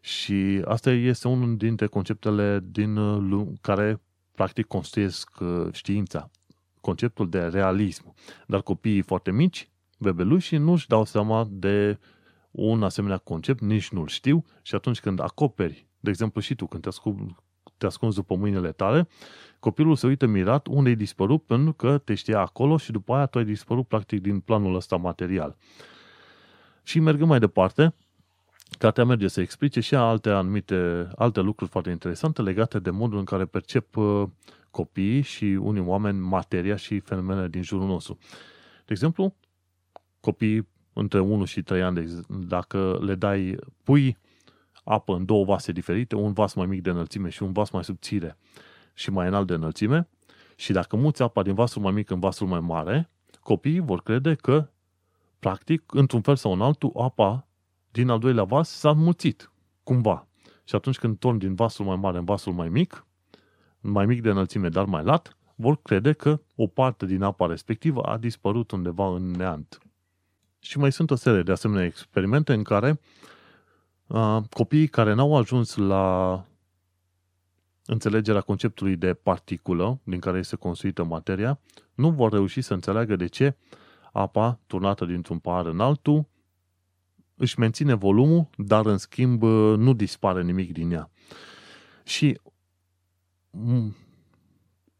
Și 0.00 0.62
asta 0.64 0.90
este 0.90 1.28
unul 1.28 1.56
dintre 1.56 1.86
conceptele 1.86 2.60
din 2.70 2.96
uh, 2.96 3.48
care 3.60 4.00
practic 4.34 4.66
construiesc 4.66 5.30
uh, 5.40 5.66
știința. 5.72 6.30
Conceptul 6.80 7.28
de 7.28 7.38
realism. 7.38 8.14
Dar 8.46 8.62
copiii 8.62 9.02
foarte 9.02 9.30
mici, 9.30 9.68
bebeluși, 9.98 10.56
nu-și 10.56 10.88
dau 10.88 11.04
seama 11.04 11.48
de 11.50 11.98
un 12.50 12.82
asemenea 12.82 13.18
concept, 13.18 13.60
nici 13.60 13.88
nu-l 13.88 14.06
știu 14.06 14.44
și 14.62 14.74
atunci 14.74 15.00
când 15.00 15.20
acoperi, 15.20 15.85
de 16.06 16.12
exemplu 16.12 16.40
și 16.40 16.54
tu, 16.54 16.66
când 16.66 16.82
te 16.82 16.88
ascunzi, 16.88 17.34
te 17.78 17.86
ascunzi 17.86 18.16
după 18.16 18.34
mâinile 18.34 18.72
tale, 18.72 19.08
copilul 19.58 19.96
se 19.96 20.06
uită 20.06 20.26
mirat 20.26 20.66
unde 20.66 20.88
ai 20.88 20.94
dispărut 20.94 21.42
pentru 21.42 21.72
că 21.72 21.98
te 21.98 22.14
știa 22.14 22.40
acolo 22.40 22.76
și 22.76 22.92
după 22.92 23.14
aia 23.14 23.26
tu 23.26 23.38
ai 23.38 23.44
dispărut 23.44 23.86
practic 23.86 24.20
din 24.20 24.40
planul 24.40 24.74
ăsta 24.74 24.96
material. 24.96 25.56
Și 26.82 27.00
mergând 27.00 27.28
mai 27.28 27.38
departe, 27.38 27.94
Cartea 28.78 29.04
merge 29.04 29.28
să 29.28 29.40
explice 29.40 29.80
și 29.80 29.94
alte 29.94 30.30
anumite, 30.30 31.08
alte 31.16 31.40
lucruri 31.40 31.70
foarte 31.70 31.90
interesante 31.90 32.42
legate 32.42 32.78
de 32.78 32.90
modul 32.90 33.18
în 33.18 33.24
care 33.24 33.44
percep 33.44 33.96
uh, 33.96 34.28
copiii 34.70 35.20
și 35.20 35.44
unii 35.44 35.82
oameni 35.82 36.18
materia 36.18 36.76
și 36.76 36.98
fenomenele 36.98 37.48
din 37.48 37.62
jurul 37.62 37.86
nostru. 37.86 38.18
De 38.76 38.92
exemplu, 38.92 39.34
copiii 40.20 40.68
între 40.92 41.20
1 41.20 41.44
și 41.44 41.62
3 41.62 41.82
ani, 41.82 42.24
dacă 42.28 42.98
le 43.02 43.14
dai, 43.14 43.56
pui 43.82 44.16
apă 44.88 45.14
în 45.14 45.24
două 45.24 45.44
vase 45.44 45.72
diferite, 45.72 46.14
un 46.14 46.32
vas 46.32 46.54
mai 46.54 46.66
mic 46.66 46.82
de 46.82 46.90
înălțime 46.90 47.28
și 47.28 47.42
un 47.42 47.52
vas 47.52 47.70
mai 47.70 47.84
subțire 47.84 48.38
și 48.94 49.10
mai 49.10 49.26
înalt 49.26 49.46
de 49.46 49.54
înălțime, 49.54 50.08
și 50.56 50.72
dacă 50.72 50.96
muți 50.96 51.22
apa 51.22 51.42
din 51.42 51.54
vasul 51.54 51.82
mai 51.82 51.92
mic 51.92 52.10
în 52.10 52.20
vasul 52.20 52.46
mai 52.46 52.60
mare, 52.60 53.10
copiii 53.40 53.80
vor 53.80 54.02
crede 54.02 54.34
că, 54.34 54.68
practic, 55.38 55.82
într-un 55.94 56.20
fel 56.20 56.36
sau 56.36 56.52
în 56.52 56.60
altul, 56.60 56.92
apa 56.96 57.46
din 57.90 58.08
al 58.08 58.18
doilea 58.18 58.44
vas 58.44 58.68
s-a 58.68 58.92
mulțit, 58.92 59.52
cumva. 59.82 60.28
Și 60.64 60.74
atunci 60.74 60.98
când 60.98 61.18
torni 61.18 61.38
din 61.38 61.54
vasul 61.54 61.84
mai 61.84 61.96
mare 61.96 62.18
în 62.18 62.24
vasul 62.24 62.52
mai 62.52 62.68
mic, 62.68 63.06
mai 63.80 64.06
mic 64.06 64.22
de 64.22 64.30
înălțime, 64.30 64.68
dar 64.68 64.84
mai 64.84 65.04
lat, 65.04 65.36
vor 65.54 65.82
crede 65.82 66.12
că 66.12 66.40
o 66.56 66.66
parte 66.66 67.06
din 67.06 67.22
apa 67.22 67.46
respectivă 67.46 68.00
a 68.00 68.16
dispărut 68.16 68.70
undeva 68.70 69.14
în 69.14 69.30
neant. 69.30 69.78
Și 70.58 70.78
mai 70.78 70.92
sunt 70.92 71.10
o 71.10 71.14
serie 71.14 71.42
de 71.42 71.52
asemenea 71.52 71.84
experimente 71.84 72.52
în 72.52 72.62
care 72.62 72.90
uh, 72.90 72.96
copiii 74.50 74.88
care 74.88 75.12
n-au 75.12 75.36
ajuns 75.36 75.76
la 75.76 76.44
înțelegerea 77.86 78.40
conceptului 78.40 78.96
de 78.96 79.14
particulă 79.14 80.00
din 80.02 80.20
care 80.20 80.38
este 80.38 80.56
construită 80.56 81.04
materia, 81.04 81.60
nu 81.94 82.10
vor 82.10 82.32
reuși 82.32 82.60
să 82.60 82.74
înțeleagă 82.74 83.16
de 83.16 83.26
ce 83.26 83.56
apa 84.12 84.58
turnată 84.66 85.04
dintr-un 85.04 85.38
pahar 85.38 85.66
în 85.66 85.80
altul 85.80 86.26
își 87.34 87.58
menține 87.58 87.94
volumul, 87.94 88.48
dar 88.56 88.86
în 88.86 88.98
schimb 88.98 89.42
nu 89.76 89.92
dispare 89.92 90.42
nimic 90.42 90.72
din 90.72 90.90
ea. 90.90 91.10
Și 92.04 92.40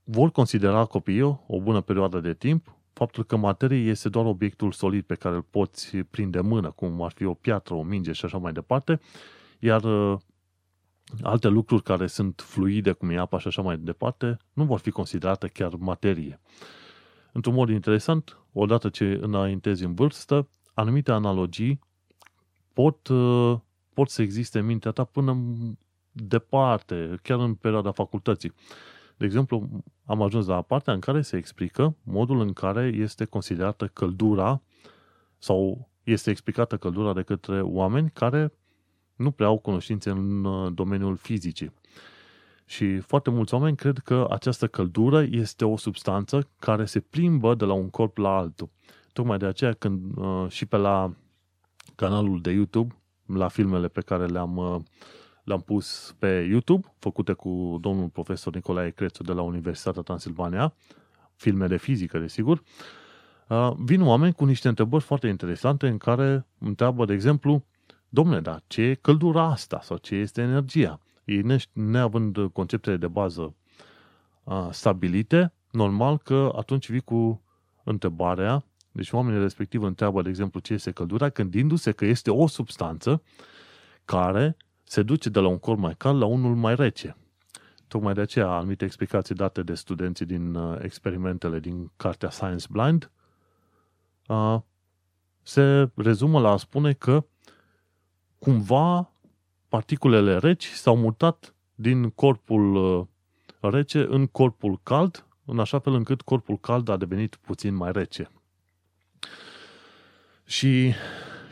vor 0.05 0.31
considera 0.31 0.85
copiii 0.85 1.41
o 1.47 1.61
bună 1.61 1.81
perioadă 1.81 2.21
de 2.21 2.35
timp 2.35 2.76
faptul 2.97 3.25
că 3.25 3.37
materie 3.37 3.91
este 3.91 4.09
doar 4.09 4.25
obiectul 4.25 4.73
solid 4.73 5.05
pe 5.05 5.15
care 5.15 5.35
îl 5.35 5.43
poți 5.43 5.97
prinde 5.97 6.41
mână, 6.41 6.71
cum 6.71 7.03
ar 7.03 7.13
fi 7.13 7.25
o 7.25 7.35
piatră, 7.35 7.75
o 7.75 7.83
minge 7.83 8.13
și 8.13 8.25
așa 8.25 8.39
mai 8.39 8.53
departe, 8.53 9.01
iar 9.59 9.85
uh, 9.85 10.19
alte 11.23 11.49
lucruri 11.49 11.83
care 11.83 12.07
sunt 12.07 12.43
fluide, 12.47 12.93
cum 12.93 13.11
e 13.11 13.19
apa 13.19 13.39
și 13.39 13.47
așa 13.47 13.63
mai 13.63 13.79
departe, 13.79 14.37
nu 14.53 14.65
vor 14.65 14.79
fi 14.79 14.91
considerate 14.91 15.49
chiar 15.49 15.75
materie. 15.75 16.41
Într-un 17.33 17.55
mod 17.55 17.69
interesant, 17.69 18.39
odată 18.53 18.89
ce 18.89 19.19
înaintezi 19.21 19.85
în 19.85 19.95
vârstă, 19.95 20.49
anumite 20.75 21.13
analogii 21.13 21.81
pot, 22.73 23.09
uh, 23.09 23.59
pot 23.95 24.09
să 24.09 24.23
existe 24.23 24.59
în 24.59 24.67
mintea 24.67 24.91
ta 24.91 25.05
până 25.05 25.37
departe, 26.13 27.19
chiar 27.23 27.39
în 27.39 27.55
perioada 27.55 27.91
facultății. 27.91 28.53
De 29.17 29.25
exemplu, 29.25 29.83
am 30.05 30.23
ajuns 30.23 30.47
la 30.47 30.63
partea 30.63 30.93
în 30.93 31.01
care 31.01 31.23
se 31.23 31.37
explică 31.37 31.97
modul 32.03 32.41
în 32.41 32.53
care 32.53 32.93
este 32.95 33.25
considerată 33.25 33.87
căldura 33.87 34.63
sau 35.39 35.89
este 36.03 36.31
explicată 36.31 36.77
căldura 36.77 37.13
de 37.13 37.23
către 37.23 37.61
oameni 37.61 38.11
care 38.11 38.53
nu 39.17 39.31
prea 39.31 39.47
au 39.47 39.59
cunoștințe 39.59 40.11
în 40.11 40.45
uh, 40.45 40.73
domeniul 40.75 41.17
fizicii. 41.17 41.73
Și 42.65 42.99
foarte 42.99 43.31
mulți 43.31 43.55
oameni 43.55 43.77
cred 43.77 43.99
că 43.99 44.27
această 44.31 44.67
căldură 44.67 45.27
este 45.31 45.65
o 45.65 45.77
substanță 45.77 46.49
care 46.59 46.85
se 46.85 47.01
plimbă 47.01 47.55
de 47.55 47.65
la 47.65 47.73
un 47.73 47.91
corp 47.91 48.17
la 48.17 48.37
altul. 48.37 48.69
Tocmai 49.13 49.39
de 49.39 49.47
aceea 49.47 49.73
când 49.73 50.17
uh, 50.17 50.47
și 50.49 50.67
pe 50.67 50.77
la 50.77 51.13
canalul 51.95 52.41
de 52.41 52.51
YouTube, 52.51 52.97
la 53.27 53.49
filmele 53.49 53.89
pe 53.89 54.01
care 54.01 54.27
le-am 54.27 54.85
uh, 55.47 55.53
le-am 55.53 55.61
pus 55.61 56.15
pe 56.19 56.47
YouTube, 56.51 56.95
făcute 56.99 57.33
cu 57.33 57.79
domnul 57.81 58.09
profesor 58.09 58.55
Nicolae 58.55 58.91
Crețu 58.91 59.23
de 59.23 59.33
la 59.33 59.43
Universitatea 59.43 60.03
Transilvania, 60.03 60.75
filme 61.35 61.67
de 61.67 61.77
fizică, 61.77 62.19
desigur, 62.19 62.63
uh, 63.49 63.71
vin 63.79 64.03
oameni 64.03 64.33
cu 64.33 64.45
niște 64.45 64.69
întrebări 64.69 65.05
foarte 65.05 65.29
interesante 65.29 65.89
în 65.89 65.99
care 65.99 66.47
întreabă, 66.59 67.05
de 67.05 67.13
exemplu, 67.13 67.65
domnule, 68.09 68.41
dar 68.41 68.63
ce 68.67 68.83
e 68.83 68.95
căldura 68.95 69.43
asta 69.43 69.81
sau 69.83 69.97
ce 69.97 70.15
este 70.15 70.41
energia? 70.41 71.01
Ei, 71.25 71.61
neavând 71.73 72.51
conceptele 72.53 72.97
de 72.97 73.09
bază 73.09 73.55
uh, 74.45 74.69
stabilite, 74.71 75.53
normal 75.71 76.19
că 76.19 76.53
atunci 76.57 76.91
vii 76.91 77.01
cu 77.01 77.43
întrebarea, 77.85 78.65
deci 78.93 79.13
oamenii 79.13 79.41
respectiv 79.41 79.83
întreabă, 79.83 80.23
de 80.23 80.29
exemplu, 80.29 80.61
ce 80.61 80.73
este 80.73 80.91
căldura, 80.91 81.29
gândindu-se 81.29 81.93
că 81.93 82.05
este 82.05 82.31
o 82.31 82.47
substanță 82.47 83.23
care 84.05 84.57
se 84.89 85.03
duce 85.03 85.29
de 85.29 85.41
la 85.41 85.49
un 85.49 85.59
corp 85.59 85.79
mai 85.79 85.95
cald 85.97 86.21
la 86.21 86.27
unul 86.27 86.55
mai 86.55 86.75
rece. 86.75 87.17
Tocmai 87.89 88.15
de 88.15 88.21
aceea 88.21 88.49
anumite 88.49 88.85
explicații 88.85 89.35
date 89.35 89.63
de 89.63 89.75
studenții 89.75 90.27
din 90.27 90.55
uh, 90.55 90.79
experimentele 90.83 91.59
din 91.59 91.91
cartea 91.97 92.31
Science 92.31 92.67
Blind 92.71 93.11
uh, 94.27 94.61
se 95.43 95.91
rezumă 95.95 96.41
la 96.41 96.51
a 96.51 96.57
spune 96.57 96.93
că 96.93 97.25
cumva 98.39 99.11
particulele 99.69 100.39
reci 100.39 100.67
s-au 100.67 100.97
mutat 100.97 101.55
din 101.75 102.11
corpul 102.11 102.75
uh, 102.75 103.07
rece 103.61 104.07
în 104.09 104.27
corpul 104.27 104.81
cald, 104.83 105.27
în 105.45 105.59
așa 105.59 105.79
fel 105.79 105.93
încât 105.93 106.23
corpul 106.23 106.59
cald 106.59 106.89
a 106.89 106.97
devenit 106.97 107.37
puțin 107.37 107.75
mai 107.75 107.93
rece. 107.93 108.31
Și 110.45 110.95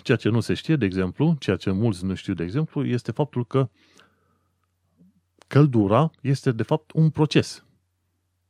ceea 0.05 0.16
ce 0.16 0.28
nu 0.28 0.40
se 0.40 0.55
știe, 0.55 0.76
de 0.76 0.84
exemplu, 0.84 1.36
ceea 1.38 1.57
ce 1.57 1.70
mulți 1.70 2.05
nu 2.05 2.14
știu, 2.14 2.34
de 2.34 2.42
exemplu, 2.42 2.86
este 2.86 3.12
faptul 3.12 3.46
că 3.46 3.68
căldura 5.46 6.11
este, 6.20 6.52
de 6.52 6.62
fapt, 6.62 6.90
un 6.92 7.11
proces 7.11 7.64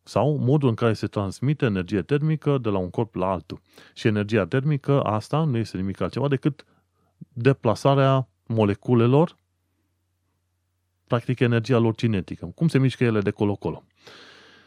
sau 0.02 0.36
modul 0.36 0.68
în 0.68 0.74
care 0.74 0.92
se 0.92 1.07
transmite 1.07 1.64
energie 1.64 2.02
termică 2.02 2.59
de 2.59 2.68
la 2.68 2.78
un 2.78 2.90
corp 2.90 3.14
la 3.14 3.30
altul. 3.30 3.61
Și 3.94 4.07
energia 4.07 4.46
termică, 4.46 5.02
asta 5.02 5.44
nu 5.44 5.57
este 5.57 5.76
nimic 5.76 6.00
altceva 6.00 6.28
decât 6.28 6.64
deplasarea 7.32 8.28
moleculelor, 8.46 9.36
practic 11.07 11.40
energia 11.40 11.78
lor 11.78 11.94
cinetică. 11.94 12.46
Cum 12.46 12.68
se 12.68 12.78
mișcă 12.78 13.05
ele 13.05 13.20
de 13.20 13.30
colo-colo. 13.30 13.84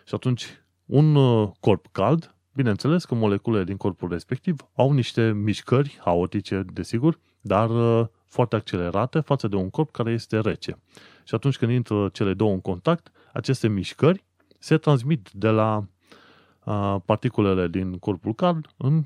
Și 0.06 0.14
atunci, 0.14 0.46
un 0.86 1.16
uh, 1.16 1.50
corp 1.60 1.88
cald 1.92 2.36
Bineînțeles 2.58 3.06
că 3.06 3.16
moleculele 3.16 3.64
din 3.64 3.78
corpul 3.78 4.10
respectiv 4.10 4.56
au 4.76 4.92
niște 4.92 5.32
mișcări 5.32 5.98
haotice, 6.00 6.66
desigur, 6.74 7.20
dar 7.42 7.70
uh, 7.70 8.08
foarte 8.26 8.56
accelerate 8.56 9.20
față 9.20 9.48
de 9.48 9.56
un 9.56 9.70
corp 9.70 9.92
care 9.92 10.12
este 10.12 10.40
rece. 10.40 10.80
Și 11.24 11.36
atunci 11.36 11.58
când 11.58 11.72
intră 11.72 12.10
cele 12.14 12.34
două 12.34 12.52
în 12.52 12.62
contact, 12.62 13.12
aceste 13.34 13.68
mișcări 13.68 14.24
se 14.60 14.78
transmit 14.78 15.30
de 15.34 15.50
la 15.50 15.88
uh, 16.64 16.96
particulele 17.06 17.68
din 17.68 17.98
corpul 17.98 18.34
cald 18.34 18.68
în 18.78 19.04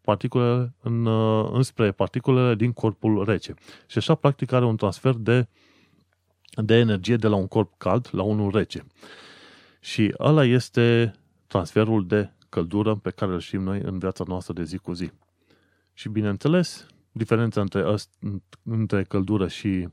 particule, 0.00 0.74
în, 0.80 1.06
uh, 1.06 1.50
înspre 1.52 1.92
particulele 1.92 2.54
din 2.54 2.72
corpul 2.72 3.24
rece. 3.24 3.54
Și 3.86 3.98
așa, 3.98 4.14
practic, 4.14 4.52
are 4.52 4.64
un 4.64 4.76
transfer 4.76 5.14
de, 5.14 5.46
de 6.54 6.74
energie 6.74 7.16
de 7.16 7.28
la 7.28 7.36
un 7.36 7.48
corp 7.48 7.72
cald 7.78 8.08
la 8.10 8.22
unul 8.22 8.50
rece. 8.50 8.84
Și 9.80 10.14
ăla 10.18 10.44
este 10.44 11.14
transferul 11.46 12.06
de 12.06 12.30
căldură 12.52 12.94
pe 12.94 13.10
care 13.10 13.32
îl 13.32 13.40
știm 13.40 13.62
noi 13.62 13.80
în 13.80 13.98
viața 13.98 14.24
noastră 14.26 14.52
de 14.52 14.64
zi 14.64 14.78
cu 14.78 14.92
zi. 14.92 15.10
Și 15.92 16.08
bineînțeles, 16.08 16.86
diferența 17.12 17.60
între, 17.60 17.94
între 18.62 19.04
căldură 19.04 19.48
și 19.48 19.88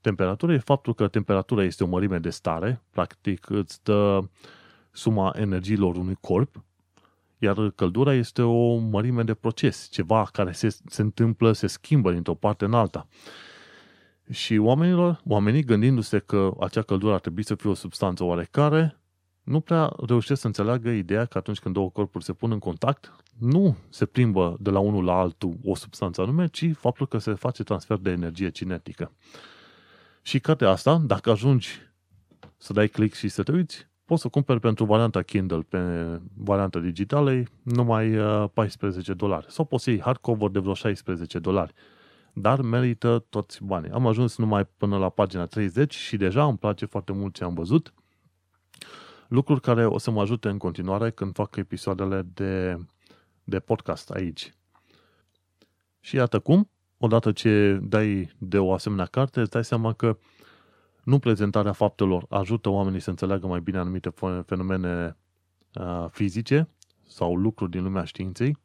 temperatură 0.00 0.52
e 0.52 0.58
faptul 0.58 0.94
că 0.94 1.08
temperatura 1.08 1.64
este 1.64 1.84
o 1.84 1.86
mărime 1.86 2.18
de 2.18 2.30
stare, 2.30 2.82
practic 2.90 3.50
îți 3.50 3.82
dă 3.82 4.20
suma 4.90 5.34
energiilor 5.36 5.96
unui 5.96 6.16
corp, 6.20 6.64
iar 7.38 7.70
căldura 7.70 8.14
este 8.14 8.42
o 8.42 8.76
mărime 8.76 9.22
de 9.22 9.34
proces, 9.34 9.88
ceva 9.90 10.28
care 10.32 10.52
se, 10.52 10.68
se 10.68 11.02
întâmplă, 11.02 11.52
se 11.52 11.66
schimbă 11.66 12.12
dintr-o 12.12 12.34
parte 12.34 12.64
în 12.64 12.74
alta. 12.74 13.08
Și 14.30 14.56
oamenilor, 14.56 15.20
oamenii 15.24 15.64
gândindu-se 15.64 16.18
că 16.18 16.50
acea 16.60 16.82
căldură 16.82 17.14
ar 17.14 17.20
trebui 17.20 17.42
să 17.42 17.54
fie 17.54 17.70
o 17.70 17.74
substanță 17.74 18.24
oarecare, 18.24 18.98
nu 19.44 19.60
prea 19.60 19.92
reușesc 20.06 20.40
să 20.40 20.46
înțeleagă 20.46 20.90
ideea 20.90 21.24
că 21.24 21.38
atunci 21.38 21.58
când 21.58 21.74
două 21.74 21.90
corpuri 21.90 22.24
se 22.24 22.32
pun 22.32 22.50
în 22.50 22.58
contact, 22.58 23.16
nu 23.38 23.76
se 23.88 24.06
plimbă 24.06 24.56
de 24.60 24.70
la 24.70 24.78
unul 24.78 25.04
la 25.04 25.18
altul 25.18 25.56
o 25.64 25.74
substanță 25.74 26.20
anume, 26.20 26.46
ci 26.46 26.70
faptul 26.76 27.06
că 27.06 27.18
se 27.18 27.32
face 27.32 27.62
transfer 27.62 27.96
de 27.96 28.10
energie 28.10 28.50
cinetică. 28.50 29.12
Și 30.22 30.40
ca 30.40 30.54
de 30.54 30.64
asta, 30.64 31.02
dacă 31.06 31.30
ajungi 31.30 31.80
să 32.56 32.72
dai 32.72 32.88
click 32.88 33.14
și 33.14 33.28
să 33.28 33.42
te 33.42 33.52
uiți, 33.52 33.86
poți 34.04 34.22
să 34.22 34.28
cumperi 34.28 34.60
pentru 34.60 34.84
varianta 34.84 35.22
Kindle 35.22 35.66
pe 35.68 35.78
varianta 36.36 36.78
digitală 36.78 37.42
numai 37.62 38.10
14 38.54 39.10
uh, 39.10 39.16
dolari. 39.16 39.46
Sau 39.48 39.64
poți 39.64 39.84
să 39.84 39.90
iei 39.90 40.00
hardcover 40.00 40.48
de 40.48 40.58
vreo 40.58 40.74
16 40.74 41.38
dolari. 41.38 41.72
Dar 42.32 42.60
merită 42.60 43.24
toți 43.28 43.64
banii. 43.64 43.90
Am 43.90 44.06
ajuns 44.06 44.36
numai 44.36 44.66
până 44.76 44.98
la 44.98 45.08
pagina 45.08 45.46
30 45.46 45.94
și 45.94 46.16
deja 46.16 46.44
îmi 46.44 46.58
place 46.58 46.86
foarte 46.86 47.12
mult 47.12 47.34
ce 47.34 47.44
am 47.44 47.54
văzut 47.54 47.94
lucruri 49.28 49.60
care 49.60 49.86
o 49.86 49.98
să 49.98 50.10
mă 50.10 50.20
ajute 50.20 50.48
în 50.48 50.58
continuare 50.58 51.10
când 51.10 51.34
fac 51.34 51.56
episoadele 51.56 52.26
de, 52.34 52.78
de 53.44 53.58
podcast 53.60 54.10
aici. 54.10 54.54
Și 56.00 56.16
iată 56.16 56.38
cum, 56.38 56.70
odată 56.98 57.32
ce 57.32 57.78
dai 57.82 58.30
de 58.38 58.58
o 58.58 58.72
asemenea 58.72 59.04
carte, 59.04 59.40
îți 59.40 59.50
dai 59.50 59.64
seama 59.64 59.92
că 59.92 60.18
nu 61.04 61.18
prezentarea 61.18 61.72
faptelor 61.72 62.26
ajută 62.28 62.68
oamenii 62.68 63.00
să 63.00 63.10
înțeleagă 63.10 63.46
mai 63.46 63.60
bine 63.60 63.78
anumite 63.78 64.14
fenomene 64.46 65.16
uh, 65.74 66.06
fizice 66.10 66.68
sau 67.06 67.36
lucruri 67.36 67.70
din 67.70 67.82
lumea 67.82 68.04
științei, 68.04 68.56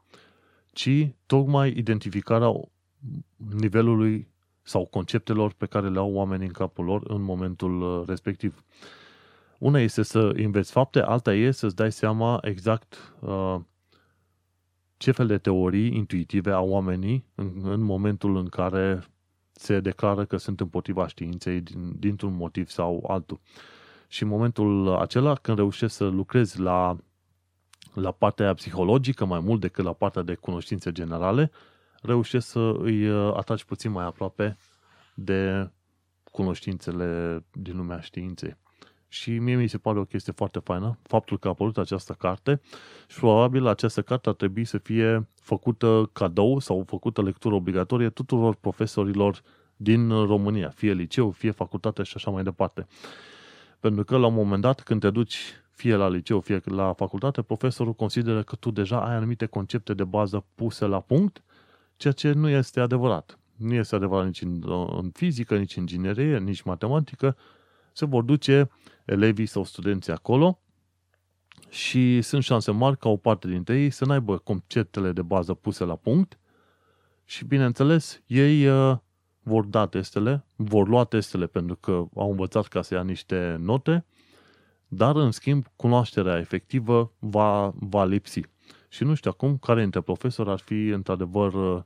ci 0.72 1.08
tocmai 1.26 1.74
identificarea 1.78 2.52
nivelului 3.36 4.28
sau 4.62 4.86
conceptelor 4.86 5.54
pe 5.54 5.66
care 5.66 5.90
le 5.90 6.00
au 6.00 6.14
oamenii 6.14 6.48
în 6.48 6.54
capul 6.54 6.86
lor 6.86 7.04
în 7.08 7.22
momentul 7.22 7.82
uh, 7.82 8.08
respectiv. 8.08 8.64
Una 9.60 9.80
este 9.80 10.02
să 10.02 10.20
înveți 10.20 10.72
fapte, 10.72 11.00
alta 11.00 11.34
e 11.34 11.52
să-ți 11.52 11.76
dai 11.76 11.92
seama 11.92 12.40
exact 12.42 13.14
uh, 13.20 13.56
ce 14.98 15.12
fel 15.12 15.28
de 15.28 15.38
teorii 15.38 15.96
intuitive 15.96 16.52
au 16.52 16.70
oamenii 16.70 17.26
în, 17.36 17.52
în 17.64 17.82
momentul 17.82 18.36
în 18.36 18.48
care 18.48 19.04
se 19.52 19.80
declară 19.80 20.26
că 20.26 20.38
sunt 20.38 20.60
împotriva 20.60 21.08
științei 21.08 21.62
din, 21.62 21.94
dintr-un 22.00 22.36
motiv 22.36 22.70
sau 22.70 23.04
altul. 23.08 23.40
Și 24.08 24.24
în 24.24 24.30
momentul 24.30 24.96
acela, 24.96 25.36
când 25.36 25.58
reușești 25.58 25.96
să 25.96 26.06
lucrezi 26.06 26.60
la, 26.60 26.98
la 27.94 28.12
partea 28.12 28.54
psihologică 28.54 29.26
mai 29.26 29.40
mult 29.40 29.62
decât 29.62 29.84
la 29.84 29.94
partea 29.94 30.22
de 30.22 30.36
cunoștințe 30.36 30.92
generale, 30.92 31.52
reușești 32.02 32.50
să 32.50 32.74
îi 32.78 33.10
uh, 33.10 33.34
atragi 33.36 33.66
puțin 33.66 33.92
mai 33.92 34.06
aproape 34.06 34.58
de 35.14 35.70
cunoștințele 36.32 37.44
din 37.52 37.78
lumea 37.78 38.00
științei. 38.00 38.58
Și 39.12 39.40
mie 39.40 39.56
mi 39.56 39.68
se 39.68 39.78
pare 39.78 40.00
o 40.00 40.06
chestie 40.06 40.34
foarte 40.36 40.60
faină, 40.60 40.98
faptul 41.04 41.40
că 41.40 41.48
a 41.48 41.52
apărut 41.52 41.78
această 41.78 42.14
carte 42.14 42.62
și 43.08 43.20
probabil 43.20 43.68
această 43.68 44.02
carte 44.02 44.30
ar 44.30 44.36
trebui 44.36 44.66
să 44.66 44.78
fie 44.78 45.28
făcută 45.42 46.10
cadou 46.14 46.60
sau 46.60 46.84
făcută 46.88 47.22
lectură 47.22 47.56
obligatorie 47.56 48.10
tuturor 48.10 48.56
profesorilor 48.56 49.42
din 49.76 50.10
România, 50.10 50.70
fie 50.70 50.94
liceu, 50.94 51.32
fie 51.32 51.52
facultate 51.52 52.04
și 52.04 52.14
așa 52.16 52.32
mai 52.32 52.44
departe. 52.44 52.88
Pentru 53.80 54.04
că 54.04 54.18
la 54.18 54.28
un 54.28 54.34
moment 54.34 54.62
dat, 54.62 54.82
când 54.82 55.00
te 55.00 55.10
duci 55.10 55.38
fie 55.72 55.96
la 55.96 56.10
liceu, 56.10 56.40
fie 56.40 56.62
la 56.64 56.94
facultate, 56.94 57.42
profesorul 57.42 57.94
consideră 57.94 58.44
că 58.44 58.56
tu 58.56 58.72
deja 58.72 59.06
ai 59.06 59.16
anumite 59.16 59.46
concepte 59.46 59.94
de 59.94 60.04
bază 60.04 60.46
puse 60.56 60.86
la 60.86 61.00
punct, 61.00 61.44
ceea 61.98 62.14
ce 62.14 62.32
nu 62.32 62.50
este 62.50 62.80
adevărat. 62.80 63.40
Nu 63.56 63.74
este 63.74 63.96
adevărat 63.96 64.26
nici 64.26 64.42
în, 64.42 64.64
în 65.02 65.10
fizică, 65.14 65.58
nici 65.58 65.76
în 65.76 65.82
inginerie, 65.82 66.38
nici 66.38 66.62
matematică. 66.62 67.38
Se 68.00 68.06
vor 68.06 68.24
duce 68.24 68.70
elevii 69.06 69.46
sau 69.46 69.64
studenții 69.64 70.12
acolo 70.12 70.60
și 71.70 72.22
sunt 72.22 72.44
șanse 72.44 72.72
mari 72.72 72.98
ca 72.98 73.10
o 73.10 73.18
parte 73.18 73.48
dintre 73.48 73.80
ei 73.80 73.90
să 73.90 74.06
n-aibă 74.06 74.38
conceptele 74.38 75.12
de 75.12 75.22
bază 75.22 75.54
puse 75.54 75.84
la 75.84 75.96
punct 75.96 76.40
și, 77.26 77.46
bineînțeles, 77.46 78.22
ei 78.26 78.68
uh, 78.68 78.98
vor 79.44 79.66
da 79.66 79.88
testele, 79.88 80.46
vor 80.56 80.88
lua 80.88 81.04
testele 81.04 81.48
pentru 81.48 81.76
că 81.76 81.92
au 82.16 82.30
învățat 82.30 82.68
ca 82.68 82.82
să 82.82 82.94
ia 82.94 83.04
niște 83.04 83.56
note, 83.60 84.06
dar, 84.88 85.16
în 85.16 85.32
schimb, 85.32 85.66
cunoașterea 85.76 86.38
efectivă 86.38 87.12
va, 87.20 87.74
va 87.76 88.06
lipsi. 88.06 88.42
Și 88.90 89.04
nu 89.04 89.14
știu 89.14 89.30
acum 89.30 89.58
care 89.58 89.82
dintre 89.82 90.02
profesori 90.02 90.50
ar 90.50 90.60
fi, 90.60 90.88
într-adevăr, 90.88 91.54
uh, 91.54 91.84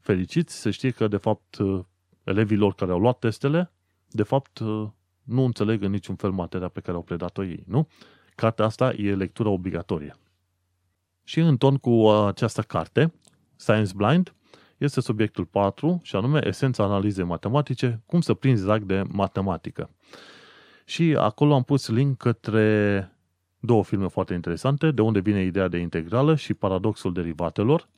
fericiți 0.00 0.60
să 0.60 0.70
știe 0.70 0.90
că, 0.90 1.08
de 1.08 1.16
fapt, 1.16 1.56
uh, 1.56 1.84
elevii 2.24 2.56
lor 2.56 2.74
care 2.74 2.90
au 2.90 2.98
luat 2.98 3.18
testele, 3.18 3.70
de 4.10 4.22
fapt, 4.22 4.60
nu 5.26 5.44
înțeleg 5.44 5.82
în 5.82 5.90
niciun 5.90 6.14
fel 6.14 6.30
materia 6.30 6.68
pe 6.68 6.80
care 6.80 6.96
au 6.96 7.02
predat-o 7.02 7.44
ei, 7.44 7.64
nu? 7.66 7.88
Cartea 8.34 8.64
asta 8.64 8.92
e 8.92 9.14
lectura 9.14 9.48
obligatorie. 9.48 10.16
Și 11.24 11.40
în 11.40 11.56
ton 11.56 11.76
cu 11.76 12.08
această 12.08 12.62
carte, 12.62 13.12
Science 13.56 13.92
Blind, 13.94 14.34
este 14.78 15.00
subiectul 15.00 15.44
4 15.44 16.00
și 16.02 16.16
anume 16.16 16.46
esența 16.46 16.84
analizei 16.84 17.24
matematice, 17.24 18.02
cum 18.06 18.20
să 18.20 18.34
prinzi 18.34 18.64
drag 18.64 18.82
de 18.82 19.02
matematică. 19.08 19.90
Și 20.84 21.16
acolo 21.18 21.54
am 21.54 21.62
pus 21.62 21.88
link 21.88 22.16
către 22.16 23.10
două 23.60 23.84
filme 23.84 24.08
foarte 24.08 24.34
interesante, 24.34 24.90
de 24.90 25.02
unde 25.02 25.20
vine 25.20 25.42
ideea 25.42 25.68
de 25.68 25.78
integrală 25.78 26.34
și 26.34 26.54
paradoxul 26.54 27.12
derivatelor. 27.12 27.88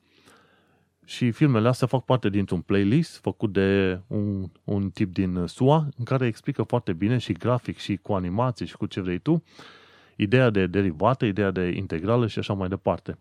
Și 1.09 1.31
filmele 1.31 1.69
astea 1.69 1.87
fac 1.87 2.05
parte 2.05 2.29
dintr-un 2.29 2.61
playlist 2.61 3.17
făcut 3.17 3.53
de 3.53 4.01
un, 4.07 4.51
un 4.65 4.91
tip 4.91 5.13
din 5.13 5.47
SUA, 5.47 5.89
în 5.97 6.05
care 6.05 6.27
explică 6.27 6.63
foarte 6.63 6.93
bine 6.93 7.19
și 7.19 7.33
grafic 7.33 7.79
și 7.79 7.97
cu 7.97 8.13
animații 8.13 8.67
și 8.67 8.77
cu 8.77 8.87
ce 8.87 9.01
vrei 9.01 9.19
tu, 9.19 9.43
ideea 10.17 10.51
de 10.51 10.67
derivate, 10.67 11.27
ideea 11.27 11.51
de 11.51 11.69
integrală 11.69 12.27
și 12.27 12.39
așa 12.39 12.53
mai 12.53 12.69
departe. 12.69 13.19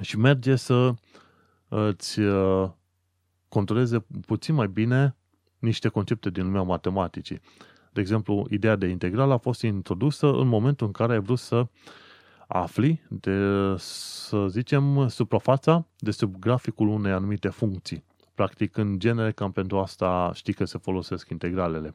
Și 0.00 0.18
merge 0.18 0.56
să 0.56 0.94
îți 1.68 2.20
uh, 2.20 2.70
controleze 3.48 4.06
puțin 4.26 4.54
mai 4.54 4.68
bine 4.68 5.16
niște 5.58 5.88
concepte 5.88 6.30
din 6.30 6.44
lumea 6.44 6.62
matematicii. 6.62 7.40
De 7.92 8.00
exemplu, 8.00 8.46
ideea 8.50 8.76
de 8.76 8.86
integral 8.86 9.30
a 9.30 9.36
fost 9.36 9.62
introdusă 9.62 10.26
în 10.26 10.46
momentul 10.46 10.86
în 10.86 10.92
care 10.92 11.12
ai 11.12 11.20
vrut 11.20 11.38
să 11.38 11.66
afli 12.46 13.02
de, 13.08 13.74
să 13.78 14.46
zicem, 14.48 15.08
suprafața 15.08 15.86
de 15.98 16.10
sub 16.10 16.38
graficul 16.38 16.88
unei 16.88 17.12
anumite 17.12 17.48
funcții. 17.48 18.04
Practic, 18.34 18.76
în 18.76 18.98
genere, 18.98 19.32
cam 19.32 19.52
pentru 19.52 19.78
asta 19.78 20.30
știi 20.34 20.52
că 20.52 20.64
se 20.64 20.78
folosesc 20.78 21.28
integralele. 21.28 21.94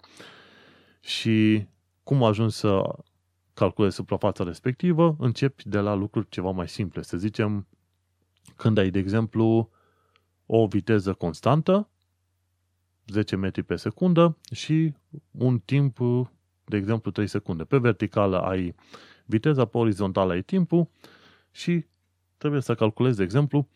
Și 1.00 1.66
cum 2.04 2.24
ajungi 2.24 2.56
să 2.56 2.96
calculezi 3.54 3.96
suprafața 3.96 4.44
respectivă, 4.44 5.16
începi 5.20 5.70
de 5.70 5.80
la 5.80 5.94
lucruri 5.94 6.30
ceva 6.30 6.52
mai 6.52 6.68
simple. 6.68 7.02
Să 7.02 7.18
zicem, 7.18 7.68
când 8.56 8.78
ai, 8.78 8.90
de 8.90 9.00
exemplu, 9.00 9.70
o 10.46 10.68
viteză 10.68 11.14
constantă, 11.14 11.90
10 13.08 13.36
metri 13.36 13.64
pe 13.64 13.76
secundă 13.76 14.38
și 14.52 14.94
un 15.32 15.60
timp, 15.60 15.98
de 16.66 16.78
exemplu, 16.78 17.12
3 17.12 17.28
secunde. 17.28 17.64
Pe 17.64 17.78
verticală 17.78 18.42
ai 18.42 18.76
viteza, 19.32 19.66
pe 19.66 19.78
orizontală 19.78 20.32
ai 20.32 20.42
timpul 20.42 20.88
și 21.52 21.86
trebuie 22.38 22.62
să 22.62 22.76
calculezi, 22.76 23.18
de 23.18 23.24
exemplu, 23.24 23.68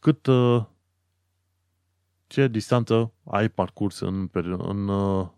cât 0.00 0.26
uh, 0.26 0.64
ce 2.26 2.48
distanță 2.48 3.12
ai 3.24 3.48
parcurs 3.48 4.00
în, 4.00 4.28
în 4.58 4.88
uh, 4.88 5.28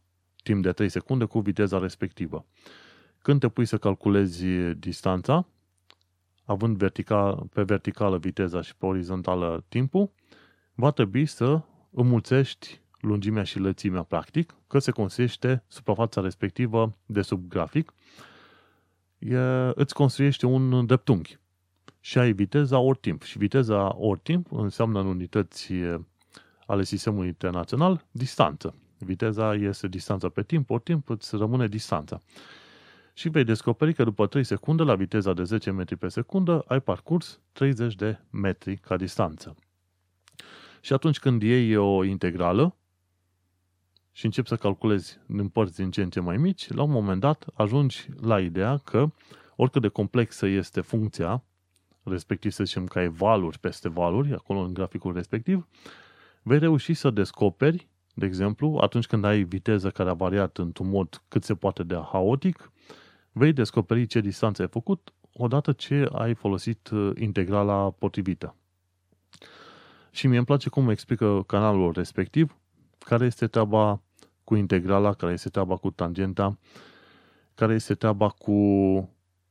timp 0.43 0.62
de 0.62 0.72
3 0.72 0.89
secunde 0.89 1.24
cu 1.24 1.41
viteza 1.41 1.78
respectivă. 1.78 2.47
Când 3.18 3.41
te 3.41 3.49
pui 3.49 3.64
să 3.64 3.78
calculezi 3.78 4.45
distanța, 4.78 5.47
având 6.45 6.76
vertical, 6.76 7.47
pe 7.53 7.62
verticală 7.62 8.18
viteza 8.18 8.61
și 8.61 8.76
pe 8.76 8.87
orizontală 8.87 9.64
timpul, 9.68 10.11
va 10.74 10.91
trebui 10.91 11.26
să 11.26 11.62
înmulțești 11.91 12.80
lungimea 13.01 13.43
și 13.43 13.59
lățimea 13.59 14.03
practic, 14.03 14.55
că 14.66 14.78
se 14.78 14.91
construiește 14.91 15.64
suprafața 15.68 16.20
respectivă 16.20 16.97
de 17.07 17.22
sub 17.22 17.49
grafic, 17.49 17.93
e, 17.93 17.95
îți 19.75 19.95
construiește 19.95 20.47
un 20.47 20.87
dreptunghi 20.87 21.39
și 22.01 22.18
ai 22.18 22.33
viteza 22.33 22.79
ori 22.79 22.99
timp. 22.99 23.22
Și 23.22 23.39
viteza 23.39 23.97
ori 23.97 24.20
timp 24.22 24.53
înseamnă 24.53 25.01
în 25.01 25.07
unități 25.07 25.72
ale 26.66 26.85
sistemului 26.85 27.27
internațional 27.27 28.07
distanță. 28.11 28.75
Viteza 28.99 29.55
este 29.55 29.89
distanța 29.89 30.29
pe 30.29 30.43
timp, 30.43 30.70
ori 30.70 30.83
timp 30.83 31.09
îți 31.09 31.37
rămâne 31.37 31.68
distanța 31.68 32.20
și 33.14 33.29
vei 33.29 33.45
descoperi 33.45 33.95
că 33.95 34.05
după 34.05 34.27
3 34.27 34.45
secunde, 34.45 34.83
la 34.83 34.95
viteza 34.95 35.33
de 35.33 35.43
10 35.43 35.70
metri 35.70 35.97
pe 35.97 36.09
secundă, 36.09 36.64
ai 36.66 36.81
parcurs 36.81 37.41
30 37.53 37.95
de 37.95 38.18
metri 38.31 38.77
ca 38.77 38.97
distanță. 38.97 39.57
Și 40.81 40.93
atunci 40.93 41.18
când 41.18 41.43
iei 41.43 41.77
o 41.77 42.05
integrală 42.05 42.77
și 44.17 44.25
începi 44.25 44.49
să 44.49 44.57
calculezi 44.57 45.19
în 45.27 45.49
părți 45.49 45.77
din 45.77 45.91
ce 45.91 46.03
în 46.03 46.11
ce 46.11 46.21
mai 46.21 46.37
mici, 46.37 46.73
la 46.73 46.83
un 46.83 46.91
moment 46.91 47.21
dat 47.21 47.47
ajungi 47.55 48.09
la 48.21 48.41
ideea 48.41 48.77
că 48.77 49.12
oricât 49.57 49.83
de 49.83 49.89
complexă 49.89 50.47
este 50.47 50.81
funcția, 50.81 51.45
respectiv 52.03 52.51
să 52.51 52.65
zicem 52.65 52.87
că 52.87 52.99
ai 52.99 53.09
valuri 53.09 53.59
peste 53.59 53.89
valuri, 53.89 54.33
acolo 54.33 54.61
în 54.61 54.75
graficul 54.75 55.15
respectiv, 55.15 55.69
vei 56.43 56.59
reuși 56.59 56.95
să 56.95 57.11
descoperi, 57.11 57.89
de 58.15 58.27
exemplu, 58.27 58.79
atunci 58.81 59.07
când 59.07 59.25
ai 59.25 59.43
viteză 59.43 59.91
care 59.91 60.11
a 60.11 60.15
variat 60.15 60.59
într-un 60.59 60.89
mod 60.89 61.23
cât 61.29 61.45
se 61.45 61.55
poate 61.55 61.83
de 61.83 61.95
haotic, 61.95 62.73
vei 63.33 63.53
descoperi 63.53 64.07
ce 64.07 64.21
distanță 64.21 64.62
ai 64.62 64.69
făcut 64.69 65.12
odată 65.33 65.73
ce 65.73 66.09
ai 66.12 66.35
folosit 66.35 66.89
uh, 66.89 67.11
integrala 67.19 67.91
potrivită. 67.91 68.57
Și 70.11 70.27
mie 70.27 70.37
îmi 70.37 70.47
place 70.47 70.69
cum 70.69 70.89
explică 70.89 71.43
canalul 71.47 71.93
respectiv 71.93 72.59
care 73.05 73.25
este 73.25 73.47
treaba 73.47 74.03
cu 74.45 74.55
integrala, 74.55 75.13
care 75.13 75.33
este 75.33 75.49
treaba 75.49 75.77
cu 75.77 75.91
tangenta, 75.91 76.59
care 77.55 77.75
este 77.75 77.95
treaba 77.95 78.29
cu 78.29 78.53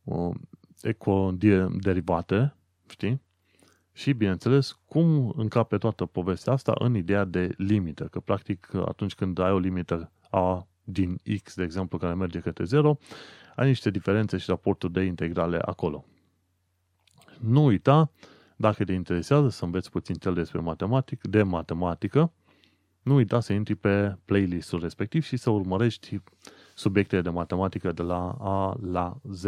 uh, 0.04 0.36
ecoderivate, 0.82 2.56
știi? 2.90 3.22
Și, 3.92 4.14
bineînțeles, 4.14 4.80
cum 4.86 5.34
încape 5.38 5.78
toată 5.78 6.06
povestea 6.06 6.54
asta 6.54 6.74
în 6.80 6.96
ideea 6.96 7.24
de 7.24 7.54
limită, 7.58 8.04
că 8.04 8.20
practic 8.20 8.70
atunci 8.86 9.16
când 9.16 9.40
ai 9.40 9.52
o 9.52 9.58
limită 9.58 10.12
a 10.30 10.68
din 10.84 11.20
x, 11.44 11.56
de 11.56 11.64
exemplu, 11.64 11.98
care 11.98 12.14
merge 12.14 12.40
către 12.40 12.64
0, 12.64 12.98
ai 13.56 13.68
niște 13.68 13.90
diferențe 13.90 14.38
și 14.38 14.50
raporturi 14.50 14.94
de 14.94 15.02
integrale 15.02 15.60
acolo. 15.66 16.06
Nu 17.40 17.66
uita, 17.66 18.12
dacă 18.56 18.84
te 18.84 18.94
interesează 18.94 19.50
să 19.50 19.66
înveți 19.66 19.92
puțin 19.92 20.16
cel 20.16 20.34
despre 20.34 20.60
matematic, 20.60 21.22
de 21.22 21.44
matematică, 21.44 22.32
nu 23.04 23.16
uita 23.16 23.40
să 23.40 23.54
intri 23.54 23.76
pe 23.76 24.18
playlistul 24.26 24.80
respectiv 24.80 25.24
și 25.24 25.38
să 25.38 25.50
urmărești 25.50 26.20
subiectele 26.74 27.22
de 27.22 27.30
matematică 27.30 27.92
de 27.92 28.02
la 28.02 28.36
A 28.40 28.78
la 28.92 29.18
Z. 29.32 29.44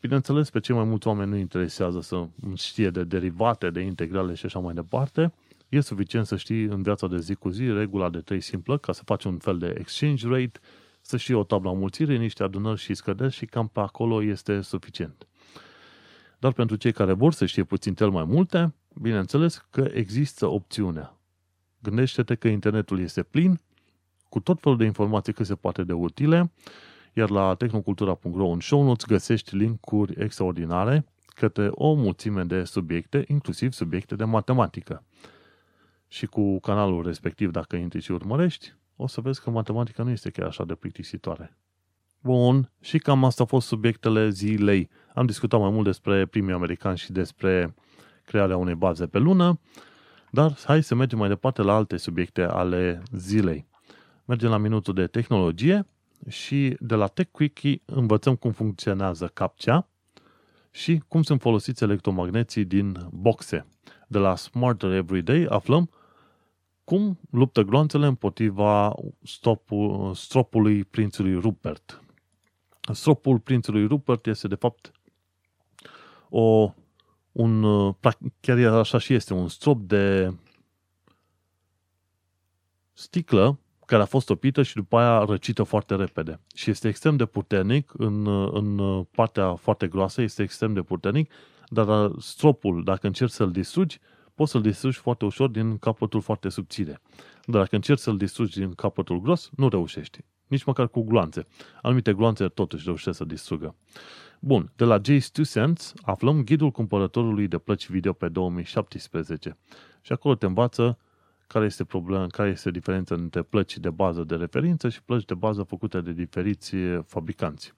Bineînțeles, 0.00 0.50
pe 0.50 0.60
cei 0.60 0.74
mai 0.74 0.84
mulți 0.84 1.06
oameni 1.06 1.30
nu 1.30 1.36
interesează 1.36 2.00
să 2.00 2.28
știe 2.54 2.90
de 2.90 3.04
derivate, 3.04 3.70
de 3.70 3.80
integrale 3.80 4.34
și 4.34 4.46
așa 4.46 4.58
mai 4.58 4.74
departe. 4.74 5.32
E 5.68 5.80
suficient 5.80 6.26
să 6.26 6.36
știi 6.36 6.62
în 6.62 6.82
viața 6.82 7.06
de 7.06 7.18
zi 7.18 7.34
cu 7.34 7.48
zi 7.48 7.66
regula 7.66 8.10
de 8.10 8.18
3 8.18 8.40
simplă 8.40 8.78
ca 8.78 8.92
să 8.92 9.02
faci 9.04 9.24
un 9.24 9.38
fel 9.38 9.58
de 9.58 9.74
exchange 9.78 10.28
rate, 10.28 10.60
să 11.00 11.16
știi 11.16 11.34
o 11.34 11.44
tablă 11.44 11.72
mulțire, 11.72 12.16
niște 12.16 12.42
adunări 12.42 12.80
și 12.80 12.94
scăderi 12.94 13.32
și 13.32 13.46
cam 13.46 13.68
pe 13.68 13.80
acolo 13.80 14.22
este 14.22 14.60
suficient. 14.60 15.26
Dar 16.38 16.52
pentru 16.52 16.76
cei 16.76 16.92
care 16.92 17.12
vor 17.12 17.32
să 17.32 17.46
știe 17.46 17.64
puțin 17.64 17.94
cel 17.94 18.10
mai 18.10 18.24
multe, 18.24 18.74
bineînțeles 19.00 19.66
că 19.70 19.90
există 19.92 20.46
opțiunea. 20.46 21.19
Gândește-te 21.82 22.34
că 22.34 22.48
internetul 22.48 23.00
este 23.00 23.22
plin, 23.22 23.60
cu 24.28 24.40
tot 24.40 24.60
felul 24.60 24.78
de 24.78 24.84
informații 24.84 25.32
cât 25.32 25.46
se 25.46 25.54
poate 25.54 25.84
de 25.84 25.92
utile, 25.92 26.52
iar 27.12 27.30
la 27.30 27.54
tehnocultura.ro 27.54 28.48
în 28.48 28.60
show 28.60 28.82
notes 28.82 29.06
găsești 29.06 29.56
linkuri 29.56 30.22
extraordinare 30.22 31.04
către 31.26 31.68
o 31.70 31.94
mulțime 31.94 32.44
de 32.44 32.64
subiecte, 32.64 33.24
inclusiv 33.28 33.72
subiecte 33.72 34.14
de 34.14 34.24
matematică. 34.24 35.04
Și 36.08 36.26
cu 36.26 36.60
canalul 36.60 37.02
respectiv, 37.02 37.50
dacă 37.50 37.76
intri 37.76 38.00
și 38.00 38.12
urmărești, 38.12 38.74
o 38.96 39.06
să 39.06 39.20
vezi 39.20 39.42
că 39.42 39.50
matematica 39.50 40.02
nu 40.02 40.10
este 40.10 40.30
chiar 40.30 40.46
așa 40.46 40.64
de 40.64 40.74
plictisitoare. 40.74 41.56
Bun, 42.20 42.70
și 42.80 42.98
cam 42.98 43.24
asta 43.24 43.40
au 43.40 43.46
fost 43.46 43.66
subiectele 43.66 44.28
zilei. 44.28 44.88
Am 45.14 45.26
discutat 45.26 45.60
mai 45.60 45.70
mult 45.70 45.84
despre 45.84 46.26
primii 46.26 46.54
americani 46.54 46.98
și 46.98 47.12
despre 47.12 47.74
crearea 48.24 48.56
unei 48.56 48.74
baze 48.74 49.06
pe 49.06 49.18
lună, 49.18 49.60
dar 50.30 50.58
hai 50.64 50.82
să 50.82 50.94
mergem 50.94 51.18
mai 51.18 51.28
departe 51.28 51.62
la 51.62 51.74
alte 51.74 51.96
subiecte 51.96 52.42
ale 52.42 53.02
zilei. 53.12 53.66
Mergem 54.24 54.50
la 54.50 54.56
minutul 54.56 54.94
de 54.94 55.06
tehnologie 55.06 55.86
și 56.28 56.76
de 56.80 56.94
la 56.94 57.06
TechQuickie 57.06 57.82
învățăm 57.84 58.36
cum 58.36 58.52
funcționează 58.52 59.26
captcha 59.26 59.88
și 60.70 61.02
cum 61.08 61.22
sunt 61.22 61.40
folosiți 61.40 61.82
electromagneții 61.82 62.64
din 62.64 63.08
boxe. 63.10 63.66
De 64.08 64.18
la 64.18 64.36
Smarter 64.36 64.92
Everyday 64.92 65.46
aflăm 65.48 65.90
cum 66.84 67.18
luptă 67.30 67.62
gloanțele 67.62 68.06
împotriva 68.06 68.94
stopul, 69.22 70.14
stropului 70.14 70.84
prințului 70.84 71.34
Rupert. 71.34 72.02
Stropul 72.92 73.38
prințului 73.38 73.86
Rupert 73.86 74.26
este 74.26 74.48
de 74.48 74.54
fapt 74.54 74.92
o, 76.28 76.72
un, 77.32 77.62
chiar 78.40 78.58
așa 78.58 78.98
și 78.98 79.14
este, 79.14 79.34
un 79.34 79.48
strop 79.48 79.80
de 79.80 80.34
sticlă 82.92 83.58
care 83.86 84.02
a 84.02 84.06
fost 84.06 84.26
topită 84.26 84.62
și 84.62 84.74
după 84.74 84.98
aia 84.98 85.24
răcită 85.24 85.62
foarte 85.62 85.94
repede. 85.94 86.40
Și 86.54 86.70
este 86.70 86.88
extrem 86.88 87.16
de 87.16 87.26
puternic, 87.26 87.92
în, 87.96 88.26
în 88.52 89.02
partea 89.02 89.54
foarte 89.54 89.86
groasă 89.86 90.22
este 90.22 90.42
extrem 90.42 90.72
de 90.72 90.82
puternic, 90.82 91.32
dar 91.68 92.10
stropul, 92.18 92.84
dacă 92.84 93.06
încerci 93.06 93.30
să-l 93.30 93.50
distrugi, 93.50 94.00
poți 94.34 94.50
să-l 94.50 94.60
distrugi 94.60 94.98
foarte 94.98 95.24
ușor 95.24 95.48
din 95.48 95.78
capătul 95.78 96.20
foarte 96.20 96.48
subțire. 96.48 97.00
Dar 97.44 97.60
dacă 97.60 97.74
încerci 97.74 98.00
să-l 98.00 98.16
distrugi 98.16 98.58
din 98.58 98.74
capătul 98.74 99.20
gros, 99.20 99.50
nu 99.56 99.68
reușești. 99.68 100.20
Nici 100.46 100.64
măcar 100.64 100.88
cu 100.88 101.02
gloanțe. 101.02 101.46
Anumite 101.82 102.12
gloanțe 102.12 102.48
totuși 102.48 102.84
reușesc 102.84 103.16
să 103.16 103.24
distrugă. 103.24 103.74
Bun, 104.42 104.72
de 104.76 104.84
la 104.84 105.00
Jay's 105.00 105.30
Two 105.32 105.44
Cents 105.44 105.92
aflăm 106.02 106.44
ghidul 106.44 106.70
cumpărătorului 106.70 107.48
de 107.48 107.58
plăci 107.58 107.88
video 107.88 108.12
pe 108.12 108.28
2017. 108.28 109.56
Și 110.00 110.12
acolo 110.12 110.34
te 110.34 110.46
învață 110.46 110.98
care 111.46 111.64
este 111.64 111.84
problema, 111.84 112.26
care 112.26 112.48
este 112.48 112.70
diferența 112.70 113.14
între 113.14 113.42
plăci 113.42 113.78
de 113.78 113.90
bază 113.90 114.24
de 114.24 114.34
referință 114.34 114.88
și 114.88 115.02
plăci 115.02 115.24
de 115.24 115.34
bază 115.34 115.62
făcute 115.62 116.00
de 116.00 116.12
diferiți 116.12 116.74
fabricanți. 117.04 117.74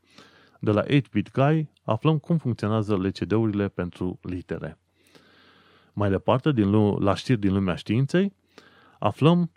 De 0.61 0.71
la 0.71 0.83
8-Bit 0.85 1.33
Guy 1.33 1.71
aflăm 1.85 2.19
cum 2.19 2.37
funcționează 2.37 2.95
LCD-urile 2.95 3.69
pentru 3.69 4.19
litere. 4.23 4.79
Mai 5.93 6.11
departe, 6.11 6.53
din 6.53 6.71
la 6.99 7.15
știri 7.15 7.41
din 7.41 7.53
lumea 7.53 7.75
științei, 7.75 8.35
aflăm 8.99 9.51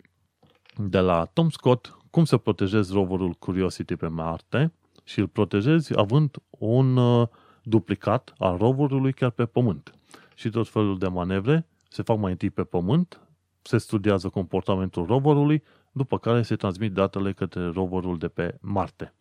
de 0.76 0.98
la 0.98 1.24
Tom 1.24 1.50
Scott 1.50 1.98
cum 2.10 2.24
să 2.24 2.36
protejezi 2.36 2.92
roverul 2.92 3.32
Curiosity 3.32 3.96
pe 3.96 4.06
Marte 4.06 4.72
și 5.06 5.20
îl 5.20 5.26
protejezi 5.26 5.98
având 5.98 6.36
un 6.50 6.96
uh, 6.96 7.28
duplicat 7.62 8.32
al 8.38 8.56
roverului 8.56 9.12
chiar 9.12 9.30
pe 9.30 9.46
Pământ. 9.46 9.94
Și 10.34 10.50
tot 10.50 10.68
felul 10.68 10.98
de 10.98 11.08
manevre 11.08 11.66
se 11.88 12.02
fac 12.02 12.18
mai 12.18 12.30
întâi 12.30 12.50
pe 12.50 12.64
Pământ, 12.64 13.20
se 13.62 13.78
studiază 13.78 14.28
comportamentul 14.28 15.06
roverului, 15.06 15.62
după 15.92 16.18
care 16.18 16.42
se 16.42 16.56
transmit 16.56 16.92
datele 16.92 17.32
către 17.32 17.66
roverul 17.66 18.18
de 18.18 18.28
pe 18.28 18.58
Marte. 18.60 19.14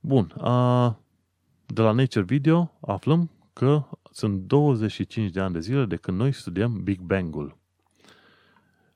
Bun, 0.00 0.32
a, 0.40 0.98
de 1.66 1.82
la 1.82 1.90
Nature 1.90 2.24
Video 2.24 2.72
aflăm 2.80 3.30
că 3.52 3.84
sunt 4.10 4.40
25 4.40 5.30
de 5.30 5.40
ani 5.40 5.52
de 5.52 5.60
zile 5.60 5.84
de 5.84 5.96
când 5.96 6.18
noi 6.18 6.32
studiem 6.32 6.82
Big 6.82 7.00
Bang-ul. 7.00 7.56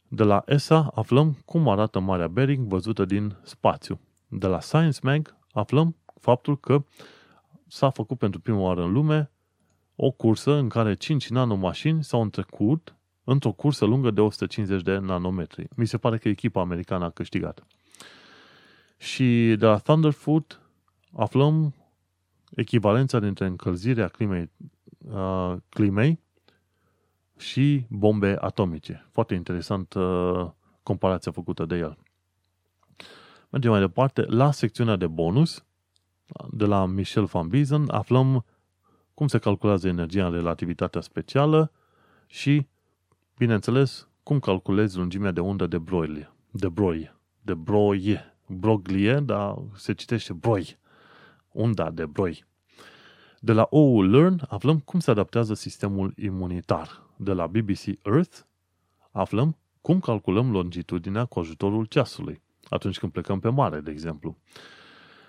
De 0.09 0.23
la 0.23 0.43
ESA 0.47 0.91
aflăm 0.95 1.37
cum 1.45 1.69
arată 1.69 1.99
Marea 1.99 2.29
Bering 2.29 2.67
văzută 2.67 3.05
din 3.05 3.37
spațiu. 3.43 4.01
De 4.29 4.47
la 4.47 4.61
Science 4.61 4.99
Mag 5.03 5.39
aflăm 5.53 5.97
faptul 6.21 6.59
că 6.59 6.85
s-a 7.67 7.91
făcut 7.91 8.19
pentru 8.19 8.41
prima 8.41 8.59
oară 8.59 8.83
în 8.83 8.93
lume 8.93 9.31
o 9.97 10.11
cursă 10.11 10.53
în 10.53 10.69
care 10.69 10.95
5 10.95 11.29
nanomașini 11.29 12.05
s-au 12.05 12.23
întrecut 12.23 12.95
într-o 13.25 13.53
cursă 13.53 13.85
lungă 13.85 14.11
de 14.11 14.21
150 14.21 14.83
de 14.83 14.99
nanometri. 14.99 15.69
Mi 15.77 15.87
se 15.87 15.99
pare 15.99 16.19
că 16.19 16.29
echipa 16.29 16.61
americană 16.61 17.05
a 17.05 17.11
câștigat. 17.11 17.67
Și 18.97 19.55
de 19.59 19.67
la 19.67 19.79
Thunderfoot 19.79 20.61
aflăm 21.13 21.75
echivalența 22.51 23.19
dintre 23.19 23.47
încălzirea 23.47 24.09
climei, 24.09 24.51
uh, 24.99 25.57
climei 25.69 26.21
și 27.37 27.87
bombe 27.89 28.37
atomice. 28.41 29.09
Foarte 29.13 29.35
interesant 29.35 29.95
uh, 29.95 30.51
comparația 30.83 31.33
făcută 31.33 31.65
de 31.65 31.77
el. 31.77 31.99
Mergem 33.51 33.71
mai 33.71 33.81
departe. 33.81 34.25
La 34.27 34.51
secțiunea 34.51 34.97
de 34.97 35.07
bonus, 35.07 35.65
de 36.51 36.65
la 36.65 36.87
Michel 36.87 37.25
van 37.25 37.49
Biesen, 37.49 37.89
aflăm 37.91 38.45
cum 39.15 39.29
se 39.29 39.39
calculează 39.39 39.89
energia 39.89 40.27
în 40.27 40.33
relativitatea 40.33 41.01
specială 41.01 41.73
și, 42.27 42.67
bineînțeles, 43.39 44.09
cum 44.23 44.39
calculezi 44.39 44.97
lungimea 44.97 45.31
de 45.31 45.41
undă 45.41 45.67
de 45.67 45.79
Broglie. 45.79 46.33
De 46.51 46.69
Broglie. 46.69 47.17
De 47.43 47.55
Broglie. 47.55 48.37
Broglie, 48.47 49.15
dar 49.15 49.59
se 49.75 49.93
citește 49.93 50.33
Broi. 50.33 50.79
Unda 51.53 51.91
de 51.91 52.07
Broi. 52.07 52.45
De 53.41 53.53
la 53.53 53.67
OU 53.71 54.03
Learn 54.03 54.41
aflăm 54.49 54.79
cum 54.79 55.01
se 55.01 55.11
adaptează 55.11 55.55
sistemul 55.55 56.13
imunitar. 56.17 57.03
De 57.17 57.33
la 57.33 57.47
BBC 57.47 57.85
Earth 58.03 58.39
aflăm 59.11 59.57
cum 59.81 60.01
calculăm 60.01 60.51
longitudinea 60.51 61.25
cu 61.25 61.39
ajutorul 61.39 61.85
ceasului, 61.85 62.43
atunci 62.71 62.99
când 62.99 63.13
plecăm 63.13 63.41
pe 63.41 63.49
mare, 63.49 63.81
de 63.81 63.91
exemplu. 63.91 64.37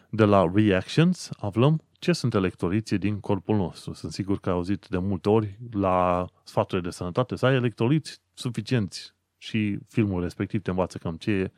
De 0.10 0.24
la 0.24 0.52
Reactions 0.54 1.30
aflăm 1.38 1.82
ce 2.00 2.14
sunt 2.14 2.34
electroliții 2.34 2.98
din 2.98 3.20
corpul 3.20 3.56
nostru. 3.56 3.94
Sunt 3.94 4.12
sigur 4.12 4.40
că 4.40 4.50
ai 4.50 4.56
auzit 4.56 4.88
de 4.90 4.98
multe 4.98 5.30
ori 5.30 5.58
la 5.72 6.28
sfaturile 6.44 6.88
de 6.88 6.96
sănătate 6.96 7.36
să 7.36 7.46
ai 7.46 7.56
electroliți 7.56 8.22
suficienți 8.34 9.16
și 9.38 9.78
filmul 9.88 10.22
respectiv 10.22 10.62
te 10.62 10.70
învață 10.70 10.98
cam 10.98 11.16
ce 11.16 11.32
e, 11.32 11.52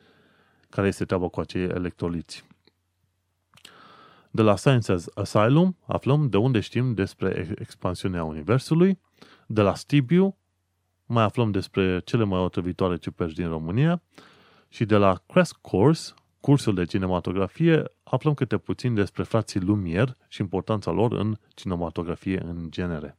care 0.68 0.86
este 0.86 1.04
treaba 1.04 1.28
cu 1.28 1.40
acei 1.40 1.62
electroliți. 1.62 2.44
De 4.30 4.42
la 4.42 4.56
Sciences 4.56 5.06
Asylum 5.14 5.76
aflăm 5.86 6.28
de 6.28 6.36
unde 6.36 6.60
știm 6.60 6.94
despre 6.94 7.54
expansiunea 7.58 8.24
Universului. 8.24 8.98
De 9.46 9.62
la 9.62 9.74
Stibiu 9.74 10.36
mai 11.06 11.24
aflăm 11.24 11.50
despre 11.50 12.00
cele 12.04 12.24
mai 12.24 12.38
otrăvitoare 12.38 12.96
ciuperci 12.96 13.34
din 13.34 13.48
România. 13.48 14.02
Și 14.74 14.84
de 14.84 14.96
la 14.96 15.22
Crash 15.26 15.52
Course, 15.60 16.14
cursul 16.40 16.74
de 16.74 16.84
cinematografie, 16.84 17.82
aflăm 18.02 18.34
câte 18.34 18.56
puțin 18.56 18.94
despre 18.94 19.22
frații 19.22 19.60
Lumière 19.60 20.16
și 20.28 20.40
importanța 20.40 20.90
lor 20.90 21.12
în 21.12 21.36
cinematografie 21.54 22.40
în 22.40 22.66
genere. 22.70 23.18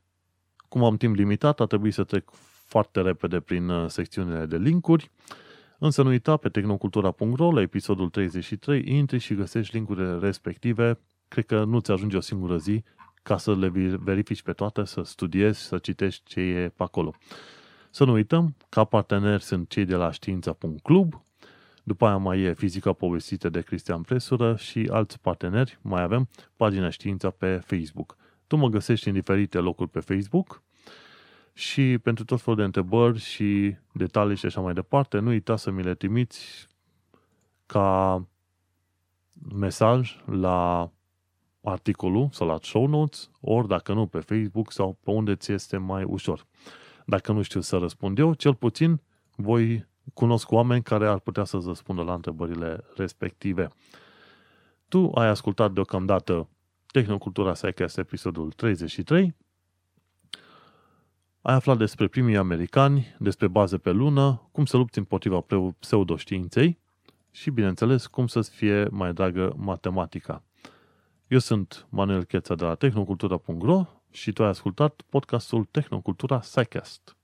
Cum 0.70 0.84
am 0.84 0.98
timp 0.98 1.16
limitat, 1.16 1.60
a 1.60 1.66
trebuit 1.66 1.94
să 1.94 2.04
trec 2.04 2.30
foarte 2.66 3.02
repede 3.02 3.40
prin 3.40 3.70
uh, 3.70 3.90
secțiunile 3.90 4.46
de 4.46 4.58
linkuri. 4.58 5.12
Însă 5.80 6.02
nu 6.04 6.10
uita, 6.10 6.38
pe 6.38 6.50
tehnocultura.ro, 6.50 7.52
la 7.52 7.62
episodul 7.62 8.10
33, 8.10 8.84
intri 8.88 9.18
și 9.18 9.36
găsești 9.36 9.76
linkurile 9.76 10.18
respective. 10.18 11.00
Cred 11.28 11.46
că 11.46 11.64
nu 11.64 11.80
ți 11.80 11.92
ajunge 11.92 12.18
o 12.18 12.22
singură 12.22 12.58
zi 12.58 12.84
ca 13.24 13.38
să 13.38 13.56
le 13.56 13.72
verifici 14.00 14.42
pe 14.42 14.54
toate, 14.54 14.86
să 14.86 15.02
studiezi, 15.04 15.60
să 15.60 15.78
citești 15.78 16.24
ce 16.26 16.40
e 16.40 16.70
pe 16.70 16.84
acolo. 16.84 17.14
Să 17.90 18.04
nu 18.04 18.12
uităm, 18.12 18.56
ca 18.70 18.84
parteneri 18.84 19.44
sunt 19.44 19.70
cei 19.70 19.86
de 19.86 19.96
la 19.96 20.12
știința.club, 20.12 21.25
după 21.88 22.06
aia 22.06 22.18
mai 22.18 22.42
e 22.42 22.54
Fizica 22.54 22.94
povestită 22.94 23.50
de 23.50 23.62
Cristian 23.62 24.02
Presură 24.02 24.56
și 24.56 24.90
alți 24.92 25.20
parteneri, 25.20 25.80
mai 25.82 26.02
avem 26.02 26.28
pagina 26.56 26.90
Știința 26.90 27.30
pe 27.30 27.56
Facebook. 27.66 28.18
Tu 28.48 28.56
mă 28.56 28.68
găsești 28.68 29.08
în 29.08 29.14
diferite 29.14 29.58
locuri 29.58 29.90
pe 29.90 30.00
Facebook 30.00 30.64
și 31.54 31.98
pentru 31.98 32.26
tot 32.26 32.42
felul 32.42 32.60
de 32.60 32.66
întrebări 32.66 33.20
și 33.20 33.76
detalii 33.94 34.36
și 34.36 34.46
așa 34.46 34.62
mai 34.62 34.74
departe, 34.74 35.20
nu 35.20 35.30
uita 35.30 35.56
să 35.56 35.72
mi 35.72 35.84
le 35.84 35.94
trimiți 35.94 36.68
ca 37.66 38.22
mesaj 39.56 40.24
la 40.26 40.92
articolul 41.62 42.30
sau 42.32 42.48
la 42.48 42.58
show 42.62 42.88
notes, 42.88 43.30
ori 43.42 43.68
dacă 43.68 43.94
nu 43.94 44.08
pe 44.08 44.20
Facebook 44.20 44.72
sau 44.72 44.98
pe 45.04 45.12
unde 45.12 45.36
ți 45.36 45.52
este 45.52 45.78
mai 45.78 46.04
ușor. 46.04 46.46
Dacă 47.06 47.32
nu 47.32 47.42
știu 47.42 47.62
să 47.62 47.78
răspund 47.78 48.20
eu, 48.20 48.34
cel 48.34 48.56
puțin 48.56 49.02
voi 49.36 49.86
cunosc 50.14 50.52
oameni 50.52 50.84
care 50.84 51.08
ar 51.08 51.20
putea 51.20 51.44
să-ți 51.44 51.68
răspundă 51.68 52.02
la 52.02 52.14
întrebările 52.14 52.84
respective. 52.96 53.68
Tu 54.88 55.12
ai 55.14 55.28
ascultat 55.28 55.72
deocamdată 55.72 56.50
Tehnocultura 56.86 57.52
Psycast 57.52 57.98
episodul 57.98 58.52
33 58.52 59.36
ai 61.46 61.54
aflat 61.54 61.78
despre 61.78 62.08
primii 62.08 62.38
americani, 62.38 63.16
despre 63.20 63.48
baze 63.48 63.78
pe 63.78 63.92
lună, 63.92 64.50
cum 64.52 64.66
să 64.66 64.78
lupți 64.78 64.98
împotriva 64.98 65.46
pseudoștiinței 65.80 66.80
și, 67.32 67.50
bineînțeles, 67.50 68.08
cum 68.08 68.28
să-ți 68.28 68.50
fie 68.50 68.88
mai 68.92 69.14
dragă 69.14 69.54
matematica. 69.58 70.44
Eu 71.28 71.40
sunt 71.40 71.88
Manuel 71.90 72.24
Cheța 72.24 72.56
de 72.56 72.64
la 72.64 72.76
tehnocultura.ro 72.76 73.86
și 74.12 74.32
tu 74.32 74.44
ai 74.44 74.50
ascultat 74.50 75.02
podcastul 75.10 75.66
Tehnocultura 75.72 76.38
Psycast. 76.38 77.16